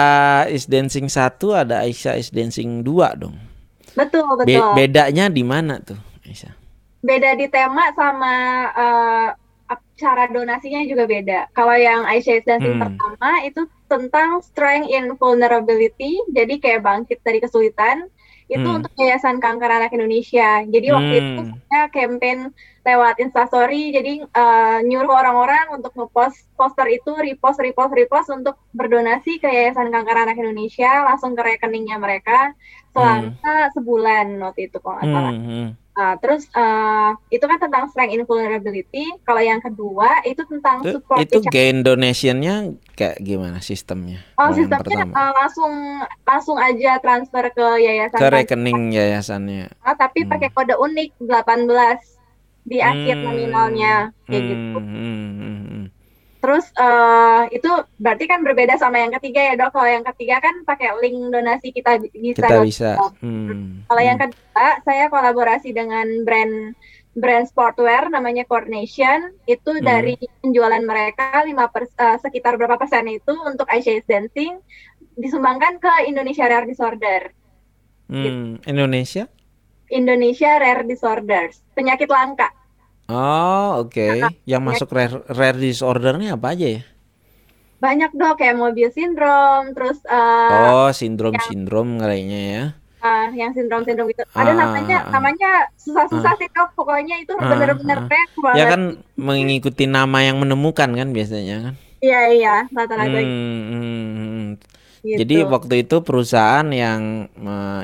is 0.47 0.69
dancing 0.69 1.09
1, 1.09 1.17
ada 1.51 1.81
Aisyah 1.81 2.15
is 2.15 2.29
dancing 2.29 2.85
2 2.85 3.17
dong. 3.17 3.35
Betul 3.97 4.23
Be- 4.45 4.55
betul. 4.55 4.71
bedanya 4.77 5.25
di 5.27 5.41
mana 5.41 5.81
tuh, 5.81 5.97
Aisyah? 6.21 6.53
Beda 7.01 7.33
di 7.33 7.49
tema 7.49 7.89
sama 7.91 8.33
ap- 8.69 9.35
cara 9.95 10.27
donasinya 10.27 10.81
juga 10.91 11.03
beda. 11.07 11.47
Kalau 11.55 11.75
yang 11.77 12.03
Aisyah 12.05 12.35
is 12.39 12.45
Dancing 12.47 12.75
Hmm. 12.75 12.83
pertama 12.83 13.29
itu 13.47 13.61
tentang 13.91 14.29
strength 14.43 14.89
in 14.91 15.15
vulnerability, 15.21 16.19
jadi 16.33 16.53
kayak 16.63 16.81
bangkit 16.85 17.19
dari 17.25 17.39
kesulitan. 17.43 18.05
Itu 18.45 18.61
Hmm. 18.61 18.77
untuk 18.77 18.91
Yayasan 18.93 19.41
Kanker 19.41 19.71
Anak 19.73 19.91
Indonesia. 19.97 20.61
Jadi 20.69 20.87
waktu 20.93 21.13
itu 21.25 21.41
Hmm. 21.41 21.57
saya 21.65 21.89
campaign 21.89 22.53
lewat 22.85 23.15
Instastory, 23.17 23.89
jadi 23.89 24.11
eh, 24.21 24.77
nyuruh 24.85 25.09
orang-orang 25.17 25.65
untuk 25.73 25.91
ngepost 25.97 26.37
poster 26.53 26.85
itu, 26.93 27.09
repost, 27.17 27.57
repost, 27.57 27.91
repost 27.97 28.29
untuk 28.29 28.55
berdonasi 28.77 29.41
ke 29.41 29.47
Yayasan 29.49 29.89
Kanker 29.89 30.17
Anak 30.29 30.37
Indonesia 30.37 30.89
langsung 31.09 31.33
ke 31.33 31.41
rekeningnya 31.41 31.97
mereka 31.97 32.53
selama 32.93 33.71
sebulan 33.75 34.25
waktu 34.45 34.69
itu 34.69 34.77
kalau 34.83 35.01
nggak 35.01 35.11
salah. 35.15 35.35
Hmm, 35.35 35.77
Nah, 35.95 36.19
terus 36.19 36.43
eh, 36.51 37.09
itu 37.31 37.45
kan 37.47 37.55
tentang 37.55 37.83
strength 37.87 38.11
in 38.11 38.23
vulnerability. 38.27 39.03
Kalau 39.23 39.39
yang 39.39 39.63
kedua 39.63 40.19
itu 40.27 40.43
tentang 40.43 40.83
Itu, 40.83 40.99
support 40.99 41.23
itu 41.23 41.39
gain 41.47 41.77
donationnya 41.87 42.75
kayak 42.99 43.17
gimana 43.23 43.63
sistemnya? 43.63 44.19
Oh, 44.35 44.51
sistemnya 44.51 44.75
pertama. 44.83 45.15
eh, 45.15 45.31
langsung 45.39 45.73
langsung 46.27 46.57
aja 46.59 46.99
transfer 46.99 47.45
ke 47.55 47.65
yayasan 47.79 48.19
Ke 48.19 48.27
rekening 48.27 48.91
yayasannya. 48.91 49.71
Ah, 49.87 49.95
tapi 49.95 50.27
Hmm. 50.27 50.31
pakai 50.35 50.49
kode 50.51 50.75
unik 50.75 51.09
18 51.23 51.99
di 52.67 52.77
akhir 52.83 53.15
Hmm. 53.15 53.25
nominalnya 53.31 54.11
kayak 54.27 54.43
Hmm, 54.43 54.51
gitu. 54.51 54.77
hmm, 54.83 55.27
hmm. 55.39 55.54
Terus 56.45 56.69
eh, 56.77 57.41
itu 57.57 57.71
berarti 57.97 58.29
kan 58.29 58.45
berbeda 58.45 58.77
sama 58.77 59.01
yang 59.01 59.09
ketiga 59.17 59.41
ya 59.41 59.53
dok. 59.57 59.73
Kalau 59.73 59.89
yang 59.89 60.05
ketiga 60.13 60.37
kan 60.37 60.61
pakai 60.61 60.93
link 61.01 61.33
donasi 61.33 61.73
kita 61.73 61.97
bisa. 62.13 62.45
Kita 62.45 62.61
bisa. 62.61 62.89
Hmm, 63.17 63.81
Kalau 63.89 64.01
yang 64.05 64.21
hmm. 64.21 64.29
kedua, 64.29 64.67
saya 64.85 65.09
kolaborasi 65.09 65.73
dengan 65.73 66.05
brand 66.21 66.77
brand 67.17 67.49
sportwear 67.49 68.13
namanya 68.13 68.45
Coordination. 68.45 69.33
Itu 69.49 69.73
Hmm. 69.73 69.81
dari 69.81 70.21
penjualan 70.45 70.85
mereka 70.85 71.41
5 71.41 71.65
pers- 71.73 71.97
eh, 71.97 72.21
sekitar 72.21 72.61
berapa 72.61 72.77
persen 72.77 73.09
itu 73.09 73.33
untuk 73.41 73.65
is 73.73 74.05
Dancing 74.05 74.61
disumbangkan 75.17 75.81
ke 75.81 76.05
Indonesia 76.05 76.45
Rare 76.45 76.69
Disorder. 76.69 77.33
Hmm, 78.05 78.61
Indonesia? 78.69 79.25
Indonesia 79.89 80.61
Rare 80.61 80.85
Disorders, 80.85 81.65
penyakit 81.73 82.05
langka. 82.05 82.53
Oh, 83.07 83.85
oke. 83.85 84.01
Yang 84.43 84.61
masuk 84.65 84.89
rare, 84.89 85.21
rare 85.29 85.57
disorder 85.57 86.17
ini 86.17 86.33
apa 86.33 86.57
aja 86.57 86.67
ya? 86.67 86.81
Banyak 87.77 88.17
dok 88.17 88.39
kayak 88.39 88.57
Mobius 88.57 88.97
syndrome, 88.97 89.75
terus 89.75 90.01
eh, 90.05 90.71
Oh, 90.73 90.89
sindrom-sindrom 90.89 92.01
kayaknya 92.01 92.41
ya. 92.49 92.65
eh, 92.99 93.27
yang 93.37 93.53
sindrom-sindrom 93.53 94.09
gitu. 94.09 94.25
Ada 94.33 94.51
Ah, 94.51 94.57
namanya, 94.57 94.97
ah, 94.97 95.05
ah. 95.05 95.11
namanya 95.13 95.49
susah-susah 95.77 96.33
sih 96.35 96.49
dok. 96.49 96.73
Pokoknya 96.73 97.21
itu 97.21 97.37
Ah, 97.37 97.45
bener-bener 97.45 97.99
ah. 97.99 98.07
rare 98.09 98.25
Ya 98.25 98.41
banget. 98.41 98.67
kan 98.73 98.81
mengikuti 99.15 99.85
nama 99.85 100.17
yang 100.21 100.41
menemukan 100.41 100.89
kan 100.89 101.13
biasanya 101.13 101.55
kan. 101.61 101.73
Iya 102.01 102.21
iya, 102.33 102.55
rata-rata 102.69 103.17
Hmm, 103.17 103.61
hmm, 103.69 104.05
hmm. 104.17 104.45
gitu. 105.05 105.17
Jadi 105.21 105.35
waktu 105.45 105.73
itu 105.85 105.95
perusahaan 106.01 106.65
yang 106.65 107.29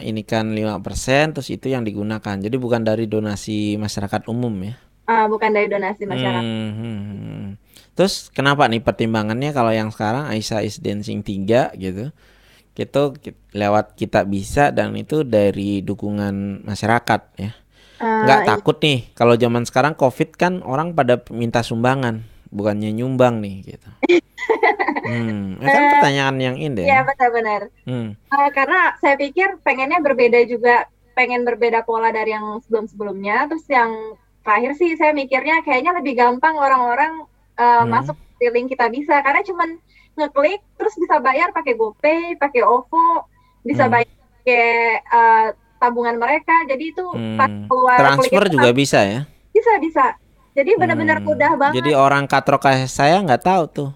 inikan 0.01 0.57
5% 0.57 1.37
terus 1.37 1.49
itu 1.49 1.69
yang 1.69 1.85
digunakan. 1.85 2.35
Jadi 2.37 2.55
bukan 2.57 2.81
dari 2.81 3.05
donasi 3.05 3.77
masyarakat 3.77 4.25
umum 4.25 4.53
ya. 4.65 4.73
Ah, 5.11 5.27
bukan 5.27 5.51
dari 5.51 5.67
donasi 5.67 6.07
masyarakat. 6.07 6.39
Hmm, 6.39 6.71
hmm, 6.71 6.99
hmm. 7.03 7.47
Terus 7.91 8.31
kenapa 8.31 8.63
nih 8.71 8.79
pertimbangannya 8.79 9.51
kalau 9.51 9.75
yang 9.75 9.91
sekarang 9.91 10.31
Aisyah 10.31 10.63
is 10.63 10.79
Dancing 10.79 11.19
3 11.19 11.75
gitu. 11.75 12.15
Itu 12.71 13.01
lewat 13.51 13.99
kita 13.99 14.23
bisa 14.23 14.71
dan 14.71 14.95
itu 14.95 15.27
dari 15.27 15.83
dukungan 15.83 16.63
masyarakat 16.63 17.21
ya. 17.35 17.51
Ah, 17.99 18.23
Nggak 18.23 18.39
takut 18.47 18.77
nih 18.79 19.11
kalau 19.11 19.35
zaman 19.35 19.67
sekarang 19.67 19.93
Covid 19.93 20.33
kan 20.33 20.63
orang 20.63 20.95
pada 20.95 21.19
minta 21.29 21.59
sumbangan, 21.61 22.23
bukannya 22.47 22.95
nyumbang 22.95 23.43
nih 23.43 23.75
gitu. 23.75 23.89
Hmm, 25.01 25.59
itu 25.59 25.67
kan 25.67 25.83
pertanyaan 25.97 26.37
yang 26.39 26.55
ini 26.55 26.87
Iya 26.87 27.01
ya. 27.01 27.03
benar-benar. 27.03 27.61
Hmm. 27.83 28.15
Ah, 28.31 28.47
karena 28.53 28.95
saya 28.97 29.19
pikir 29.19 29.59
pengennya 29.59 29.99
berbeda 29.99 30.39
juga, 30.47 30.87
pengen 31.17 31.43
berbeda 31.43 31.83
pola 31.83 32.15
dari 32.15 32.31
yang 32.31 32.63
sebelum-sebelumnya. 32.63 33.49
Terus 33.51 33.65
yang 33.67 33.91
terakhir 34.41 34.71
sih 34.75 34.97
saya 34.97 35.11
mikirnya 35.11 35.61
kayaknya 35.61 35.93
lebih 35.97 36.17
gampang 36.17 36.57
orang-orang 36.57 37.25
uh, 37.57 37.85
Hmm. 37.85 37.89
masuk 37.89 38.15
di 38.41 38.49
link 38.49 38.73
kita 38.73 38.89
bisa 38.89 39.21
karena 39.21 39.45
cuman 39.45 39.69
ngeklik 40.17 40.59
terus 40.75 40.97
bisa 40.97 41.21
bayar 41.21 41.53
pakai 41.53 41.73
GoPay, 41.77 42.35
pakai 42.35 42.61
OVO, 42.65 43.23
bisa 43.61 43.85
Hmm. 43.85 43.93
bayar 43.93 44.09
pakai 44.11 44.65
uh, 45.07 45.47
tabungan 45.77 46.17
mereka. 46.17 46.53
Jadi 46.65 46.83
itu 46.89 47.05
pas 47.37 47.47
Hmm. 47.47 47.65
keluar 47.69 47.97
Transfer 47.97 48.43
itu 48.45 48.53
juga 48.57 48.69
bisa 48.73 48.99
ya. 49.01 49.21
bisa 49.53 49.71
bisa. 49.77 50.05
Jadi 50.51 50.75
benar-benar 50.75 51.21
Hmm. 51.21 51.27
mudah 51.31 51.51
banget. 51.55 51.79
Jadi 51.79 51.91
orang 51.95 52.27
katrok 52.27 52.65
kayak 52.65 52.89
saya 52.91 53.21
nggak 53.21 53.45
tahu 53.45 53.63
tuh. 53.71 53.89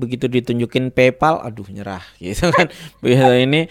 Begitu 0.00 0.28
ditunjukin 0.28 0.92
PayPal 0.92 1.40
aduh 1.40 1.64
nyerah 1.72 2.04
gitu 2.20 2.52
kan 2.52 2.68
begitu 3.02 3.32
ini 3.32 3.64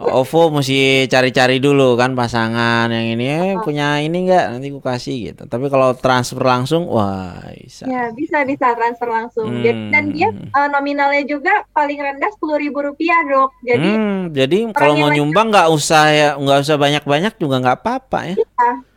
OVO 0.00 0.48
mesti 0.50 0.80
cari-cari 1.06 1.56
dulu 1.56 1.92
kan 1.94 2.12
pasangan 2.12 2.88
yang 2.88 3.14
ini 3.14 3.26
eh, 3.26 3.54
punya 3.60 3.98
ini 3.98 4.24
enggak 4.24 4.48
nanti 4.48 4.68
ku 4.68 4.80
kasih 4.80 5.30
gitu 5.30 5.44
tapi 5.44 5.68
kalau 5.68 5.92
transfer 5.92 6.40
langsung 6.40 6.88
wah 6.88 7.36
bisa 7.54 7.84
Ya 7.84 8.08
bisa 8.10 8.40
bisa 8.42 8.72
transfer 8.72 9.06
langsung. 9.06 9.60
Jadi- 9.60 9.90
Dan 9.90 10.04
dia 10.10 10.28
Hmm. 10.28 10.48
eh, 10.48 10.68
nominalnya 10.68 11.22
juga 11.22 11.52
paling 11.70 11.96
rendah 11.96 12.30
sepuluh 12.32 12.56
ribu 12.56 12.80
rupiah 12.80 13.20
dok. 13.22 13.52
Jadi 13.62 13.90
Hmm, 13.90 14.20
jadi 14.30 14.58
kalau 14.72 14.96
mau 14.96 15.10
nyumbang 15.10 15.50
nggak 15.50 15.68
usah 15.68 16.04
ya 16.08 16.28
nggak 16.34 16.58
usah 16.60 16.76
banyak-banyak 16.76 17.34
juga 17.36 17.60
nggak 17.60 17.78
apa-apa 17.78 18.18
ya 18.30 18.36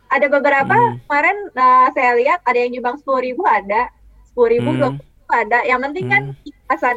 ada 0.08 0.26
beberapa 0.28 0.70
Hmm. 0.70 1.02
kemarin 1.04 1.36
eh, 1.50 1.86
saya 1.90 2.10
lihat 2.14 2.38
ada 2.42 2.56
yang 2.56 2.70
nyumbang 2.72 2.96
sepuluh 2.96 3.20
ribu 3.20 3.42
ada, 3.42 3.90
sepuluh 4.24 4.48
ribu 4.48 4.70
Hmm. 4.72 4.96
ada. 5.26 5.58
Yang 5.64 5.80
penting 5.84 6.06
kan 6.06 6.22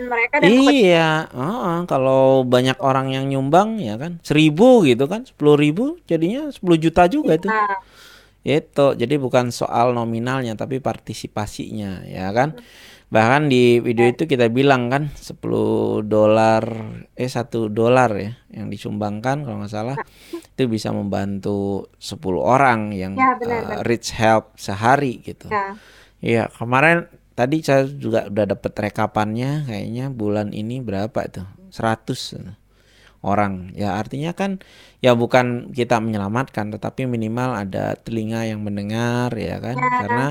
mereka 0.08 0.36
dan. 0.42 0.50
Iya, 0.50 1.10
heeh, 1.30 1.78
kalau 1.86 2.42
banyak 2.44 2.78
orang 2.80 3.14
yang 3.14 3.26
nyumbang 3.28 3.78
ya 3.78 3.96
kan 3.96 4.18
seribu 4.22 4.82
gitu 4.84 5.06
kan 5.06 5.26
sepuluh 5.26 5.56
ribu 5.56 5.98
jadinya 6.06 6.50
10 6.50 6.78
juta 6.78 7.06
juga 7.08 7.36
itu. 7.36 7.48
Nah, 7.48 7.78
Itu 8.48 8.96
jadi 8.96 9.20
bukan 9.20 9.52
soal 9.52 9.92
nominalnya 9.92 10.56
tapi 10.56 10.80
partisipasinya 10.80 12.08
ya 12.08 12.32
kan. 12.32 12.56
Bahkan 13.08 13.48
di 13.48 13.80
video 13.80 14.08
itu 14.08 14.24
kita 14.24 14.48
bilang 14.48 14.88
kan 14.88 15.12
10 15.16 16.04
dolar 16.04 16.64
eh 17.16 17.28
satu 17.28 17.68
dolar 17.68 18.12
ya 18.16 18.32
yang 18.52 18.68
disumbangkan 18.68 19.44
kalau 19.44 19.64
nggak 19.64 19.72
salah 19.72 19.96
itu 20.32 20.64
bisa 20.68 20.92
membantu 20.92 21.88
10 22.00 22.40
orang 22.40 22.92
yang 22.92 23.16
Ya, 23.16 23.36
benar, 23.40 23.52
eh, 23.52 23.64
benar. 23.64 23.84
rich 23.88 24.12
help 24.16 24.56
sehari 24.56 25.20
gitu. 25.24 25.48
ya. 25.48 25.76
Iya, 26.18 26.44
kemarin 26.50 27.08
tadi 27.38 27.62
saya 27.62 27.86
juga 27.86 28.26
udah 28.26 28.58
dapet 28.58 28.74
rekapannya 28.74 29.70
kayaknya 29.70 30.10
bulan 30.10 30.50
ini 30.58 30.82
berapa 30.82 31.14
itu? 31.22 31.46
100 31.70 32.58
orang. 33.22 33.78
Ya 33.78 33.94
artinya 33.94 34.34
kan 34.34 34.58
ya 34.98 35.14
bukan 35.14 35.70
kita 35.70 36.02
menyelamatkan 36.02 36.74
tetapi 36.74 37.06
minimal 37.06 37.54
ada 37.54 37.94
telinga 38.02 38.50
yang 38.50 38.66
mendengar 38.66 39.30
ya 39.38 39.62
kan? 39.62 39.78
Karena 39.78 40.28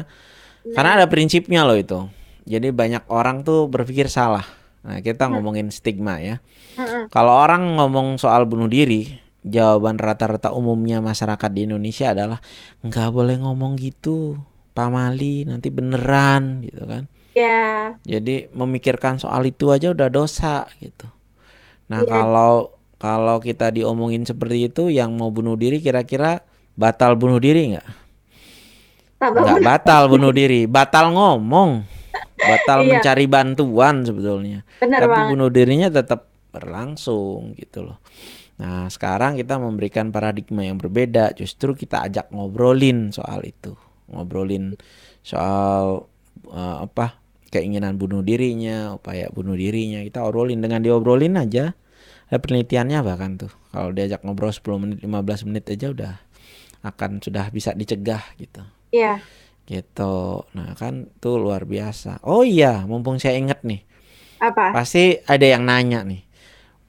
karena 0.75 0.91
ada 0.99 1.07
prinsipnya 1.07 1.63
loh 1.63 1.79
itu. 1.79 2.11
Jadi 2.47 2.75
banyak 2.75 3.07
orang 3.07 3.47
tuh 3.47 3.71
berpikir 3.71 4.11
salah. 4.11 4.47
Nah, 4.87 5.03
kita 5.03 5.27
ngomongin 5.27 5.71
stigma 5.75 6.23
ya. 6.23 6.39
Mm-mm. 6.79 7.11
Kalau 7.11 7.35
orang 7.35 7.75
ngomong 7.75 8.23
soal 8.23 8.47
bunuh 8.47 8.71
diri, 8.71 9.19
jawaban 9.43 9.99
rata-rata 9.99 10.55
umumnya 10.55 11.03
masyarakat 11.03 11.51
di 11.51 11.67
Indonesia 11.67 12.15
adalah 12.15 12.39
nggak 12.87 13.11
boleh 13.11 13.43
ngomong 13.43 13.75
gitu, 13.83 14.39
Pak 14.77 14.89
Mali, 14.93 15.49
nanti 15.49 15.73
beneran 15.73 16.61
gitu 16.61 16.85
kan. 16.85 17.09
Ya, 17.33 17.97
Jadi 18.05 18.49
memikirkan 18.53 19.17
soal 19.17 19.45
itu 19.49 19.73
aja 19.73 19.93
udah 19.93 20.09
dosa 20.09 20.69
gitu. 20.81 21.09
Nah 21.89 22.05
Iya. 22.05 22.13
kalau 22.13 22.53
kalau 22.97 23.37
kita 23.41 23.69
diomongin 23.73 24.25
seperti 24.25 24.69
itu, 24.69 24.89
yang 24.89 25.17
mau 25.17 25.29
bunuh 25.29 25.57
diri 25.57 25.81
kira-kira 25.81 26.41
batal 26.77 27.13
bunuh 27.17 27.37
diri 27.37 27.77
nggak? 27.77 27.89
Nggak 29.17 29.61
batal 29.65 30.09
bunuh 30.09 30.33
diri, 30.33 30.65
batal 30.69 31.13
ngomong, 31.13 31.85
batal 32.37 32.85
Iya. 32.85 33.01
mencari 33.01 33.25
bantuan 33.29 34.05
sebetulnya. 34.05 34.65
Benar 34.81 35.01
Tapi 35.05 35.13
banget. 35.13 35.29
bunuh 35.33 35.49
dirinya 35.53 35.89
tetap 35.93 36.29
berlangsung 36.53 37.53
gitu 37.57 37.85
loh. 37.85 38.01
Nah 38.57 38.89
sekarang 38.89 39.37
kita 39.37 39.61
memberikan 39.61 40.09
paradigma 40.09 40.65
yang 40.65 40.81
berbeda, 40.81 41.37
justru 41.37 41.77
kita 41.77 42.09
ajak 42.09 42.33
ngobrolin 42.33 43.13
soal 43.13 43.45
itu, 43.45 43.77
ngobrolin 44.09 44.75
soal 45.23 46.07
eh, 46.49 46.77
apa 46.85 47.19
keinginan 47.49 47.97
bunuh 47.97 48.21
dirinya, 48.21 48.93
upaya 48.99 49.31
bunuh 49.31 49.55
dirinya, 49.55 50.03
kita 50.03 50.21
obrolin 50.27 50.61
dengan 50.61 50.83
diobrolin 50.83 51.39
aja. 51.39 51.73
Ada 52.27 52.43
penelitiannya 52.43 52.99
bahkan 53.07 53.39
tuh, 53.39 53.55
kalau 53.71 53.95
diajak 53.95 54.27
ngobrol 54.27 54.51
10 54.51 54.83
menit, 54.83 54.99
15 55.07 55.47
menit 55.47 55.65
aja 55.71 55.95
udah 55.95 56.15
akan 56.83 57.23
sudah 57.23 57.49
bisa 57.55 57.71
dicegah 57.71 58.23
gitu 58.37 58.67
Iya. 58.91 59.23
gitu. 59.65 60.43
Nah 60.59 60.75
kan 60.75 61.07
tuh 61.23 61.39
luar 61.39 61.63
biasa. 61.65 62.19
Oh 62.27 62.43
iya, 62.43 62.83
mumpung 62.83 63.23
saya 63.23 63.39
inget 63.39 63.63
nih, 63.63 63.87
Apa? 64.43 64.75
pasti 64.75 65.23
ada 65.23 65.47
yang 65.47 65.63
nanya 65.63 66.03
nih. 66.03 66.26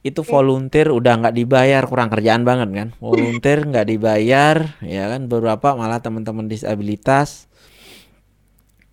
Itu 0.00 0.22
volunteer 0.22 0.94
udah 0.94 1.18
nggak 1.24 1.34
dibayar, 1.34 1.82
kurang 1.84 2.08
kerjaan 2.08 2.46
banget 2.46 2.68
kan? 2.70 2.88
Volunteer 3.02 3.66
nggak 3.66 3.86
dibayar, 3.86 4.56
ya 4.84 5.04
kan? 5.10 5.26
Beberapa 5.26 5.74
malah 5.74 5.98
teman-teman 5.98 6.46
disabilitas. 6.46 7.50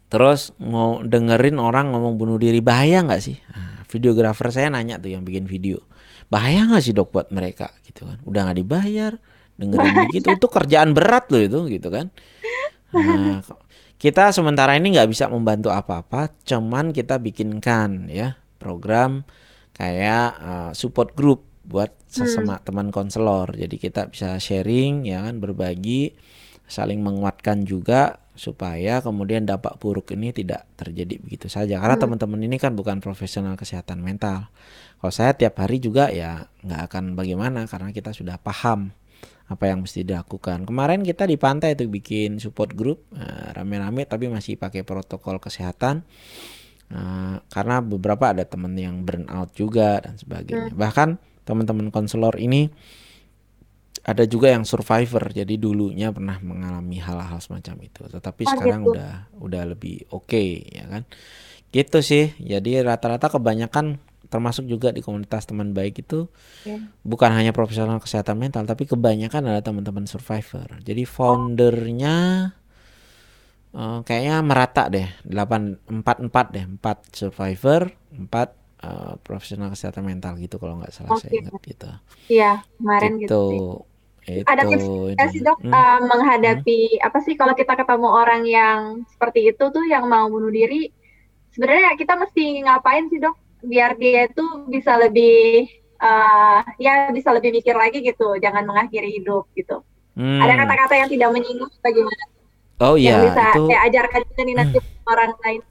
Terus 0.09 0.53
mau 0.61 1.01
dengerin 1.01 1.57
orang 1.61 1.91
ngomong 1.93 2.15
bunuh 2.15 2.37
diri 2.37 2.61
bahaya 2.61 3.01
nggak 3.05 3.21
sih? 3.21 3.37
Nah, 3.51 3.83
videografer 3.89 4.47
saya 4.53 4.69
nanya 4.69 5.01
tuh 5.01 5.11
yang 5.11 5.25
bikin 5.25 5.49
video, 5.49 5.81
bahaya 6.29 6.65
nggak 6.69 6.83
sih 6.83 6.93
dok 6.93 7.09
buat 7.09 7.33
mereka 7.33 7.73
gitu 7.83 8.05
kan? 8.05 8.21
Udah 8.23 8.47
nggak 8.47 8.57
dibayar, 8.63 9.17
dengerin 9.57 9.93
begitu 10.07 10.33
itu 10.37 10.47
kerjaan 10.47 10.93
berat 10.93 11.29
loh 11.33 11.41
itu 11.41 11.59
gitu 11.67 11.89
kan? 11.89 12.13
Nah, 12.95 13.41
kita 13.97 14.29
sementara 14.31 14.77
ini 14.77 14.95
nggak 14.95 15.09
bisa 15.09 15.25
membantu 15.27 15.73
apa-apa, 15.73 16.31
cuman 16.47 16.93
kita 16.93 17.17
bikinkan 17.19 18.07
ya 18.07 18.37
program 18.61 19.25
kayak 19.75 20.27
uh, 20.39 20.71
support 20.71 21.13
group 21.13 21.43
buat 21.67 21.91
sesama 22.07 22.61
teman 22.63 22.93
konselor. 22.93 23.51
Jadi 23.53 23.75
kita 23.75 24.07
bisa 24.07 24.39
sharing 24.39 25.03
ya 25.03 25.25
kan, 25.27 25.41
berbagi, 25.41 26.15
saling 26.65 27.01
menguatkan 27.03 27.67
juga 27.67 28.23
supaya 28.35 28.99
kemudian 28.99 29.47
dampak 29.47 29.79
buruk 29.79 30.11
ini 30.11 30.35
tidak 30.35 30.67
terjadi 30.75 31.19
begitu 31.19 31.47
saja. 31.47 31.79
Karena 31.79 31.95
teman-teman 31.95 32.39
ini 32.43 32.59
kan 32.59 32.75
bukan 32.75 32.99
profesional 32.99 33.55
kesehatan 33.55 34.03
mental. 34.03 34.51
Kalau 34.99 35.13
saya 35.13 35.35
tiap 35.35 35.59
hari 35.59 35.79
juga 35.79 36.11
ya 36.11 36.47
nggak 36.63 36.81
akan 36.91 37.03
bagaimana 37.15 37.67
karena 37.67 37.95
kita 37.95 38.11
sudah 38.11 38.35
paham 38.39 38.91
apa 39.45 39.71
yang 39.71 39.85
mesti 39.85 40.03
dilakukan. 40.03 40.67
Kemarin 40.67 41.05
kita 41.05 41.29
di 41.29 41.37
pantai 41.39 41.77
itu 41.77 41.87
bikin 41.87 42.43
support 42.43 42.75
group 42.75 43.07
eh, 43.15 43.55
rame-rame 43.55 44.03
tapi 44.03 44.27
masih 44.27 44.59
pakai 44.59 44.83
protokol 44.83 45.39
kesehatan 45.39 46.03
Eh, 46.85 47.35
karena 47.49 47.81
beberapa 47.81 48.29
ada 48.29 48.45
teman 48.45 48.77
yang 48.77 49.01
burn 49.01 49.25
out 49.27 49.49
juga 49.57 49.99
dan 50.05 50.21
sebagainya. 50.21 50.69
Bahkan 50.73 51.17
teman-teman 51.41 51.89
konselor 51.89 52.37
ini 52.37 52.69
ada 54.05 54.21
juga 54.29 54.53
yang 54.53 54.61
survivor. 54.69 55.33
Jadi 55.33 55.57
dulunya 55.57 56.13
pernah 56.13 56.37
mengalami 56.37 57.01
hal-hal 57.01 57.41
semacam 57.41 57.89
itu, 57.89 58.05
tetapi 58.05 58.45
Oh, 58.45 58.51
sekarang 58.53 58.81
gitu. 58.85 58.91
udah 58.93 59.11
udah 59.41 59.63
lebih 59.65 60.05
oke 60.13 60.43
ya 60.69 60.85
kan. 60.85 61.03
Gitu 61.73 61.99
sih. 62.05 62.37
Jadi 62.37 62.77
rata-rata 62.85 63.33
kebanyakan 63.33 63.97
termasuk 64.29 64.65
juga 64.65 64.89
di 64.89 65.01
komunitas 65.01 65.45
teman 65.45 65.73
baik 65.73 66.01
itu 66.01 66.29
Ya. 66.65 66.81
bukan 67.01 67.29
hanya 67.33 67.53
profesional 67.53 68.01
kesehatan 68.01 68.41
mental 68.41 68.65
tapi 68.65 68.85
kebanyakan 68.85 69.41
adalah 69.49 69.65
teman-teman 69.65 70.05
survivor. 70.05 70.69
Jadi 70.81 71.01
foundernya 71.05 72.15
eh, 73.79 73.97
kayaknya 74.07 74.35
merata 74.49 74.83
deh, 74.93 75.07
8 75.33 75.61
empat 75.95 76.17
empat 76.25 76.45
deh, 76.55 76.65
empat 76.73 76.97
survivor, 77.19 77.81
empat 78.21 78.49
eh, 78.85 79.13
profesional 79.25 79.67
kesehatan 79.73 80.03
mental 80.11 80.33
gitu 80.43 80.55
kalau 80.61 80.75
nggak 80.79 80.93
salah 80.95 81.13
saya 81.21 81.33
Oke. 81.33 81.39
ingat 81.41 81.55
gitu. 81.71 81.89
Iya, 82.33 82.51
kemarin 82.77 83.13
gitu. 83.23 83.35
Gitu. 83.35 83.63
Itu 84.25 84.49
Ada 84.51 84.63
tips 84.71 84.85
nggak 85.15 85.29
sih 85.33 85.41
dok 85.45 85.59
Hmm. 85.61 85.73
uh, 85.73 85.99
menghadapi 86.11 86.97
apa 87.07 87.17
sih 87.25 87.33
kalau 87.39 87.53
kita 87.53 87.73
ketemu 87.77 88.07
orang 88.09 88.41
yang 88.57 88.79
seperti 89.13 89.39
itu 89.53 89.63
tuh 89.75 89.85
yang 89.93 90.03
mau 90.09 90.25
bunuh 90.33 90.49
diri? 90.49 90.89
Sebenarnya 91.53 91.95
kita 92.01 92.13
mesti 92.21 92.41
ngapain 92.65 93.05
sih 93.11 93.19
dok 93.23 93.35
biar 93.71 93.91
dia 94.01 94.29
itu 94.29 94.43
bisa 94.73 94.91
lebih 95.03 95.65
uh, 96.01 96.61
ya 96.81 97.09
bisa 97.17 97.29
lebih 97.35 97.51
mikir 97.57 97.75
lagi 97.77 97.97
gitu, 98.09 98.23
jangan 98.43 98.63
mengakhiri 98.69 99.09
hidup 99.17 99.45
gitu. 99.57 99.73
Hmm. 100.17 100.39
Ada 100.43 100.53
kata-kata 100.65 100.93
yang 101.01 101.09
tidak 101.13 101.29
menyinggung 101.35 101.71
bagaimana 101.85 102.23
Oh 102.83 102.99
yang 102.99 103.23
iya, 103.23 103.31
bisa 103.31 103.43
itu 103.55 103.63
saya 103.71 103.79
ajarkan 103.87 104.21
juga 104.27 104.41
nih 104.43 104.55
nanti 104.55 104.77
orang 105.07 105.31
lain. 105.39 105.61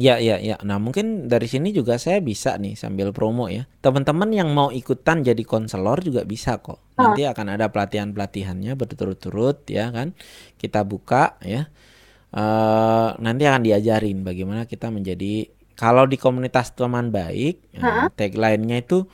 Ya, 0.00 0.16
ya, 0.16 0.40
ya. 0.40 0.56
Nah, 0.64 0.80
mungkin 0.80 1.28
dari 1.28 1.44
sini 1.44 1.76
juga 1.76 2.00
saya 2.00 2.24
bisa 2.24 2.56
nih 2.56 2.72
sambil 2.72 3.12
promo 3.12 3.52
ya. 3.52 3.68
Teman-teman 3.84 4.32
yang 4.32 4.48
mau 4.48 4.72
ikutan 4.72 5.20
jadi 5.20 5.44
konselor 5.44 6.00
juga 6.00 6.24
bisa 6.24 6.56
kok. 6.56 6.80
Nanti 6.96 7.28
akan 7.28 7.60
ada 7.60 7.68
pelatihan-pelatihannya 7.68 8.72
berturut-turut 8.80 9.68
ya 9.68 9.92
kan. 9.92 10.16
Kita 10.56 10.88
buka 10.88 11.36
ya. 11.44 11.68
Eh 12.32 13.10
nanti 13.20 13.42
akan 13.44 13.60
diajarin 13.60 14.24
bagaimana 14.24 14.64
kita 14.64 14.88
menjadi 14.88 15.52
kalau 15.76 16.08
di 16.08 16.16
komunitas 16.16 16.72
teman 16.72 17.12
baik, 17.12 17.60
eh, 17.76 18.08
tagline-nya 18.16 18.80
itu 18.80 19.04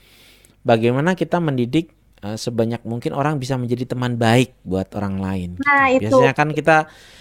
bagaimana 0.62 1.18
kita 1.18 1.42
mendidik 1.42 1.95
eh, 2.20 2.36
sebanyak 2.36 2.84
mungkin 2.84 3.12
orang 3.12 3.36
bisa 3.36 3.56
menjadi 3.56 3.84
teman 3.88 4.16
baik 4.16 4.56
buat 4.62 4.88
orang 4.94 5.16
lain. 5.18 5.50
gitu. 5.56 5.64
Nah, 5.64 5.86
itu. 5.90 6.00
Biasanya 6.08 6.32
kan 6.32 6.48
kita 6.52 6.76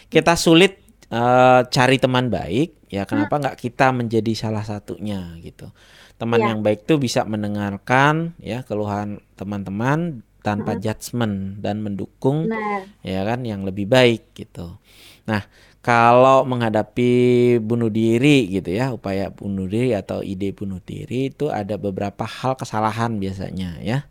kita 0.07 0.33
sulit 0.35 0.79
eh, 1.05 1.61
cari 1.69 1.97
teman 2.01 2.27
baik, 2.27 2.89
ya 2.89 3.05
kenapa 3.05 3.37
nggak 3.37 3.57
kita 3.61 3.93
menjadi 3.93 4.31
salah 4.33 4.65
satunya 4.65 5.37
gitu. 5.39 5.69
Teman 6.15 6.41
Iya. 6.41 6.47
yang 6.49 6.59
baik 6.63 6.87
tuh 6.87 6.97
bisa 6.97 7.27
mendengarkan 7.27 8.33
ya 8.39 8.63
keluhan 8.63 9.19
teman-teman 9.35 10.23
tanpa 10.41 10.77
judgement 10.77 11.57
dan 11.57 11.81
mendukung 11.81 12.45
Benar. 12.49 12.85
ya 13.01 13.21
kan 13.21 13.41
yang 13.41 13.65
lebih 13.65 13.85
baik 13.85 14.33
gitu. 14.33 14.77
Nah, 15.25 15.41
kalau 15.81 16.45
menghadapi 16.45 17.11
bunuh 17.61 17.89
diri 17.89 18.49
gitu 18.49 18.73
ya, 18.73 18.89
upaya 18.89 19.29
bunuh 19.29 19.65
diri 19.65 19.93
atau 19.93 20.21
ide 20.21 20.53
bunuh 20.53 20.81
diri 20.81 21.29
itu 21.29 21.49
ada 21.49 21.77
beberapa 21.77 22.25
hal 22.25 22.57
kesalahan 22.57 23.17
biasanya 23.17 23.77
ya. 23.81 24.05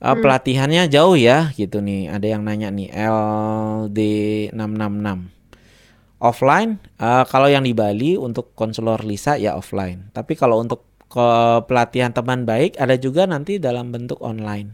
Uh, 0.00 0.16
pelatihannya 0.16 0.88
jauh 0.88 1.12
ya 1.12 1.52
gitu 1.52 1.84
nih. 1.84 2.08
Ada 2.08 2.26
yang 2.36 2.42
nanya 2.42 2.72
nih 2.72 2.88
LD 2.88 3.98
666. 4.56 5.28
Offline 6.20 6.80
uh, 7.00 7.24
kalau 7.28 7.48
yang 7.48 7.64
di 7.64 7.72
Bali 7.76 8.16
untuk 8.16 8.56
konselor 8.56 9.04
Lisa 9.04 9.36
ya 9.36 9.56
offline. 9.56 10.08
Tapi 10.16 10.36
kalau 10.36 10.60
untuk 10.60 10.88
ke 11.10 11.28
pelatihan 11.68 12.16
teman 12.16 12.48
baik 12.48 12.80
ada 12.80 12.96
juga 12.96 13.28
nanti 13.28 13.60
dalam 13.60 13.92
bentuk 13.92 14.20
online. 14.24 14.72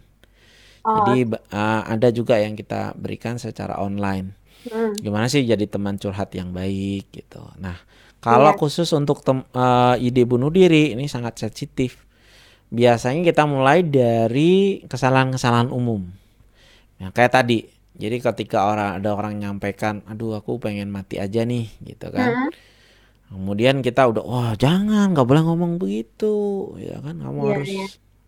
Oh, 0.86 1.02
Jadi 1.02 1.34
uh, 1.34 1.82
ada 1.82 2.14
juga 2.14 2.38
yang 2.38 2.54
kita 2.54 2.94
berikan 2.94 3.42
secara 3.42 3.82
online 3.82 4.46
hmm. 4.70 5.02
gimana 5.02 5.26
sih 5.30 5.46
jadi 5.46 5.66
teman 5.66 5.96
curhat 5.98 6.34
yang 6.34 6.50
baik 6.50 7.10
gitu. 7.14 7.42
Nah, 7.62 7.78
kalau 8.18 8.54
Iya. 8.54 8.58
khusus 8.58 8.88
untuk 8.94 9.22
tem- 9.22 9.46
eh, 9.54 9.94
ide 10.02 10.26
bunuh 10.26 10.50
diri 10.50 10.94
ini 10.96 11.06
sangat 11.06 11.38
sensitif. 11.38 12.05
Biasanya 12.76 13.24
kita 13.24 13.48
mulai 13.48 13.80
dari 13.80 14.84
kesalahan-kesalahan 14.84 15.72
umum. 15.72 16.04
Nah, 17.00 17.08
kayak 17.08 17.32
tadi. 17.32 17.64
Jadi 17.96 18.20
ketika 18.20 18.68
orang 18.68 19.00
ada 19.00 19.16
orang 19.16 19.40
nyampaikan, 19.40 20.04
"Aduh, 20.04 20.36
aku 20.36 20.60
pengen 20.60 20.92
mati 20.92 21.16
aja 21.16 21.48
nih." 21.48 21.72
gitu 21.80 22.12
kan. 22.12 22.36
Hmm. 22.36 22.52
Kemudian 23.32 23.80
kita 23.80 24.04
udah, 24.12 24.20
"Wah, 24.20 24.52
jangan, 24.60 25.16
nggak 25.16 25.24
boleh 25.24 25.42
ngomong 25.48 25.80
begitu." 25.80 26.36
Ya 26.76 27.00
kan, 27.00 27.16
kamu 27.16 27.40
Iya, 27.40 27.48
harus 27.56 27.70
iya. 27.72 27.86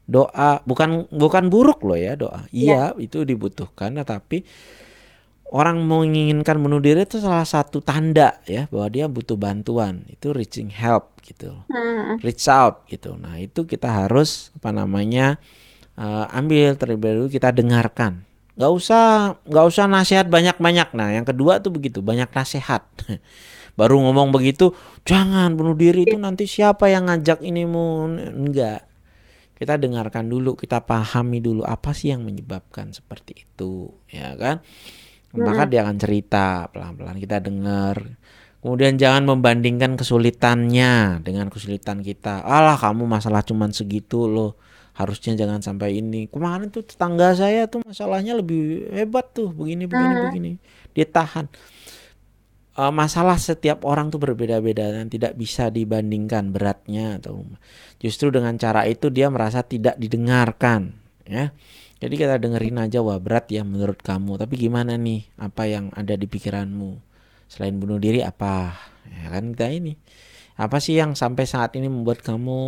doa, 0.09 0.51
bukan 0.65 1.05
bukan 1.13 1.45
buruk 1.53 1.85
loh 1.85 2.01
ya 2.01 2.17
doa. 2.17 2.49
Iya, 2.49 2.97
itu 2.97 3.29
dibutuhkan, 3.29 3.93
tetapi 4.01 4.49
orang 5.49 5.81
menginginkan 5.85 6.61
bunuh 6.61 6.81
diri 6.81 7.09
itu 7.09 7.21
salah 7.21 7.45
satu 7.45 7.81
tanda 7.81 8.41
ya 8.45 8.69
bahwa 8.69 8.89
dia 8.93 9.07
butuh 9.09 9.37
bantuan. 9.37 10.05
Itu 10.09 10.37
reaching 10.37 10.73
help 10.73 11.19
gitu. 11.25 11.65
Hmm. 11.73 12.21
Reach 12.21 12.49
out 12.49 12.85
gitu. 12.89 13.17
Nah, 13.17 13.41
itu 13.41 13.65
kita 13.65 13.89
harus 13.89 14.53
apa 14.57 14.71
namanya? 14.73 15.41
eh, 15.99 16.27
ambil 16.39 16.79
terlebih 16.79 17.09
dahulu 17.19 17.29
kita 17.29 17.51
dengarkan. 17.51 18.23
Gak 18.59 18.73
usah 18.75 19.39
nggak 19.47 19.67
usah 19.71 19.85
nasihat 19.87 20.27
banyak-banyak. 20.27 20.95
Nah, 20.95 21.15
yang 21.15 21.27
kedua 21.27 21.63
tuh 21.63 21.75
begitu, 21.75 22.03
banyak 22.03 22.31
nasihat. 22.31 22.83
Baru 23.79 24.03
ngomong 24.03 24.35
begitu, 24.35 24.75
jangan 25.07 25.55
bunuh 25.55 25.79
diri 25.79 26.03
itu 26.03 26.19
nanti 26.19 26.51
siapa 26.51 26.91
yang 26.91 27.07
ngajak 27.07 27.39
ini 27.47 27.63
mau 27.63 28.11
enggak. 28.11 28.83
Kita 29.55 29.79
dengarkan 29.79 30.27
dulu, 30.27 30.59
kita 30.59 30.83
pahami 30.83 31.39
dulu 31.39 31.63
apa 31.63 31.95
sih 31.95 32.11
yang 32.11 32.27
menyebabkan 32.27 32.91
seperti 32.91 33.47
itu, 33.47 33.91
ya 34.11 34.35
kan? 34.35 34.63
Maka 35.37 35.69
dia 35.69 35.85
akan 35.85 35.97
cerita 36.01 36.69
pelan-pelan 36.73 37.21
kita 37.21 37.37
dengar. 37.45 38.01
Kemudian 38.59 38.99
jangan 38.99 39.23
membandingkan 39.29 39.95
kesulitannya 39.95 41.23
dengan 41.23 41.47
kesulitan 41.53 42.01
kita. 42.01 42.43
Alah 42.43 42.81
kamu 42.81 43.05
masalah 43.05 43.45
cuman 43.45 43.71
segitu 43.71 44.27
loh. 44.27 44.59
Harusnya 44.97 45.39
jangan 45.39 45.63
sampai 45.63 46.03
ini. 46.03 46.27
Kemarin 46.27 46.75
tuh 46.75 46.83
tetangga 46.83 47.31
saya 47.37 47.71
tuh 47.71 47.87
masalahnya 47.87 48.35
lebih 48.35 48.91
hebat 48.91 49.31
tuh. 49.31 49.55
Begini 49.55 49.87
begini 49.87 50.15
begini. 50.27 50.53
Dia 50.91 51.07
tahan. 51.07 51.47
Eh, 52.79 52.93
masalah 52.95 53.35
setiap 53.35 53.83
orang 53.83 54.07
tuh 54.07 54.23
berbeda-beda 54.23 54.95
dan 54.95 55.11
tidak 55.11 55.35
bisa 55.35 55.67
dibandingkan 55.67 56.55
beratnya 56.55 57.19
atau 57.19 57.43
justru 57.99 58.31
dengan 58.31 58.55
cara 58.55 58.87
itu 58.87 59.11
dia 59.11 59.27
merasa 59.35 59.67
tidak 59.67 59.99
didengarkan 59.99 60.95
ya. 61.27 61.51
Jadi 61.99 62.15
kita 62.15 62.39
dengerin 62.39 62.79
aja 62.79 63.03
wah 63.03 63.19
berat 63.19 63.51
ya 63.51 63.67
menurut 63.67 63.99
kamu, 63.99 64.39
tapi 64.39 64.55
gimana 64.55 64.95
nih 64.95 65.27
apa 65.35 65.67
yang 65.67 65.91
ada 65.93 66.15
di 66.15 66.31
pikiranmu? 66.31 66.95
Selain 67.51 67.75
bunuh 67.75 67.99
diri 67.99 68.23
apa? 68.23 68.71
Ya 69.11 69.35
kan 69.35 69.51
kita 69.51 69.67
ini. 69.73 69.99
Apa 70.55 70.79
sih 70.79 70.95
yang 70.95 71.19
sampai 71.19 71.43
saat 71.47 71.75
ini 71.75 71.91
membuat 71.91 72.23
kamu 72.23 72.61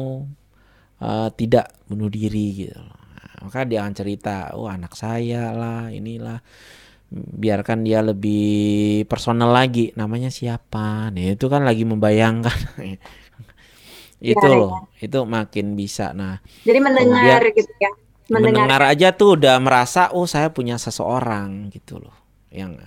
eh, 0.99 1.29
tidak 1.39 1.71
bunuh 1.87 2.11
diri 2.11 2.67
gitu. 2.67 2.75
loh. 2.75 2.91
Nah, 2.91 3.47
maka 3.47 3.63
dia 3.63 3.87
akan 3.87 3.95
cerita, 3.95 4.51
oh 4.59 4.67
anak 4.67 4.99
saya 4.99 5.55
lah, 5.55 5.95
inilah. 5.95 6.43
Biarkan 7.11 7.83
dia 7.87 8.03
lebih 8.03 9.03
personal 9.07 9.51
lagi. 9.51 9.91
Namanya 9.95 10.31
siapa? 10.31 11.11
Nih 11.15 11.35
itu 11.39 11.47
kan 11.47 11.63
lagi 11.63 11.83
membayangkan. 11.87 12.59
itu 14.21 14.37
Iya, 14.47 14.59
loh, 14.59 14.91
itu 15.01 15.19
makin 15.25 15.75
bisa. 15.75 16.13
Nah, 16.13 16.39
Jadi 16.63 16.79
mendengar 16.79 17.41
Kemudian- 17.41 17.57
gitu 17.57 17.73
ya. 17.79 17.91
Mendengar 18.31 18.79
Mendengar. 18.79 18.95
aja 18.95 19.09
tuh 19.13 19.35
udah 19.37 19.59
merasa 19.59 20.15
oh 20.15 20.25
saya 20.25 20.55
punya 20.55 20.79
seseorang 20.79 21.69
gitu 21.75 21.99
loh 21.99 22.15
yang 22.55 22.79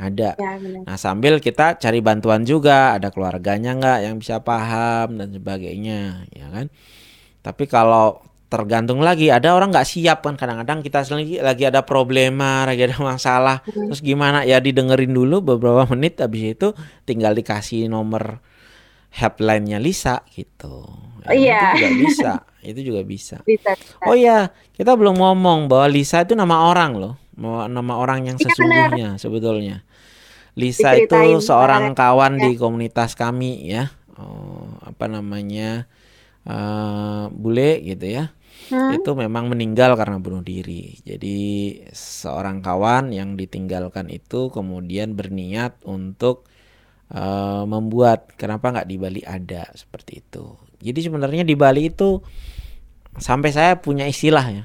ada. 0.00 0.32
Ya, 0.36 0.56
benar. 0.56 0.84
Nah 0.84 0.96
sambil 0.96 1.40
kita 1.40 1.76
cari 1.76 2.00
bantuan 2.00 2.44
juga 2.44 2.96
ada 2.96 3.08
keluarganya 3.12 3.76
nggak 3.76 3.98
yang 4.04 4.14
bisa 4.20 4.40
paham 4.40 5.16
dan 5.16 5.32
sebagainya 5.32 6.24
ya 6.32 6.46
kan. 6.52 6.68
Tapi 7.40 7.64
kalau 7.64 8.20
tergantung 8.50 8.98
lagi 9.00 9.30
ada 9.30 9.54
orang 9.54 9.70
nggak 9.70 9.86
siap 9.86 10.26
kan 10.26 10.34
kadang-kadang 10.34 10.82
kita 10.82 11.06
lagi 11.06 11.38
lagi 11.38 11.64
ada 11.70 11.86
problema 11.86 12.66
lagi 12.66 12.82
ada 12.82 12.98
masalah 13.14 13.62
terus 13.62 14.02
gimana 14.02 14.42
ya 14.42 14.58
didengerin 14.58 15.14
dulu 15.14 15.54
beberapa 15.54 15.86
menit 15.94 16.18
habis 16.18 16.58
itu 16.58 16.74
tinggal 17.06 17.30
dikasih 17.38 17.86
nomor 17.86 18.42
helpline-nya 19.10 19.78
Lisa 19.82 20.22
gitu. 20.34 20.86
Ya, 21.26 21.30
Iya. 21.30 21.60
Itu 21.60 21.76
juga 21.78 21.88
bisa. 21.98 22.32
Itu 22.60 22.80
juga 22.84 23.00
bisa. 23.04 23.40
Bisa. 23.44 23.72
bisa. 23.76 24.04
Oh 24.04 24.16
iya, 24.16 24.52
kita 24.76 24.92
belum 24.96 25.16
ngomong 25.16 25.68
bahwa 25.68 25.86
Lisa 25.88 26.24
itu 26.24 26.36
nama 26.36 26.68
orang 26.68 26.96
loh, 26.96 27.14
nama 27.40 27.94
orang 27.96 28.28
yang 28.28 28.36
Iya, 28.36 28.52
sesungguhnya 28.52 29.08
sebetulnya. 29.16 29.76
Lisa 30.58 30.92
Diceritain 30.92 31.38
itu 31.38 31.46
seorang 31.46 31.94
kawan 31.94 32.36
ya. 32.36 32.50
di 32.50 32.58
komunitas 32.58 33.14
kami 33.14 33.70
ya, 33.70 33.94
oh, 34.18 34.66
apa 34.82 35.06
namanya 35.06 35.86
eh, 36.44 37.24
bule 37.32 37.80
gitu 37.86 38.06
ya. 38.06 38.34
Hmm. 38.68 38.92
Itu 38.94 39.16
memang 39.16 39.48
meninggal 39.48 39.96
karena 39.96 40.20
bunuh 40.20 40.44
diri. 40.44 41.00
Jadi 41.00 41.38
seorang 41.94 42.60
kawan 42.60 43.10
yang 43.14 43.34
ditinggalkan 43.34 44.12
itu 44.12 44.52
kemudian 44.52 45.16
berniat 45.16 45.80
untuk 45.86 46.44
eh, 47.14 47.64
membuat 47.64 48.34
kenapa 48.36 48.74
nggak 48.74 48.88
di 48.90 48.96
Bali 49.00 49.22
ada 49.24 49.70
seperti 49.72 50.20
itu. 50.20 50.60
Jadi 50.80 50.98
sebenarnya 51.08 51.44
di 51.46 51.54
Bali 51.56 51.88
itu 51.88 52.20
sampai 53.20 53.50
saya 53.52 53.72
punya 53.78 54.08
istilah 54.08 54.46
ya. 54.50 54.64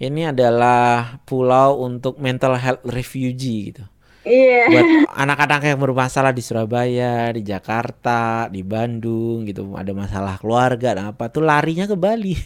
Ini 0.00 0.32
adalah 0.32 1.20
pulau 1.28 1.84
untuk 1.84 2.16
mental 2.16 2.56
health 2.56 2.82
refugee 2.88 3.72
gitu. 3.72 3.84
Iya. 4.24 4.68
Buat 4.72 4.86
anak-anak 5.24 5.60
yang 5.64 5.80
bermasalah 5.80 6.32
di 6.32 6.40
Surabaya, 6.40 7.28
di 7.32 7.44
Jakarta, 7.44 8.48
di 8.48 8.64
Bandung 8.64 9.44
gitu, 9.44 9.76
ada 9.76 9.92
masalah 9.92 10.40
keluarga 10.40 10.96
dan 10.96 11.12
apa 11.12 11.28
tuh 11.28 11.44
larinya 11.44 11.84
ke 11.84 11.96
Bali. 11.96 12.34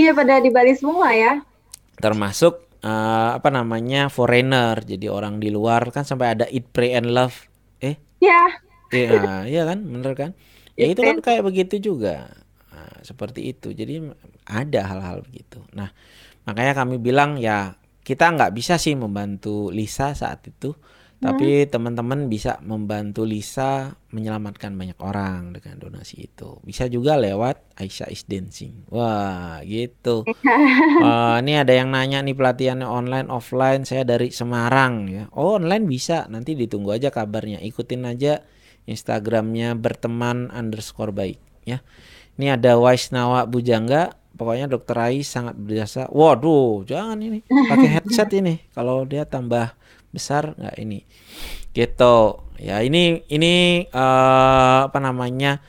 Iya 0.00 0.16
pada 0.16 0.40
di 0.40 0.48
Bali 0.48 0.72
semua 0.72 1.12
ya. 1.12 1.44
Termasuk 2.00 2.80
eh, 2.80 3.30
apa 3.36 3.48
namanya 3.52 4.08
foreigner, 4.08 4.80
jadi 4.80 5.12
orang 5.12 5.36
di 5.36 5.52
luar 5.52 5.92
kan 5.92 6.08
sampai 6.08 6.32
ada 6.38 6.46
eat, 6.48 6.64
pray 6.72 6.96
and 6.96 7.12
love. 7.12 7.36
Eh, 7.84 8.00
Ya. 8.20 8.48
Iya, 8.90 9.44
iya 9.46 9.62
kan, 9.68 9.84
bener 9.84 10.12
kan? 10.16 10.30
Ya 10.74 10.88
Iya 10.88 10.92
itu 10.96 11.02
kan? 11.04 11.16
kayak 11.20 11.42
begitu 11.44 11.76
juga. 11.78 12.39
Seperti 13.02 13.52
itu. 13.52 13.72
Jadi 13.72 14.00
ada 14.48 14.80
hal-hal 14.86 15.24
begitu. 15.26 15.60
Nah, 15.76 15.90
makanya 16.44 16.84
kami 16.84 17.00
bilang 17.00 17.36
ya 17.40 17.76
kita 18.00 18.32
nggak 18.32 18.52
bisa 18.56 18.80
sih 18.80 18.96
membantu 18.96 19.68
Lisa 19.70 20.16
saat 20.16 20.42
itu, 20.48 20.74
tapi 21.20 21.68
teman-teman 21.68 22.32
bisa 22.32 22.56
membantu 22.64 23.28
Lisa 23.28 23.92
menyelamatkan 24.08 24.72
banyak 24.72 24.96
orang 25.04 25.52
dengan 25.52 25.76
donasi 25.76 26.24
itu. 26.24 26.56
Bisa 26.64 26.88
juga 26.88 27.20
lewat 27.20 27.76
Aisyah 27.76 28.08
is 28.08 28.24
Dancing. 28.24 28.88
Wah, 28.88 29.60
gitu. 29.68 30.24
Wah, 31.04 31.36
ini 31.44 31.60
ada 31.60 31.76
yang 31.76 31.92
nanya 31.92 32.24
nih 32.24 32.32
pelatihannya 32.32 32.88
online 32.88 33.28
offline. 33.28 33.84
Saya 33.84 34.08
dari 34.08 34.32
Semarang 34.32 35.12
ya. 35.12 35.28
Oh, 35.36 35.60
online 35.60 35.84
bisa. 35.84 36.24
Nanti 36.32 36.56
ditunggu 36.56 36.96
aja 36.96 37.12
kabarnya. 37.12 37.60
Ikutin 37.60 38.08
aja 38.08 38.40
Instagramnya 38.88 39.76
berteman 39.76 40.48
underscore 40.48 41.12
baik 41.12 41.36
ya. 41.68 41.84
Ini 42.40 42.56
ada 42.56 42.80
Waisnawa 42.80 43.44
Bujangga. 43.44 44.16
Pokoknya 44.32 44.64
dokter 44.64 44.96
Ais 44.96 45.28
sangat 45.28 45.60
berjasa. 45.60 46.08
Waduh, 46.08 46.88
jangan 46.88 47.20
ini 47.20 47.44
pakai 47.44 47.88
headset 48.00 48.32
ini. 48.32 48.64
Kalau 48.72 49.04
dia 49.04 49.28
tambah 49.28 49.76
besar 50.08 50.56
nggak 50.56 50.76
ini. 50.80 51.04
Gitu. 51.76 52.16
Ya 52.56 52.80
ini 52.80 53.20
ini 53.28 53.84
eh, 53.84 54.78
apa 54.88 54.96
namanya 55.04 55.60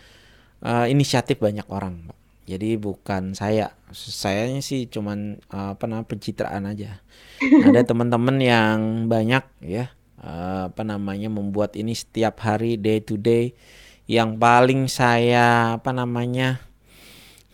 eh, 0.64 0.88
inisiatif 0.88 1.44
banyak 1.44 1.68
orang. 1.68 2.08
Pak. 2.08 2.18
Jadi 2.48 2.80
bukan 2.80 3.36
saya. 3.36 3.76
Sayanya 3.92 4.64
sih 4.64 4.88
cuman 4.88 5.44
eh, 5.44 5.70
apa 5.76 5.92
namanya 5.92 6.08
pencitraan 6.08 6.72
aja. 6.72 7.04
Ada 7.44 7.84
teman-teman 7.92 8.40
yang 8.40 9.12
banyak 9.12 9.44
ya 9.60 9.92
eh, 10.24 10.64
apa 10.72 10.88
namanya 10.88 11.28
membuat 11.28 11.76
ini 11.76 11.92
setiap 11.92 12.40
hari 12.48 12.80
day 12.80 13.04
to 13.04 13.20
day 13.20 13.52
yang 14.06 14.38
paling 14.38 14.86
saya 14.86 15.78
apa 15.78 15.92
namanya 15.92 16.62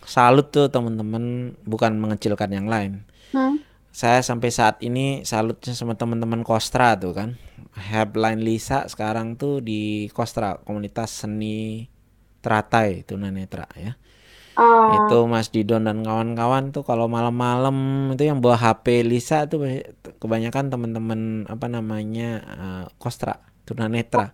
salut 0.07 0.47
tuh 0.49 0.71
teman-teman 0.71 1.55
bukan 1.67 1.95
mengecilkan 1.99 2.51
yang 2.51 2.67
lain 2.67 3.03
Hmm. 3.27 3.59
saya 3.91 4.23
sampai 4.23 4.47
saat 4.55 4.79
ini 4.79 5.27
salutnya 5.27 5.75
sama 5.75 5.99
teman-teman 5.99 6.47
Kostra 6.47 6.95
tuh 6.95 7.11
kan. 7.11 7.35
Helpline 7.75 8.39
Lisa 8.39 8.87
sekarang 8.87 9.35
tuh 9.35 9.59
di 9.59 10.07
Kostra 10.15 10.55
komunitas 10.63 11.11
seni 11.11 11.83
teratai 12.39 13.03
tunanetra 13.03 13.67
ya. 13.75 13.99
Oh, 14.55 14.95
Itu 14.95 15.27
Mas 15.27 15.51
Didon 15.51 15.85
dan 15.85 16.07
kawan-kawan 16.07 16.71
tuh 16.71 16.87
kalau 16.87 17.11
malam-malam 17.11 18.09
itu 18.15 18.23
yang 18.25 18.39
bawa 18.39 18.55
HP 18.55 19.03
Lisa 19.03 19.43
tuh 19.45 19.67
kebanyakan 20.23 20.71
teman-teman 20.71 21.43
apa 21.51 21.67
namanya 21.67 22.29
eh, 22.47 22.85
Kostra 22.97 23.43
tunanetra. 23.67 24.31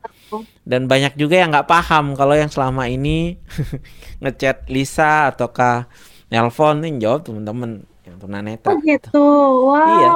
Dan 0.64 0.86
banyak 0.86 1.14
juga 1.14 1.36
yang 1.36 1.50
nggak 1.50 1.66
paham 1.66 2.14
kalau 2.14 2.34
yang 2.34 2.48
selama 2.48 2.86
ini 2.86 3.42
ngechat 4.22 4.66
Lisa 4.68 5.28
ataukah 5.28 5.90
nelpon 6.30 6.80
nih 6.80 6.94
jawab 7.00 7.22
teman-teman 7.24 7.72
yang 8.04 8.18
tunanetra. 8.18 8.70
oh 8.70 8.78
gitu. 8.80 9.18
Wow. 9.68 9.88
Iya. 9.90 10.10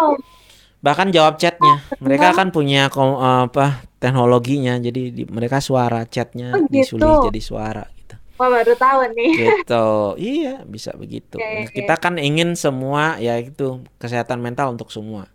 Bahkan 0.78 1.10
jawab 1.10 1.36
chatnya. 1.36 1.82
Mereka 1.98 2.32
kan 2.32 2.50
punya 2.50 2.88
ko- 2.88 3.18
apa 3.18 3.82
teknologinya. 3.98 4.78
Jadi 4.78 5.02
di- 5.12 5.28
mereka 5.28 5.58
suara 5.58 6.06
chatnya 6.06 6.54
Oh, 6.54 6.62
gitu. 6.64 6.96
disulis 6.96 7.18
jadi 7.28 7.42
suara 7.42 7.84
gitu. 7.92 8.16
Wah 8.38 8.50
baru 8.52 8.74
tahu 8.74 9.00
nih. 9.12 9.32
Gitu. 9.36 9.88
iya, 10.20 10.62
bisa 10.64 10.94
begitu. 10.94 11.36
Oke, 11.36 11.46
Nah. 11.66 11.74
Kita 11.74 11.96
kan 11.98 12.16
ingin 12.18 12.54
semua 12.54 13.18
ya 13.18 13.36
itu 13.36 13.82
kesehatan 13.98 14.38
mental 14.38 14.72
untuk 14.72 14.90
semua. 14.90 15.26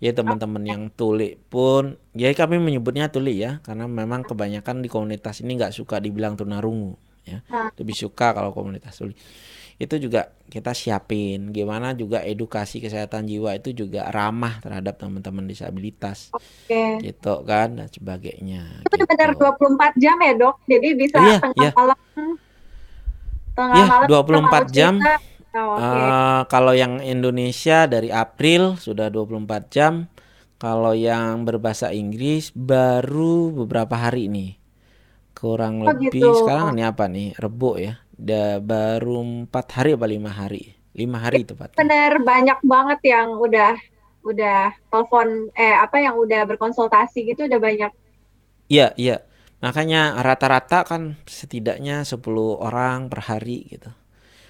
Ya 0.00 0.16
teman-teman 0.16 0.64
yang 0.64 0.82
tuli 0.88 1.36
pun, 1.36 2.00
ya 2.16 2.32
kami 2.32 2.56
menyebutnya 2.56 3.12
tuli 3.12 3.44
ya, 3.44 3.60
karena 3.60 3.84
memang 3.84 4.24
kebanyakan 4.24 4.80
di 4.80 4.88
komunitas 4.88 5.44
ini 5.44 5.60
nggak 5.60 5.76
suka 5.76 6.00
dibilang 6.00 6.40
tunarungu, 6.40 6.96
ya, 7.28 7.44
lebih 7.76 7.92
suka 7.92 8.32
kalau 8.32 8.48
komunitas 8.56 8.96
tuli. 8.96 9.12
Itu 9.76 10.00
juga 10.00 10.32
kita 10.48 10.72
siapin, 10.72 11.52
gimana 11.52 11.92
juga 11.92 12.24
edukasi 12.24 12.80
kesehatan 12.80 13.28
jiwa 13.28 13.56
itu 13.60 13.76
juga 13.76 14.08
ramah 14.08 14.56
terhadap 14.64 14.96
teman-teman 14.96 15.44
disabilitas, 15.44 16.32
Oke. 16.32 17.00
gitu 17.04 17.44
kan 17.44 17.76
dan 17.76 17.88
sebagainya. 17.92 18.80
Itu 18.88 18.96
benar 19.04 19.36
gitu. 19.36 19.52
24 19.52 20.00
jam 20.00 20.16
ya 20.16 20.32
dok. 20.32 20.56
Jadi 20.64 20.88
bisa 20.96 21.16
Iya, 21.20 21.36
tengah 21.44 21.60
iya. 21.60 21.72
malam. 21.76 21.98
Tengah 23.52 23.76
Iya, 23.76 23.84
malam 23.84 24.08
24 24.08 24.32
kita 24.32 24.40
mau 24.40 24.64
jam. 24.72 24.94
cerita. 24.96 25.29
Oh, 25.54 25.74
Oke. 25.76 25.82
Eh, 25.82 26.40
kalau 26.52 26.72
yang 26.76 27.02
Indonesia 27.02 27.86
dari 27.90 28.08
April 28.14 28.78
sudah 28.78 29.10
24 29.10 29.62
jam. 29.74 29.94
Kalau 30.60 30.92
yang 30.92 31.48
berbahasa 31.48 31.88
Inggris 31.90 32.52
baru 32.52 33.48
beberapa 33.64 33.96
hari 33.96 34.28
nih. 34.28 34.50
Kurang 35.34 35.80
Oh, 35.88 35.96
lebih 35.96 36.10
gitu. 36.20 36.32
sekarang 36.44 36.76
ini 36.76 36.82
apa 36.84 37.04
nih? 37.08 37.32
Rebo 37.40 37.80
ya. 37.80 37.94
Udah 38.20 38.60
baru 38.60 39.16
empat 39.48 39.66
hari 39.76 39.90
apa 39.96 40.06
lima 40.06 40.30
hari? 40.30 40.76
Lima 40.92 41.18
hari 41.24 41.48
tepatnya. 41.48 41.80
Bener 41.80 42.12
banyak 42.30 42.58
banget 42.72 43.00
yang 43.12 43.28
udah 43.40 43.72
udah 44.20 44.58
telepon 44.92 45.48
eh 45.56 45.72
apa 45.84 45.96
yang 46.04 46.14
udah 46.20 46.40
berkonsultasi 46.50 47.18
gitu 47.32 47.48
udah 47.48 47.60
banyak. 47.66 47.90
Iya, 48.72 48.86
iya. 48.96 49.16
Makanya 49.64 50.16
rata-rata 50.26 50.78
kan 50.90 51.02
setidaknya 51.28 52.06
10 52.08 52.56
orang 52.66 52.98
per 53.12 53.20
hari 53.28 53.68
gitu. 53.72 53.90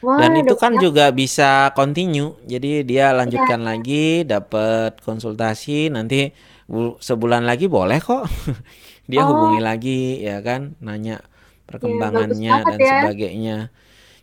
Wah, 0.01 0.16
Dan 0.16 0.40
itu 0.40 0.57
kan 0.57 0.72
banyak. 0.72 0.82
juga 0.82 1.05
bisa 1.11 1.70
continue. 1.72 2.32
Jadi 2.44 2.82
dia 2.82 3.12
lanjutkan 3.12 3.61
lagi, 3.61 4.24
dapat 4.24 4.96
konsultasi, 5.01 5.88
nanti 5.88 6.32
bu- 6.64 6.96
sebulan 6.96 7.44
lagi 7.44 7.68
boleh 7.68 7.98
kok. 7.98 8.24
Dia 9.11 9.20
Oh. 9.20 9.28
hubungi 9.28 9.59
lagi 9.59 10.01
ya 10.22 10.38
kan, 10.38 10.78
nanya 10.78 11.18
perkembangannya 11.66 12.62
bagus 12.62 12.70
dan 12.70 12.78
ya. 12.78 12.94
sebagainya. 13.03 13.59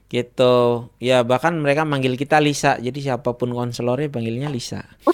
Gitu. 0.07 0.55
Ya 0.97 1.21
bahkan 1.21 1.53
mereka 1.53 1.84
manggil 1.84 2.15
kita 2.15 2.39
Lisa. 2.39 2.80
Jadi 2.80 3.03
siapa 3.03 3.36
pun 3.36 3.51
konselornya 3.51 4.07
panggilnya 4.07 4.47
Lisa. 4.47 4.88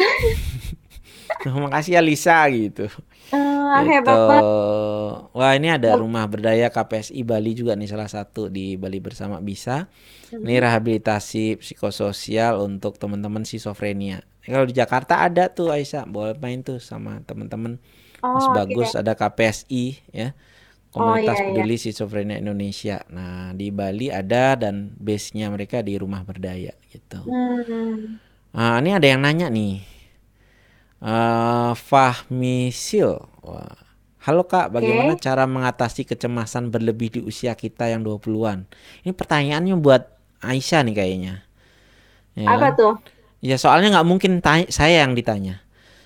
Makasih 1.43 1.97
ya 1.97 2.01
Lisa 2.01 2.37
gitu. 2.47 2.87
Eh, 3.33 3.81
Gitu. 3.81 3.89
hebat 3.89 4.19
banget. 4.29 4.43
Wah 5.33 5.51
ini 5.57 5.67
ada 5.73 5.97
rumah 5.97 6.29
berdaya 6.29 6.69
KPSI 6.69 7.25
Bali 7.25 7.57
juga 7.57 7.73
nih 7.73 7.89
salah 7.89 8.05
satu 8.05 8.47
di 8.53 8.77
Bali 8.77 9.01
Bersama 9.01 9.41
Bisa. 9.41 9.89
Ini 10.29 10.61
rehabilitasi 10.61 11.57
psikososial 11.57 12.61
untuk 12.61 13.01
teman-teman 13.01 13.41
schizofrenia. 13.45 14.21
Kalau 14.45 14.67
di 14.69 14.75
Jakarta 14.75 15.23
ada 15.25 15.49
tuh 15.49 15.73
Aisyah, 15.73 16.05
boleh 16.05 16.35
main 16.37 16.61
tuh 16.61 16.77
sama 16.77 17.23
teman-teman. 17.25 17.79
Mas 18.21 18.45
Oh, 18.45 18.53
oke. 18.53 18.55
Bagus 18.55 18.93
ada 18.93 19.17
KPSI 19.17 19.83
ya. 20.13 20.31
Komunitas 20.93 21.41
iya, 21.41 21.49
iya. 21.49 21.53
Peduli 21.57 21.75
Schizofrenia 21.81 22.37
Indonesia. 22.37 23.01
Nah, 23.09 23.49
di 23.57 23.73
Bali 23.73 24.13
ada 24.13 24.53
dan 24.53 24.93
base-nya 25.01 25.49
mereka 25.49 25.81
di 25.81 25.97
rumah 25.97 26.21
berdaya 26.21 26.69
gitu. 26.93 27.25
Hmm. 27.25 28.21
Ah, 28.53 28.77
ini 28.77 28.93
ada 28.93 29.07
yang 29.09 29.25
nanya 29.25 29.49
nih. 29.49 29.81
Eh 31.03 31.71
Fahmi 31.75 32.71
Sil. 32.71 33.11
Wah. 33.43 33.75
Halo 34.23 34.47
Kak, 34.47 34.71
bagaimana 34.71 35.19
cara 35.19 35.43
mengatasi 35.43 36.07
kecemasan 36.07 36.71
berlebih 36.71 37.11
di 37.11 37.19
usia 37.19 37.59
kita 37.59 37.91
yang 37.91 38.07
20-an? 38.07 38.63
Ini 39.03 39.11
pertanyaannya 39.11 39.75
buat 39.83 40.07
Aisyah 40.39 40.87
nih 40.87 40.95
kayaknya. 40.95 41.33
Ya 42.39 42.47
Apa 42.47 42.71
kan? 42.71 42.79
tuh? 42.79 42.93
Ya 43.43 43.59
soalnya 43.59 43.99
nggak 43.99 44.07
mungkin 44.07 44.39
tanya- 44.39 44.71
saya 44.71 45.03
yang 45.03 45.11
ditanya. 45.11 45.59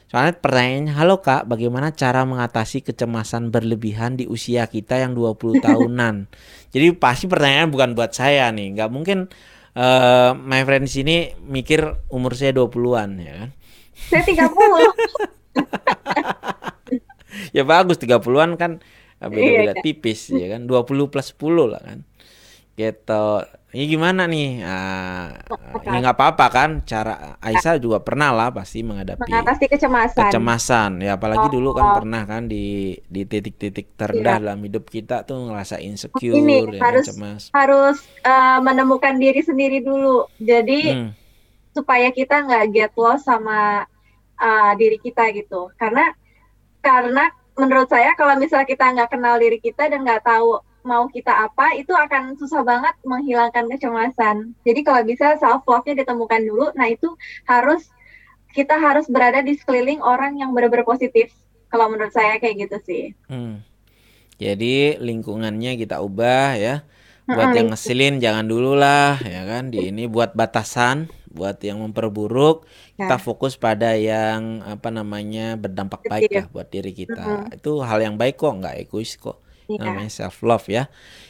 Soalnya 0.10 0.34
pertanyaannya, 0.34 0.98
halo 0.98 1.22
Kak, 1.22 1.46
bagaimana 1.46 1.94
cara 1.94 2.26
mengatasi 2.26 2.82
kecemasan 2.82 3.54
berlebihan 3.54 4.18
di 4.18 4.26
usia 4.26 4.66
kita 4.66 4.98
yang 4.98 5.14
20 5.14 5.62
tahunan? 5.70 6.26
Jadi 6.74 6.98
pasti 6.98 7.30
pertanyaan 7.30 7.70
bukan 7.70 7.94
buat 7.94 8.18
saya 8.18 8.50
nih. 8.50 8.74
Nggak 8.82 8.90
mungkin 8.90 9.30
eh 9.78 10.32
my 10.34 10.66
friend 10.66 10.90
di 10.90 10.92
sini 10.92 11.16
mikir 11.46 11.86
umur 12.10 12.34
saya 12.34 12.50
20-an 12.50 13.10
ya 13.22 13.34
kan. 13.46 13.50
Saya 14.00 14.22
30. 14.24 14.48
Ya 17.52 17.64
bagus 17.64 17.98
30-an 17.98 18.56
kan 18.56 18.72
eh, 19.20 19.28
beda-beda 19.28 19.74
Iya, 19.74 19.84
tipis 19.84 20.32
ya 20.32 20.48
kan. 20.50 20.64
20 20.64 20.84
plus 21.08 21.28
10 21.30 21.68
lah 21.68 21.82
kan. 21.82 22.00
Gitu. 22.74 23.26
Ini 23.68 23.84
gimana 23.86 24.26
nih? 24.26 24.64
Ah, 24.64 25.44
ini 25.84 25.98
nggak 26.00 26.16
apa-apa 26.16 26.46
kan? 26.48 26.70
Cara 26.82 27.36
Aisyah 27.38 27.78
juga 27.78 28.00
pernah 28.00 28.32
lah 28.32 28.50
pasti 28.50 28.80
menghadapi 28.80 29.28
Mengatasi 29.28 29.66
kecemasan. 29.68 30.24
kecemasan 30.24 30.92
ya 31.00 31.14
apalagi 31.14 31.52
dulu 31.52 31.76
kan 31.76 31.86
Oh. 31.86 31.96
pernah 32.00 32.24
kan 32.24 32.48
di 32.48 32.64
di 33.04 33.22
titik-titik 33.24 33.94
terendah 33.94 34.40
dalam 34.40 34.60
hidup 34.62 34.88
kita 34.88 35.22
tuh 35.22 35.52
ngerasa 35.52 35.78
insecure 35.80 36.32
Ini 36.34 36.56
ya 36.58 36.70
kan, 36.72 36.82
harus 36.82 37.06
cemas 37.06 37.42
harus 37.52 37.98
eh, 38.24 38.60
menemukan 38.62 39.14
diri 39.16 39.42
sendiri 39.42 39.78
dulu. 39.80 40.26
Jadi 40.38 40.80
Hmm, 40.88 41.10
supaya 41.78 42.10
kita 42.10 42.42
nggak 42.50 42.66
get 42.74 42.94
lost 42.98 43.30
sama 43.30 43.86
uh, 44.42 44.72
diri 44.74 44.98
kita 44.98 45.30
gitu. 45.38 45.70
Karena 45.78 46.10
karena 46.82 47.30
menurut 47.54 47.86
saya 47.86 48.18
kalau 48.18 48.34
misalnya 48.42 48.66
kita 48.66 48.86
nggak 48.98 49.14
kenal 49.14 49.38
diri 49.38 49.62
kita 49.62 49.94
dan 49.94 50.02
nggak 50.02 50.26
tahu 50.26 50.58
mau 50.88 51.06
kita 51.12 51.30
apa, 51.30 51.76
itu 51.78 51.92
akan 51.92 52.40
susah 52.40 52.64
banget 52.66 52.96
menghilangkan 53.06 53.68
kecemasan. 53.70 54.58
Jadi 54.66 54.80
kalau 54.82 55.04
bisa 55.06 55.38
self 55.38 55.68
love-nya 55.70 56.02
ditemukan 56.02 56.42
dulu. 56.48 56.74
Nah 56.74 56.90
itu 56.90 57.14
harus 57.46 57.92
kita 58.56 58.74
harus 58.80 59.06
berada 59.12 59.44
di 59.46 59.54
sekeliling 59.54 60.02
orang 60.02 60.40
yang 60.42 60.56
benar-benar 60.56 60.88
positif. 60.88 61.30
Kalau 61.68 61.92
menurut 61.92 62.16
saya 62.16 62.40
kayak 62.40 62.66
gitu 62.66 62.78
sih. 62.88 63.04
hmm. 63.28 63.60
jadi 64.40 65.02
lingkungannya 65.04 65.76
kita 65.76 66.00
ubah 66.00 66.56
ya 66.56 66.88
buat 67.28 67.52
yang 67.52 67.76
ngeselin 67.76 68.24
jangan 68.24 68.48
dulu 68.48 68.80
lah 68.80 69.20
ya 69.20 69.44
kan 69.44 69.68
di 69.68 69.92
ini 69.92 70.08
buat 70.08 70.32
batasan 70.32 71.12
buat 71.34 71.58
yang 71.64 71.80
memperburuk 71.84 72.66
kita 72.98 73.16
Ya. 73.18 73.22
fokus 73.22 73.54
pada 73.60 73.94
yang 73.98 74.64
apa 74.66 74.90
namanya 74.90 75.56
berdampak 75.60 76.02
baik 76.08 76.30
lah 76.34 76.46
buat 76.54 76.68
diri 76.72 76.92
kita. 76.96 77.48
Itu 77.54 77.82
hal 77.86 78.00
yang 78.04 78.16
baik 78.22 78.36
kok 78.42 78.54
nggak 78.60 78.76
egois 78.88 79.16
kok. 79.20 79.44
Iya. 79.68 79.84
namanya 79.84 80.08
self 80.08 80.40
love 80.48 80.64
ya. 80.72 80.88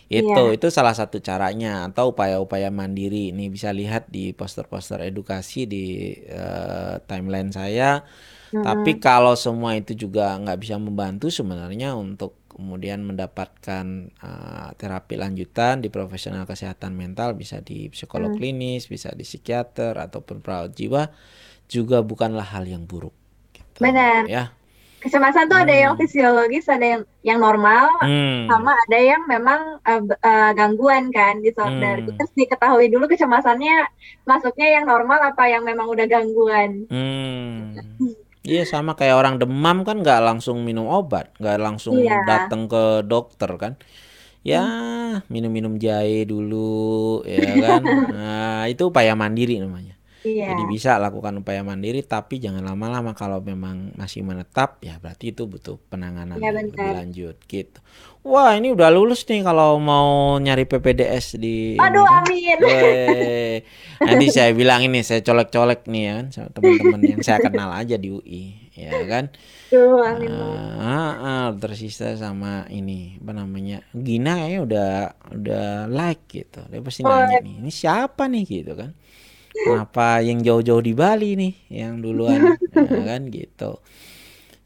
Itu 0.09 0.53
itu 0.53 0.69
salah 0.69 0.93
satu 0.93 1.17
caranya 1.19 1.89
atau 1.89 2.13
upaya-upaya 2.13 2.69
mandiri. 2.69 3.33
Ini 3.33 3.49
bisa 3.49 3.73
lihat 3.73 4.07
di 4.13 4.29
poster-poster 4.31 5.01
edukasi 5.09 5.65
di 5.65 6.13
eh, 6.21 6.95
timeline 7.09 7.49
saya 7.49 8.05
tapi 8.51 8.97
kalau 8.97 9.35
semua 9.35 9.75
itu 9.75 9.91
juga 9.91 10.35
nggak 10.39 10.59
bisa 10.59 10.75
membantu 10.79 11.27
sebenarnya 11.27 11.95
untuk 11.95 12.35
kemudian 12.47 13.05
mendapatkan 13.05 13.85
eh, 14.09 14.69
terapi 14.79 15.15
lanjutan 15.19 15.83
di 15.83 15.93
profesional 15.93 16.47
kesehatan 16.49 16.97
mental 16.97 17.37
bisa 17.37 17.61
di 17.61 17.91
psikolog 17.93 18.33
klinis 18.33 18.89
bisa 18.89 19.13
di 19.13 19.21
psikiater 19.21 19.93
ataupun 19.99 20.41
perawat 20.41 20.73
jiwa 20.73 21.13
juga 21.67 21.99
bukanlah 22.01 22.47
hal 22.55 22.65
yang 22.65 22.87
buruk 22.87 23.13
gitu, 23.53 23.83
Benar. 23.83 24.25
ya 24.25 24.57
Kecemasan 24.97 25.45
tuh 25.45 25.61
ada 25.61 25.69
yang 25.69 25.93
fisiologis, 25.93 26.65
ada 26.65 26.97
yang 26.97 27.03
yang 27.21 27.37
normal, 27.37 27.85
Hmm. 28.01 28.49
sama 28.49 28.73
ada 28.73 28.97
yang 28.97 29.21
memang 29.29 29.77
uh, 29.85 30.03
uh, 30.03 30.51
gangguan 30.57 31.13
kan 31.13 31.37
disorder. 31.45 32.01
Hmm. 32.01 32.05
Kita 32.09 32.25
harus 32.25 32.33
diketahui 32.33 32.89
dulu 32.89 33.05
kecemasannya 33.05 33.85
masuknya 34.25 34.81
yang 34.81 34.89
normal 34.89 35.21
apa 35.21 35.53
yang 35.53 35.61
memang 35.61 35.85
udah 35.85 36.09
gangguan. 36.09 36.89
Hmm. 36.89 37.77
Iya 38.47 38.63
sama 38.73 38.91
kayak 38.99 39.15
orang 39.19 39.35
demam 39.41 39.77
kan 39.87 39.99
nggak 40.03 40.19
langsung 40.27 40.57
minum 40.67 40.87
obat, 40.87 41.25
nggak 41.41 41.57
langsung 41.65 41.95
Iya. 41.99 42.23
datang 42.23 42.61
ke 42.71 43.03
dokter 43.11 43.51
kan. 43.63 43.73
Ya 44.45 44.63
minum-minum 45.33 45.75
jahe 45.75 46.23
dulu, 46.23 47.23
ya 47.27 47.51
kan. 47.59 47.81
Nah 48.15 48.63
itu 48.71 48.83
upaya 48.91 49.13
mandiri 49.19 49.59
namanya. 49.59 49.95
Iya. 50.23 50.51
Jadi 50.55 50.63
bisa 50.67 50.91
lakukan 50.99 51.39
upaya 51.43 51.61
mandiri 51.63 52.03
tapi 52.03 52.39
jangan 52.43 52.63
lama-lama 52.63 53.11
kalau 53.15 53.39
memang 53.39 53.95
masih 53.95 54.23
menetap 54.27 54.79
ya 54.83 54.99
berarti 54.99 55.31
itu 55.35 55.43
butuh 55.47 55.75
penanganan 55.91 56.35
benar. 56.39 57.03
lanjut 57.03 57.35
gitu. 57.47 57.79
Wah, 58.27 58.51
ini 58.59 58.67
udah 58.75 58.89
lulus 58.91 59.23
nih 59.29 59.39
kalau 59.47 59.79
mau 59.79 60.35
nyari 60.43 60.67
PPDS 60.67 61.39
di 61.39 61.79
Aduh, 61.79 62.03
amin. 62.03 62.59
Nanti 64.07 64.25
saya 64.31 64.51
bilang 64.51 64.83
ini 64.83 64.99
saya 65.03 65.23
colek-colek 65.23 65.87
nih 65.87 66.01
ya 66.07 66.11
kan 66.19 66.25
sama 66.35 66.49
teman-teman 66.55 67.01
yang 67.07 67.21
saya 67.23 67.39
kenal 67.39 67.69
aja 67.71 67.95
di 67.95 68.07
UI 68.11 68.43
ya 68.75 68.91
kan. 69.07 69.25
Aduh, 69.71 69.99
amin. 70.03 70.31
Ah, 70.79 71.11
ah, 71.23 71.45
tersisa 71.55 72.15
sama 72.19 72.67
ini 72.71 73.19
apa 73.23 73.31
namanya 73.35 73.77
Gina 73.95 74.31
kayaknya 74.43 74.59
udah 74.67 74.89
udah 75.37 75.65
like 75.91 76.23
gitu. 76.31 76.59
Dia 76.71 76.81
pasti 76.83 77.01
Oh, 77.03 77.11
nanya 77.11 77.37
nih 77.43 77.55
ini 77.63 77.71
siapa 77.71 78.23
nih? 78.27 78.43
gitu 78.47 78.71
kan. 78.75 78.91
Kenapa 79.53 80.21
yang 80.23 80.39
jauh-jauh 80.45 80.83
di 80.83 80.93
Bali 80.95 81.35
nih 81.39 81.53
yang 81.71 81.99
duluan? 82.03 82.41
Ya 82.77 83.01
kan 83.03 83.21
gitu 83.33 83.81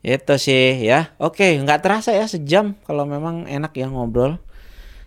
itu 0.01 0.33
sih 0.41 0.81
ya. 0.81 1.13
Oke 1.21 1.57
nggak 1.61 1.81
terasa 1.81 2.11
ya 2.13 2.25
sejam 2.25 2.73
kalau 2.85 3.05
memang 3.05 3.45
enak 3.45 3.73
ya 3.77 3.87
ngobrol 3.89 4.41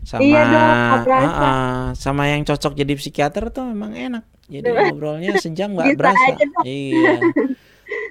sama 0.04 0.20
Iya 0.20 0.40
dong, 0.52 0.68
ah, 1.08 1.24
ah, 1.24 1.84
sama 1.96 2.28
yang 2.28 2.44
cocok 2.44 2.76
jadi 2.76 2.92
psikiater 2.92 3.48
tuh 3.48 3.64
memang 3.64 3.96
enak. 3.96 4.24
Jadi 4.52 4.68
ngobrolnya 4.68 5.40
sejam 5.40 5.72
nggak 5.72 5.96
berasa. 5.96 6.36
iya. 6.68 7.24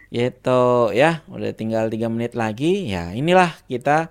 Gitu 0.10 0.94
ya, 0.98 1.22
udah 1.30 1.54
tinggal 1.54 1.94
tiga 1.94 2.10
menit 2.10 2.34
lagi. 2.34 2.90
Ya 2.90 3.14
inilah 3.14 3.54
kita 3.70 4.10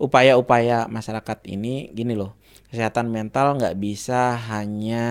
upaya-upaya 0.00 0.88
masyarakat 0.88 1.44
ini. 1.44 1.92
Gini 1.92 2.16
loh. 2.16 2.32
Kesehatan 2.72 3.12
mental 3.12 3.60
nggak 3.60 3.76
bisa 3.76 4.36
hanya 4.48 5.06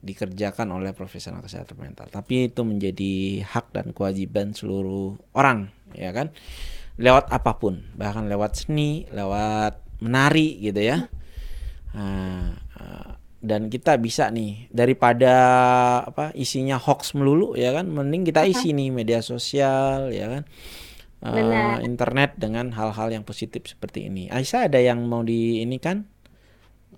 dikerjakan 0.00 0.72
oleh 0.72 0.96
profesional 0.96 1.44
kesehatan 1.44 1.76
mental, 1.76 2.08
tapi 2.08 2.48
itu 2.48 2.64
menjadi 2.64 3.44
hak 3.44 3.76
dan 3.76 3.92
kewajiban 3.92 4.56
seluruh 4.56 5.20
orang, 5.36 5.68
ya 5.94 6.10
kan? 6.10 6.32
Lewat 7.00 7.32
apa 7.32 7.56
pun, 7.56 7.80
bahkan 7.96 8.28
lewat 8.28 8.66
seni, 8.66 9.08
lewat 9.08 9.80
menari 10.04 10.60
gitu 10.60 10.80
ya. 10.84 11.08
Nah, 11.96 12.54
eh, 12.56 13.10
dan 13.40 13.72
kita 13.72 13.96
bisa 13.96 14.28
nih 14.28 14.68
daripada 14.68 15.34
apa 16.04 16.28
isinya 16.36 16.76
hoax 16.76 17.16
melulu 17.16 17.56
ya 17.56 17.72
kan 17.72 17.88
mending 17.88 18.28
kita 18.28 18.44
isi 18.44 18.76
nih 18.76 18.92
media 18.92 19.24
sosial 19.24 20.12
ya 20.12 20.28
kan 20.28 20.44
Benar. 21.20 21.80
internet 21.80 22.36
dengan 22.36 22.72
hal-hal 22.76 23.08
yang 23.12 23.24
positif 23.24 23.64
seperti 23.64 24.12
ini 24.12 24.28
Aisyah 24.28 24.68
ada 24.68 24.76
yang 24.80 25.08
mau 25.08 25.24
di 25.24 25.64
ini 25.64 25.80
kan 25.80 26.04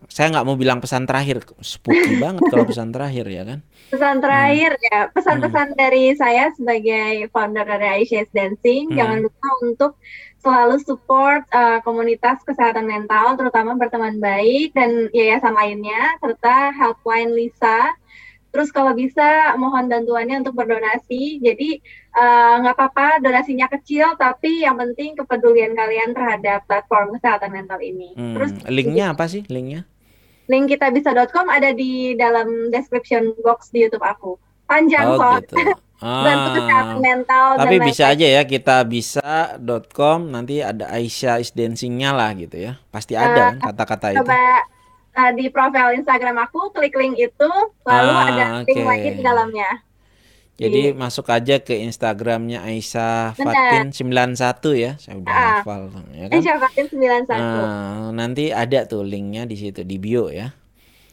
saya 0.09 0.33
nggak 0.33 0.47
mau 0.47 0.57
bilang 0.57 0.79
pesan 0.79 1.05
terakhir 1.05 1.43
spooky 1.61 2.19
banget 2.25 2.43
kalau 2.51 2.65
pesan 2.65 2.91
terakhir 2.91 3.27
ya 3.29 3.43
kan 3.45 3.61
Pesan 3.93 4.25
terakhir 4.25 4.73
Hmm. 4.73 4.89
ya, 4.89 4.99
pesan-pesan 5.13 5.69
dari 5.77 6.17
saya 6.17 6.49
sebagai 6.57 7.29
founder 7.29 7.69
dari 7.69 8.01
Aisyah's 8.01 8.33
Dancing, 8.33 8.89
Hmm. 8.89 8.97
jangan 8.97 9.19
lupa 9.21 9.49
untuk 9.61 9.93
selalu 10.41 10.77
support 10.81 11.45
uh, 11.53 11.79
komunitas 11.85 12.41
kesehatan 12.43 12.89
mental, 12.89 13.37
terutama 13.37 13.77
berteman 13.77 14.17
baik 14.17 14.73
dan 14.73 15.13
yayasan 15.13 15.53
lainnya, 15.53 16.17
serta 16.19 16.73
Helpline 16.73 17.37
Lisa. 17.37 17.93
Terus 18.49 18.69
kalau 18.69 18.93
bisa 18.93 19.53
mohon 19.57 19.89
bantuannya 19.89 20.41
untuk 20.45 20.53
berdonasi. 20.53 21.41
Jadi 21.41 21.81
uh, 22.17 22.61
nggak 22.65 22.77
apa-apa 22.77 23.21
donasinya 23.21 23.65
kecil, 23.71 24.13
tapi 24.17 24.61
yang 24.61 24.77
penting 24.77 25.17
kepedulian 25.17 25.73
kalian 25.73 26.13
terhadap 26.13 26.65
platform 26.69 27.17
kesehatan 27.17 27.49
mental 27.49 27.81
ini. 27.81 28.13
Hmm, 28.13 28.37
Terus 28.37 28.51
linknya 28.69 29.13
apa 29.13 29.25
sih 29.29 29.45
linknya 29.49 29.85
link 30.53 30.69
kitabisa.com 30.69 31.49
ada 31.49 31.73
di 31.73 32.13
dalam 32.13 32.69
description 32.69 33.33
box 33.41 33.73
di 33.73 33.89
YouTube 33.89 34.05
aku. 34.05 34.37
Panjang 34.69 35.09
oh 35.09 35.17
soalnya. 35.17 35.49
gitu 35.49 35.57
kesehatan 36.59 36.99
Ah. 36.99 36.99
mental 36.99 37.47
Tapi 37.63 37.79
dan 37.79 37.87
bisa 37.87 38.05
aja 38.11 38.27
ya 38.27 38.43
kita 38.43 38.83
bisa.com 38.83 40.19
nanti 40.35 40.59
ada 40.59 40.91
Aisyah 40.91 41.39
is 41.39 41.55
dancingnya 41.55 42.11
lah 42.11 42.35
gitu 42.35 42.59
ya. 42.59 42.83
Pasti 42.91 43.15
ada 43.15 43.55
kan 43.57 43.71
kata-kata 43.73 44.07
itu. 44.11 44.19
coba 44.27 44.67
uh, 45.15 45.31
di 45.33 45.47
profil 45.49 45.95
Instagram 46.03 46.37
aku 46.43 46.75
klik 46.75 46.99
link 46.99 47.17
itu 47.23 47.51
lalu 47.87 48.13
Ah, 48.13 48.27
ada 48.29 48.45
link 48.67 48.83
lagi 48.83 49.09
di 49.15 49.23
dalamnya. 49.23 49.71
Jadi 50.63 50.81
Iya. 50.89 50.95
masuk 50.95 51.27
aja 51.27 51.57
ke 51.59 51.75
Instagramnya 51.77 52.63
Aisyah 52.63 53.35
Benar. 53.35 53.51
Fatin 53.51 53.85
91 53.91 54.71
ya. 54.73 54.95
Saya 54.97 55.19
udah 55.19 55.33
Ah. 55.33 55.51
hafal 55.59 55.83
ya 56.13 56.27
kan. 56.29 56.39
Syafatin 56.39 56.87
91. 56.87 57.27
Nah, 57.33 58.11
nanti 58.11 58.49
ada 58.49 58.87
tuh 58.87 59.03
linknya 59.03 59.43
di 59.43 59.55
situ 59.55 59.83
di 59.83 59.97
bio 59.97 60.29
ya. 60.29 60.55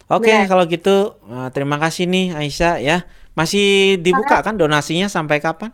Oke, 0.08 0.30
Benar. 0.30 0.46
kalau 0.46 0.64
gitu 0.66 0.96
eh, 1.24 1.50
terima 1.50 1.78
kasih 1.78 2.06
nih 2.06 2.34
Aisyah 2.34 2.74
ya. 2.80 2.98
Masih 3.34 3.98
dibuka 3.98 4.42
kan 4.42 4.54
donasinya 4.54 5.08
sampai 5.08 5.40
kapan? 5.40 5.70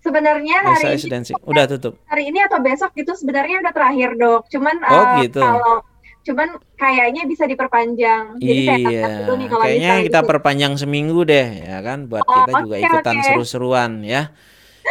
Sebenarnya 0.00 0.62
Aisyah 0.62 0.86
hari 0.86 0.96
is 0.96 1.04
ini. 1.04 1.34
Udah 1.42 1.64
tutup. 1.66 1.98
hari 2.06 2.30
ini 2.30 2.38
atau 2.38 2.62
besok 2.62 2.94
itu 2.94 3.10
sebenarnya 3.12 3.58
udah 3.58 3.72
terakhir 3.72 4.14
dok. 4.14 4.46
Cuman 4.46 4.76
Oh, 4.86 4.94
uh, 4.94 5.18
gitu. 5.18 5.42
kalau 5.42 5.82
cuman 6.26 6.48
kayaknya 6.76 7.22
bisa 7.30 7.44
diperpanjang. 7.46 8.24
Jadi 8.42 8.60
saya 8.66 8.78
Iya, 8.78 8.82
catat 8.82 9.10
dulu 9.18 9.32
nih 9.40 9.48
kalau 9.52 9.66
kayaknya 9.66 9.90
bisa 9.90 9.94
kita 10.06 10.20
gitu. 10.20 10.28
perpanjang 10.30 10.72
seminggu 10.80 11.20
deh, 11.30 11.46
ya 11.64 11.78
kan, 11.86 11.98
buat 12.10 12.26
Oh, 12.26 12.34
kita 12.36 12.52
juga 12.60 12.76
oke, 12.76 12.86
ikutan 12.86 13.16
oke. 13.18 13.24
seru-seruan 13.26 13.92
ya. 14.04 14.34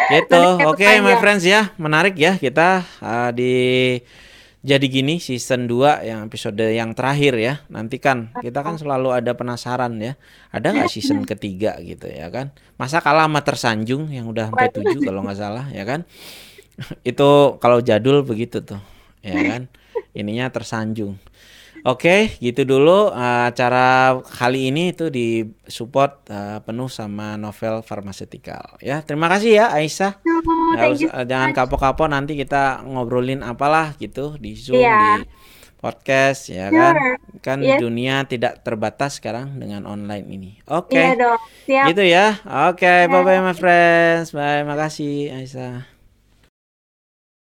Gitu, 0.07 0.35
Nanti 0.35 0.53
saya 0.57 0.67
oke, 0.69 0.87
my 1.05 1.15
perpanjang. 1.15 1.19
friends 1.21 1.43
ya, 1.47 1.61
menarik 1.81 2.15
ya 2.19 2.37
kita 2.37 2.85
uh, 3.01 3.29
di 3.33 3.53
jadi 4.65 4.85
gini 4.89 5.21
season 5.21 5.69
2 5.69 6.01
yang 6.09 6.19
episode 6.25 6.57
yang 6.57 6.97
terakhir 6.97 7.33
ya. 7.37 7.53
Nantikan 7.69 8.33
kita 8.41 8.65
kan 8.65 8.81
selalu 8.81 9.13
ada 9.13 9.37
penasaran 9.37 9.93
ya. 10.01 10.17
Ada 10.49 10.73
nggak 10.73 10.89
season 10.89 11.21
ketiga 11.29 11.77
gitu 11.85 12.09
ya 12.09 12.33
kan? 12.33 12.49
Masa 12.81 12.97
kalah 13.05 13.29
sama 13.29 13.45
tersanjung 13.45 14.09
yang 14.09 14.25
udah 14.25 14.49
sampai 14.49 14.69
7 14.73 15.05
kalau 15.05 15.21
nggak 15.21 15.37
salah 15.37 15.65
ya 15.69 15.85
kan? 15.85 16.01
Itu 17.09 17.57
kalau 17.61 17.79
jadul 17.85 18.25
begitu 18.25 18.59
tuh, 18.65 18.81
ya 19.21 19.45
kan? 19.45 19.69
Ininya 20.15 20.47
tersanjung. 20.49 21.19
Oke, 21.85 22.33
gitu 22.41 22.65
dulu 22.65 23.13
uh, 23.13 23.45
acara 23.45 24.17
kali 24.25 24.73
ini 24.73 24.89
itu 24.89 25.13
disupport 25.13 26.17
uh, 26.33 26.57
penuh 26.65 26.89
sama 26.89 27.37
novel 27.37 27.85
farmaseutikal. 27.85 28.81
Ya, 28.81 29.05
terima 29.05 29.29
kasih 29.29 29.61
ya 29.61 29.65
Aisyah. 29.69 30.17
You 30.25 30.41
usah- 30.97 31.13
so 31.13 31.21
jangan 31.29 31.53
much. 31.53 31.57
kapok-kapok 31.61 32.09
nanti 32.09 32.33
kita 32.33 32.81
ngobrolin 32.81 33.45
apalah 33.45 33.93
gitu 34.01 34.33
di 34.41 34.57
Zoom 34.57 34.81
Iya. 34.81 35.21
di 35.21 35.29
podcast 35.77 36.49
ya 36.49 36.73
Sure. 36.73 36.81
kan. 36.81 36.95
Kan 37.45 37.57
Yes. 37.61 37.77
dunia 37.77 38.25
tidak 38.25 38.65
terbatas 38.65 39.21
sekarang 39.21 39.61
dengan 39.61 39.85
online 39.85 40.25
ini. 40.25 40.51
Oke. 40.65 40.97
Iya 40.97 41.13
dok, 41.13 41.39
siap. 41.69 41.85
Gitu 41.93 42.01
ya. 42.01 42.27
Oke, 42.65 43.05
bye 43.05 43.21
bye 43.21 43.45
my 43.45 43.53
friends. 43.53 44.33
Bye, 44.33 44.65
makasih 44.65 45.37
Aisyah. 45.37 45.94